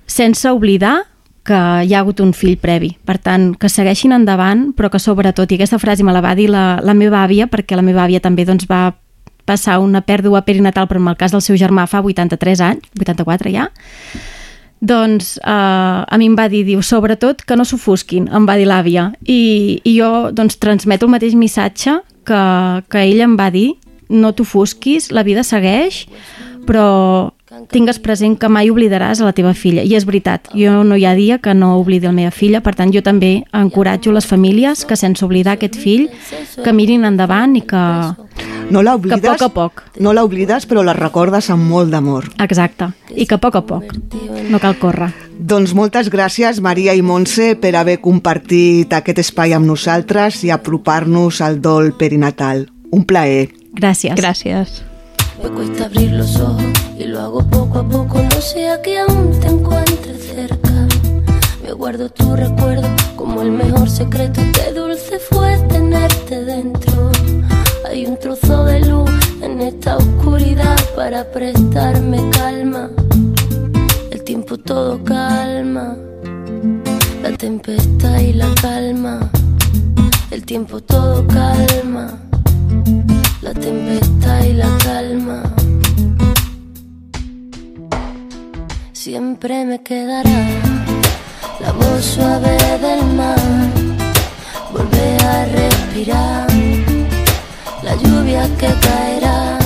Sense 0.07 0.51
oblidar 0.51 1.01
que 1.47 1.59
hi 1.87 1.95
ha 1.95 2.01
hagut 2.01 2.21
un 2.21 2.33
fill 2.37 2.59
previ. 2.61 2.93
Per 3.07 3.17
tant, 3.19 3.55
que 3.59 3.71
segueixin 3.73 4.13
endavant, 4.15 4.71
però 4.77 4.91
que 4.93 5.01
sobretot, 5.01 5.51
i 5.51 5.59
aquesta 5.59 5.81
frase 5.81 6.05
me 6.05 6.13
la 6.15 6.23
va 6.25 6.35
dir 6.39 6.51
la, 6.53 6.81
la 6.85 6.95
meva 6.95 7.25
àvia, 7.25 7.49
perquè 7.51 7.79
la 7.79 7.87
meva 7.87 8.05
àvia 8.05 8.21
també 8.21 8.45
doncs, 8.49 8.69
va 8.71 8.93
passar 9.49 9.81
una 9.83 10.03
pèrdua 10.05 10.45
perinatal, 10.47 10.87
però 10.87 11.01
en 11.01 11.09
el 11.11 11.17
cas 11.19 11.33
del 11.33 11.43
seu 11.43 11.57
germà 11.59 11.87
fa 11.91 12.03
83 12.05 12.61
anys, 12.63 12.91
84 13.01 13.51
ja, 13.51 13.71
doncs 14.81 15.37
eh, 15.39 15.51
a 15.51 16.19
mi 16.19 16.29
em 16.31 16.37
va 16.39 16.49
dir, 16.53 16.63
diu, 16.69 16.83
sobretot 16.87 17.43
que 17.45 17.57
no 17.57 17.67
s'ofusquin, 17.69 18.29
em 18.33 18.47
va 18.49 18.57
dir 18.61 18.69
l'àvia. 18.69 19.11
I, 19.25 19.81
I 19.85 19.97
jo 19.99 20.31
doncs, 20.37 20.61
transmeto 20.63 21.09
el 21.09 21.15
mateix 21.17 21.37
missatge 21.37 21.99
que, 22.29 22.43
que 22.89 23.05
ella 23.05 23.27
em 23.29 23.37
va 23.41 23.51
dir, 23.53 23.75
no 24.11 24.35
t'ofusquis, 24.35 25.11
la 25.15 25.23
vida 25.25 25.45
segueix, 25.47 26.05
però 26.67 27.33
tingues 27.71 27.99
present 27.99 28.37
que 28.39 28.49
mai 28.49 28.71
oblidaràs 28.71 29.21
a 29.21 29.27
la 29.27 29.35
teva 29.35 29.53
filla. 29.59 29.83
I 29.83 29.97
és 29.99 30.07
veritat, 30.07 30.51
jo 30.55 30.85
no 30.87 30.99
hi 30.99 31.05
ha 31.07 31.15
dia 31.19 31.41
que 31.43 31.55
no 31.55 31.73
oblidi 31.81 32.07
la 32.07 32.15
meva 32.15 32.31
filla, 32.35 32.61
per 32.63 32.77
tant 32.79 32.93
jo 32.95 33.03
també 33.03 33.45
encoratjo 33.57 34.13
les 34.15 34.27
famílies 34.27 34.85
que 34.87 34.99
sense 34.99 35.25
oblidar 35.27 35.57
aquest 35.59 35.79
fill, 35.81 36.09
que 36.63 36.75
mirin 36.77 37.05
endavant 37.09 37.57
i 37.59 37.65
que, 37.67 37.85
No 38.71 38.85
l'oblides, 38.87 39.21
que 39.21 39.27
a 39.27 39.33
poc 39.33 39.43
a 39.43 39.49
poc. 39.51 39.83
no 39.99 40.13
l'oblides, 40.15 40.67
però 40.71 40.85
la 40.87 40.95
recordes 40.95 41.51
amb 41.51 41.67
molt 41.67 41.91
d'amor. 41.91 42.29
Exacte, 42.39 42.93
i 43.17 43.27
que 43.27 43.35
a 43.35 43.43
poc 43.43 43.57
a 43.57 43.63
poc, 43.67 43.95
no 44.49 44.61
cal 44.63 44.79
córrer. 44.79 45.11
Doncs 45.41 45.75
moltes 45.75 46.11
gràcies, 46.13 46.61
Maria 46.61 46.95
i 46.95 47.03
Montse, 47.03 47.57
per 47.57 47.75
haver 47.75 47.99
compartit 48.01 48.93
aquest 48.93 49.19
espai 49.19 49.55
amb 49.57 49.67
nosaltres 49.67 50.45
i 50.45 50.51
apropar-nos 50.55 51.41
al 51.41 51.61
dol 51.61 51.95
perinatal. 51.99 52.69
Un 52.93 53.05
plaer. 53.05 53.60
Gràcies. 53.73 54.14
Gràcies. 54.16 54.83
Me 55.43 55.49
cuesta 55.49 55.87
abrir 55.87 56.12
los 56.12 56.37
ojos 56.37 56.62
y 56.99 57.05
lo 57.05 57.21
hago 57.21 57.41
poco 57.49 57.79
a 57.79 57.89
poco. 57.89 58.23
No 58.23 58.41
sea 58.41 58.83
que 58.83 58.99
aún 58.99 59.39
te 59.41 59.47
encuentre 59.47 60.14
cerca. 60.18 60.89
Me 61.62 61.73
guardo 61.73 62.09
tu 62.09 62.35
recuerdo 62.37 62.89
como 63.16 63.43
el 63.43 63.53
mejor 63.53 63.89
secreto. 63.89 64.41
Qué 64.53 64.73
dulce 64.73 65.18
fue 65.18 65.57
tenerte 65.68 66.45
dentro. 66.45 67.11
Hay 67.89 68.07
un 68.07 68.18
trozo 68.18 68.64
de 68.64 68.81
luz 68.81 69.11
en 69.41 69.61
esta 69.61 69.97
oscuridad 69.97 70.79
para 70.97 71.25
prestarme 71.31 72.18
calma. 72.31 72.91
El 74.11 74.23
tiempo 74.25 74.59
todo 74.59 75.03
calma. 75.05 75.97
La 77.23 77.37
tempestad 77.37 78.18
y 78.18 78.33
la 78.33 78.49
calma. 78.61 79.31
El 80.31 80.45
tiempo 80.45 80.81
todo 80.83 81.27
calma 81.27 82.30
la 83.53 83.61
tempestad 83.61 84.45
y 84.45 84.53
la 84.53 84.71
calma. 84.79 85.43
Siempre 88.93 89.65
me 89.65 89.83
quedará 89.83 90.41
la 91.59 91.73
voz 91.73 92.05
suave 92.05 92.57
del 92.85 93.05
mar, 93.21 93.41
volver 94.73 95.23
a 95.25 95.47
respirar, 95.47 96.47
la 97.83 97.95
lluvia 97.97 98.43
que 98.61 98.71
caerá 98.89 99.59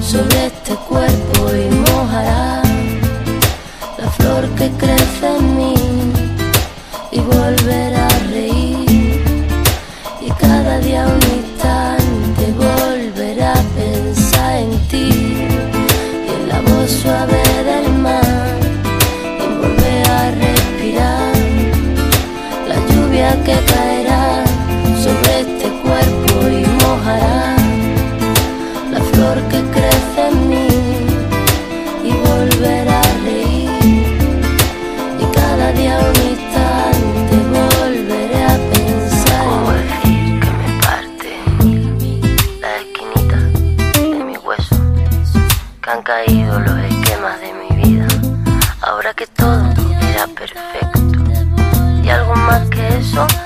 sobre 0.00 0.46
este 0.46 0.74
cuerpo 0.88 1.40
y 1.62 1.66
mojará 1.86 2.62
la 3.98 4.08
flor 4.16 4.48
que 4.58 4.70
crece 4.82 5.36
en 5.38 5.56
mí 5.56 5.74
y 7.10 7.18
volver 7.20 8.01
So 53.12 53.41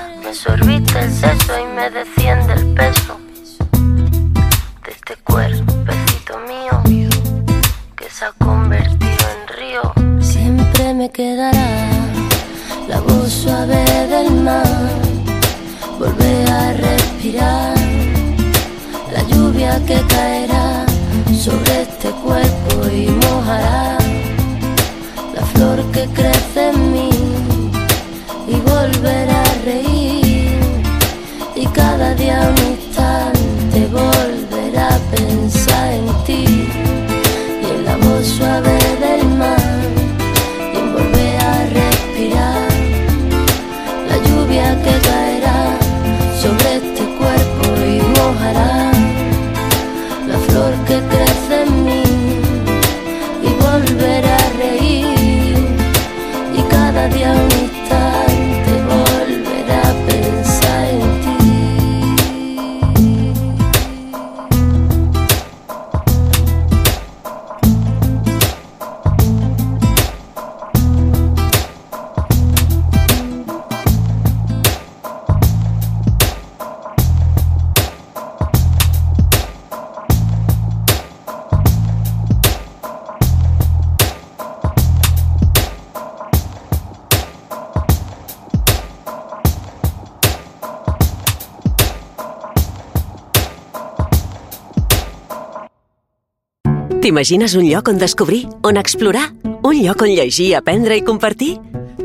T'imagines 97.17 97.55
un 97.57 97.65
lloc 97.65 97.87
on 97.89 97.97
descobrir, 97.97 98.45
on 98.61 98.77
explorar? 98.77 99.33
Un 99.65 99.79
lloc 99.81 100.03
on 100.05 100.11
llegir, 100.13 100.53
aprendre 100.53 100.93
i 100.99 101.01
compartir? 101.01 101.55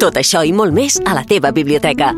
Tot 0.01 0.17
això 0.17 0.41
i 0.41 0.55
molt 0.57 0.73
més 0.73 0.97
a 1.05 1.13
la 1.13 1.21
teva 1.29 1.51
biblioteca. 1.53 2.15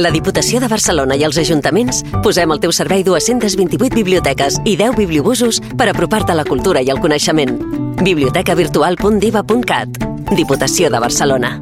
La 0.00 0.08
Diputació 0.08 0.56
de 0.56 0.70
Barcelona 0.72 1.12
i 1.20 1.26
els 1.28 1.36
ajuntaments 1.36 2.00
posem 2.24 2.48
al 2.48 2.56
teu 2.64 2.72
servei 2.72 3.04
228 3.04 3.92
biblioteques 3.92 4.56
i 4.64 4.78
10 4.80 4.96
bibliobusos 4.96 5.60
per 5.76 5.92
apropar-te 5.92 6.32
a 6.32 6.40
la 6.40 6.48
cultura 6.48 6.80
i 6.80 6.88
el 6.88 7.04
coneixement. 7.04 7.52
bibliotecavirtual.diva.cat 8.00 9.88
Diputació 10.32 10.88
de 10.88 11.04
Barcelona. 11.04 11.60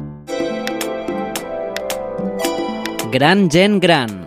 Gran 3.11 3.49
gent 3.51 3.81
gran. 3.83 4.23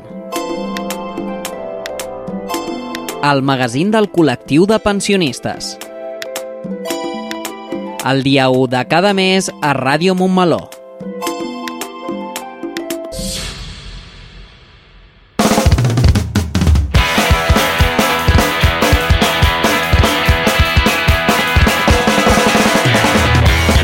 El 3.24 3.40
magazín 3.40 3.90
del 3.90 4.12
col·lectiu 4.12 4.68
de 4.68 4.76
pensionistes. 4.78 5.78
El 8.02 8.22
dia 8.22 8.48
1 8.48 8.66
de 8.72 8.84
cada 8.88 9.12
mes 9.12 9.50
a 9.60 9.74
Ràdio 9.76 10.14
Montmeló. 10.16 10.79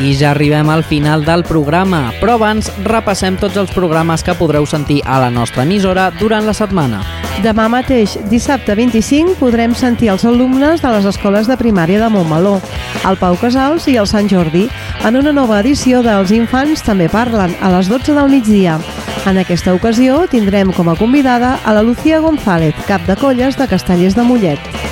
I 0.07 0.13
ja 0.15 0.31
arribem 0.31 0.69
al 0.71 0.85
final 0.87 1.25
del 1.27 1.43
programa, 1.43 2.13
però 2.21 2.37
abans 2.37 2.69
repassem 2.85 3.35
tots 3.41 3.57
els 3.59 3.73
programes 3.75 4.23
que 4.23 4.37
podreu 4.39 4.63
sentir 4.71 5.01
a 5.03 5.17
la 5.19 5.33
nostra 5.35 5.65
emissora 5.67 6.13
durant 6.15 6.47
la 6.47 6.55
setmana. 6.55 7.01
Demà 7.43 7.67
mateix, 7.73 8.15
dissabte 8.31 8.77
25, 8.79 9.35
podrem 9.41 9.75
sentir 9.75 10.13
els 10.15 10.23
alumnes 10.25 10.85
de 10.85 10.95
les 10.95 11.11
escoles 11.11 11.51
de 11.51 11.59
primària 11.59 11.99
de 11.99 12.13
Montmeló, 12.13 12.61
el 13.03 13.19
Pau 13.19 13.35
Casals 13.41 13.91
i 13.91 13.97
el 13.99 14.07
Sant 14.07 14.31
Jordi, 14.31 14.69
en 15.03 15.19
una 15.19 15.35
nova 15.35 15.59
edició 15.65 16.05
dels 16.07 16.31
Infants 16.31 16.87
també 16.87 17.11
parlen, 17.11 17.59
a 17.59 17.75
les 17.75 17.91
12 17.91 18.15
del 18.15 18.31
migdia. 18.31 18.79
En 19.27 19.43
aquesta 19.43 19.75
ocasió 19.75 20.23
tindrem 20.31 20.71
com 20.71 20.87
a 20.87 20.95
convidada 20.95 21.57
a 21.65 21.75
la 21.75 21.83
Lucía 21.83 22.23
González, 22.23 22.79
cap 22.87 23.03
de 23.11 23.19
colles 23.19 23.59
de 23.59 23.67
Castellers 23.67 24.15
de 24.15 24.23
Mollet. 24.23 24.86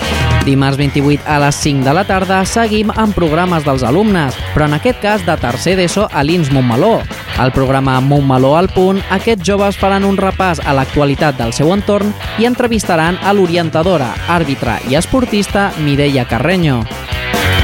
Dimarts 0.45 0.77
28 0.77 1.25
a 1.25 1.39
les 1.41 1.57
5 1.57 1.85
de 1.87 1.93
la 1.97 2.03
tarda 2.05 2.43
seguim 2.45 2.91
amb 2.93 3.17
programes 3.17 3.65
dels 3.65 3.83
alumnes, 3.83 4.37
però 4.53 4.67
en 4.69 4.77
aquest 4.77 5.01
cas 5.01 5.25
de 5.25 5.37
tercer 5.41 5.73
d'ESO 5.79 6.05
a 6.13 6.23
l'INS 6.23 6.53
Montmeló. 6.53 6.99
Al 7.41 7.53
programa 7.57 7.97
Montmeló 8.05 8.53
al 8.59 8.69
punt, 8.69 9.01
aquests 9.11 9.47
joves 9.49 9.81
faran 9.81 10.05
un 10.05 10.21
repàs 10.21 10.61
a 10.61 10.77
l'actualitat 10.77 11.41
del 11.41 11.57
seu 11.57 11.73
entorn 11.73 12.13
i 12.39 12.45
entrevistaran 12.45 13.17
a 13.25 13.33
l'orientadora, 13.33 14.13
àrbitre 14.29 14.77
i 14.93 15.01
esportista 15.01 15.71
Mireia 15.81 16.29
Carreño. 16.29 16.83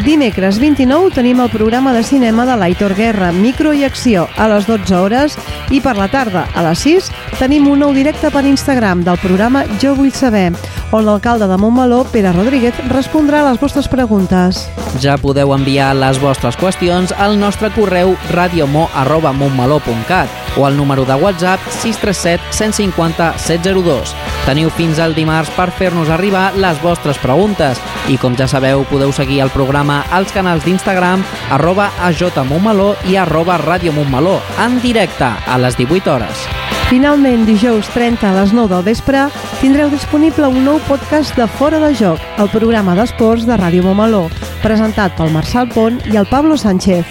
Dimecres 0.00 0.56
29 0.58 1.10
tenim 1.12 1.42
el 1.44 1.50
programa 1.52 1.92
de 1.92 2.00
cinema 2.02 2.46
de 2.48 2.56
l'Aitor 2.56 2.94
Guerra, 2.96 3.32
Micro 3.36 3.74
i 3.76 3.84
Acció, 3.84 4.24
a 4.40 4.48
les 4.48 4.64
12 4.64 4.96
hores, 4.96 5.36
i 5.68 5.82
per 5.84 5.98
la 5.98 6.08
tarda, 6.08 6.46
a 6.56 6.64
les 6.64 6.80
6, 6.86 7.10
tenim 7.36 7.68
un 7.68 7.84
nou 7.84 7.92
directe 7.92 8.32
per 8.32 8.46
Instagram 8.48 9.04
del 9.04 9.20
programa 9.20 9.66
Jo 9.82 9.92
vull 9.98 10.12
saber, 10.16 10.54
on 10.92 11.06
l'alcalde 11.06 11.46
de 11.46 11.56
Montmeló, 11.56 12.04
Pere 12.12 12.32
Rodríguez, 12.32 12.74
respondrà 12.90 13.40
a 13.40 13.50
les 13.50 13.60
vostres 13.60 13.88
preguntes. 13.88 14.68
Ja 15.02 15.16
podeu 15.20 15.52
enviar 15.54 15.94
les 15.94 16.18
vostres 16.22 16.56
qüestions 16.58 17.12
al 17.18 17.38
nostre 17.38 17.70
correu 17.74 18.16
radiomo.montmeló.cat 18.34 20.28
o 20.58 20.66
al 20.66 20.76
número 20.76 21.04
de 21.04 21.14
WhatsApp 21.14 21.60
637 21.70 22.42
150 22.50 23.38
702. 23.38 24.14
Teniu 24.46 24.70
fins 24.74 24.98
al 24.98 25.14
dimarts 25.14 25.50
per 25.54 25.70
fer-nos 25.70 26.10
arribar 26.10 26.52
les 26.58 26.80
vostres 26.82 27.18
preguntes 27.22 27.78
i 28.10 28.18
com 28.18 28.34
ja 28.36 28.48
sabeu 28.50 28.84
podeu 28.90 29.12
seguir 29.14 29.40
el 29.44 29.54
programa 29.54 30.04
als 30.10 30.32
canals 30.34 30.64
d'Instagram 30.66 31.22
arroba 31.54 31.90
ajmontmeló 32.02 32.96
i 33.06 33.16
arroba 33.16 33.58
radiomontmeló 33.62 34.40
en 34.64 34.80
directe 34.82 35.30
a 35.46 35.58
les 35.58 35.76
18 35.76 36.14
hores. 36.14 36.79
Finalment, 36.90 37.44
dijous 37.46 37.86
30 37.94 38.26
a 38.26 38.32
les 38.34 38.50
9 38.50 38.66
del 38.74 38.82
vespre, 38.82 39.28
tindreu 39.60 39.92
disponible 39.92 40.48
un 40.50 40.64
nou 40.66 40.80
podcast 40.88 41.36
de 41.38 41.44
Fora 41.46 41.78
de 41.78 41.92
Joc, 41.94 42.18
el 42.42 42.48
programa 42.50 42.96
d'esports 42.98 43.44
de 43.46 43.54
Ràdio 43.54 43.84
Montmeló, 43.84 44.24
presentat 44.64 45.14
pel 45.14 45.30
Marçal 45.30 45.68
Pont 45.70 46.00
i 46.10 46.18
el 46.18 46.26
Pablo 46.26 46.56
Sánchez. 46.58 47.06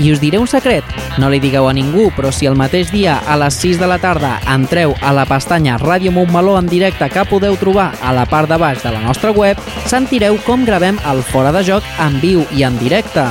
I 0.00 0.14
us 0.14 0.22
diré 0.22 0.40
un 0.40 0.48
secret, 0.48 0.86
no 1.20 1.28
li 1.28 1.42
digueu 1.44 1.68
a 1.68 1.74
ningú, 1.76 2.06
però 2.16 2.30
si 2.32 2.48
el 2.48 2.56
mateix 2.56 2.88
dia 2.88 3.18
a 3.20 3.36
les 3.36 3.58
6 3.60 3.82
de 3.82 3.90
la 3.90 3.98
tarda 4.00 4.38
entreu 4.48 4.96
a 5.02 5.12
la 5.12 5.26
pestanya 5.28 5.76
Ràdio 5.76 6.14
Montmeló 6.14 6.56
en 6.56 6.72
directe 6.72 7.10
que 7.12 7.26
podeu 7.28 7.60
trobar 7.60 7.90
a 8.00 8.16
la 8.16 8.24
part 8.24 8.48
de 8.48 8.56
baix 8.56 8.80
de 8.80 8.96
la 8.96 9.04
nostra 9.04 9.36
web, 9.36 9.60
sentireu 9.84 10.40
com 10.48 10.64
gravem 10.64 10.96
el 11.04 11.20
Fora 11.20 11.52
de 11.52 11.66
Joc 11.68 11.84
en 12.00 12.16
viu 12.24 12.48
i 12.56 12.64
en 12.64 12.80
directe. 12.80 13.28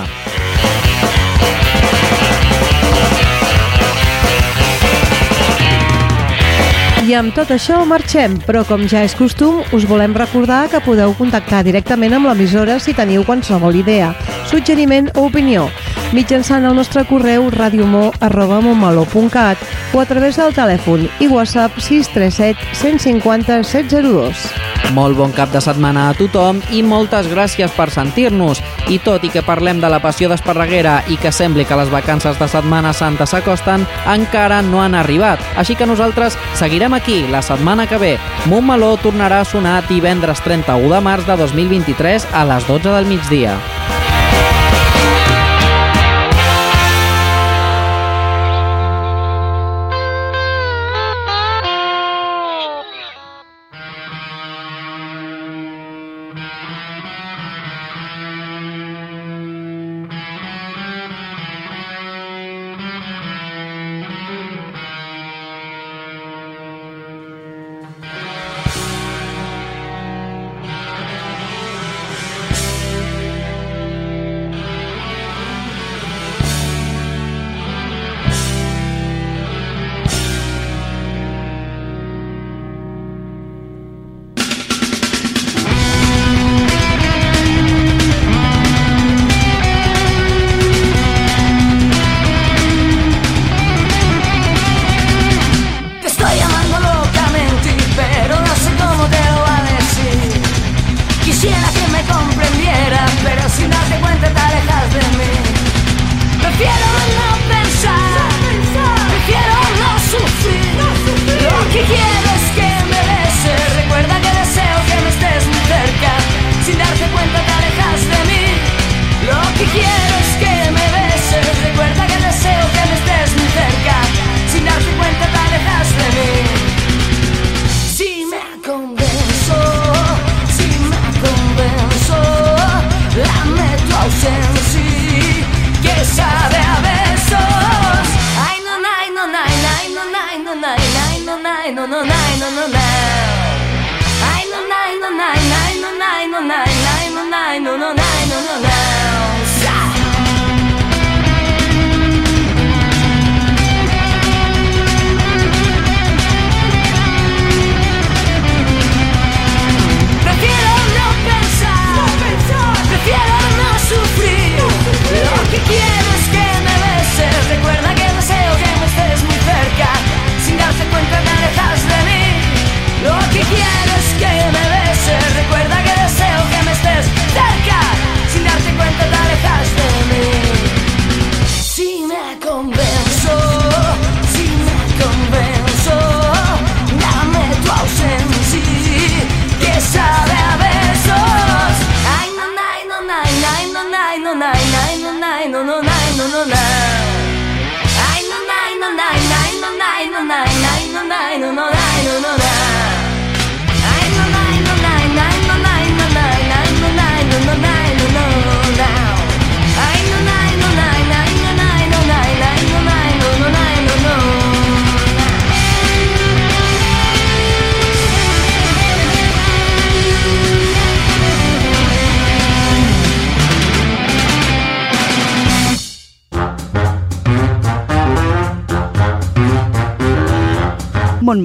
I 7.08 7.14
amb 7.16 7.32
tot 7.32 7.54
això 7.56 7.78
marxem, 7.88 8.34
però 8.44 8.66
com 8.68 8.82
ja 8.92 9.00
és 9.08 9.14
costum, 9.16 9.62
us 9.72 9.86
volem 9.88 10.12
recordar 10.18 10.66
que 10.68 10.82
podeu 10.84 11.14
contactar 11.16 11.62
directament 11.64 12.18
amb 12.18 12.28
l'emissora 12.28 12.76
si 12.84 12.92
teniu 12.98 13.24
qualsevol 13.24 13.78
idea, 13.80 14.10
suggeriment 14.52 15.08
o 15.16 15.24
opinió, 15.30 15.70
mitjançant 16.16 16.66
el 16.68 16.76
nostre 16.76 17.04
correu 17.10 17.50
radiomor.montmeló.cat 17.52 19.58
o 19.94 20.00
a 20.00 20.06
través 20.06 20.38
del 20.38 20.54
telèfon 20.56 21.10
i 21.20 21.28
WhatsApp 21.28 21.80
637 21.80 22.58
150 22.78 23.64
702. 23.64 24.48
Molt 24.96 25.18
bon 25.20 25.34
cap 25.36 25.52
de 25.52 25.60
setmana 25.62 26.08
a 26.10 26.14
tothom 26.16 26.62
i 26.72 26.82
moltes 26.86 27.28
gràcies 27.28 27.72
per 27.76 27.90
sentir-nos. 27.92 28.62
I 28.88 29.00
tot 29.04 29.24
i 29.28 29.32
que 29.34 29.44
parlem 29.44 29.82
de 29.84 29.90
la 29.92 30.00
passió 30.04 30.30
d'Esparreguera 30.32 31.02
i 31.12 31.18
que 31.20 31.34
sembli 31.36 31.66
que 31.68 31.76
les 31.76 31.92
vacances 31.92 32.40
de 32.40 32.48
Setmana 32.48 32.94
Santa 32.96 33.28
s'acosten, 33.28 33.84
encara 34.08 34.62
no 34.64 34.82
han 34.82 34.96
arribat. 34.96 35.44
Així 35.60 35.76
que 35.76 35.90
nosaltres 35.90 36.38
seguirem 36.56 36.96
aquí 36.96 37.26
la 37.32 37.44
setmana 37.44 37.88
que 37.88 38.00
ve. 38.00 38.16
Montmeló 38.48 38.96
tornarà 39.04 39.44
a 39.44 39.50
sonar 39.50 39.82
divendres 39.90 40.42
31 40.46 40.96
de 40.96 41.04
març 41.04 41.28
de 41.28 41.38
2023 41.44 42.32
a 42.34 42.48
les 42.48 42.68
12 42.68 42.90
del 42.90 43.12
migdia. 43.12 43.58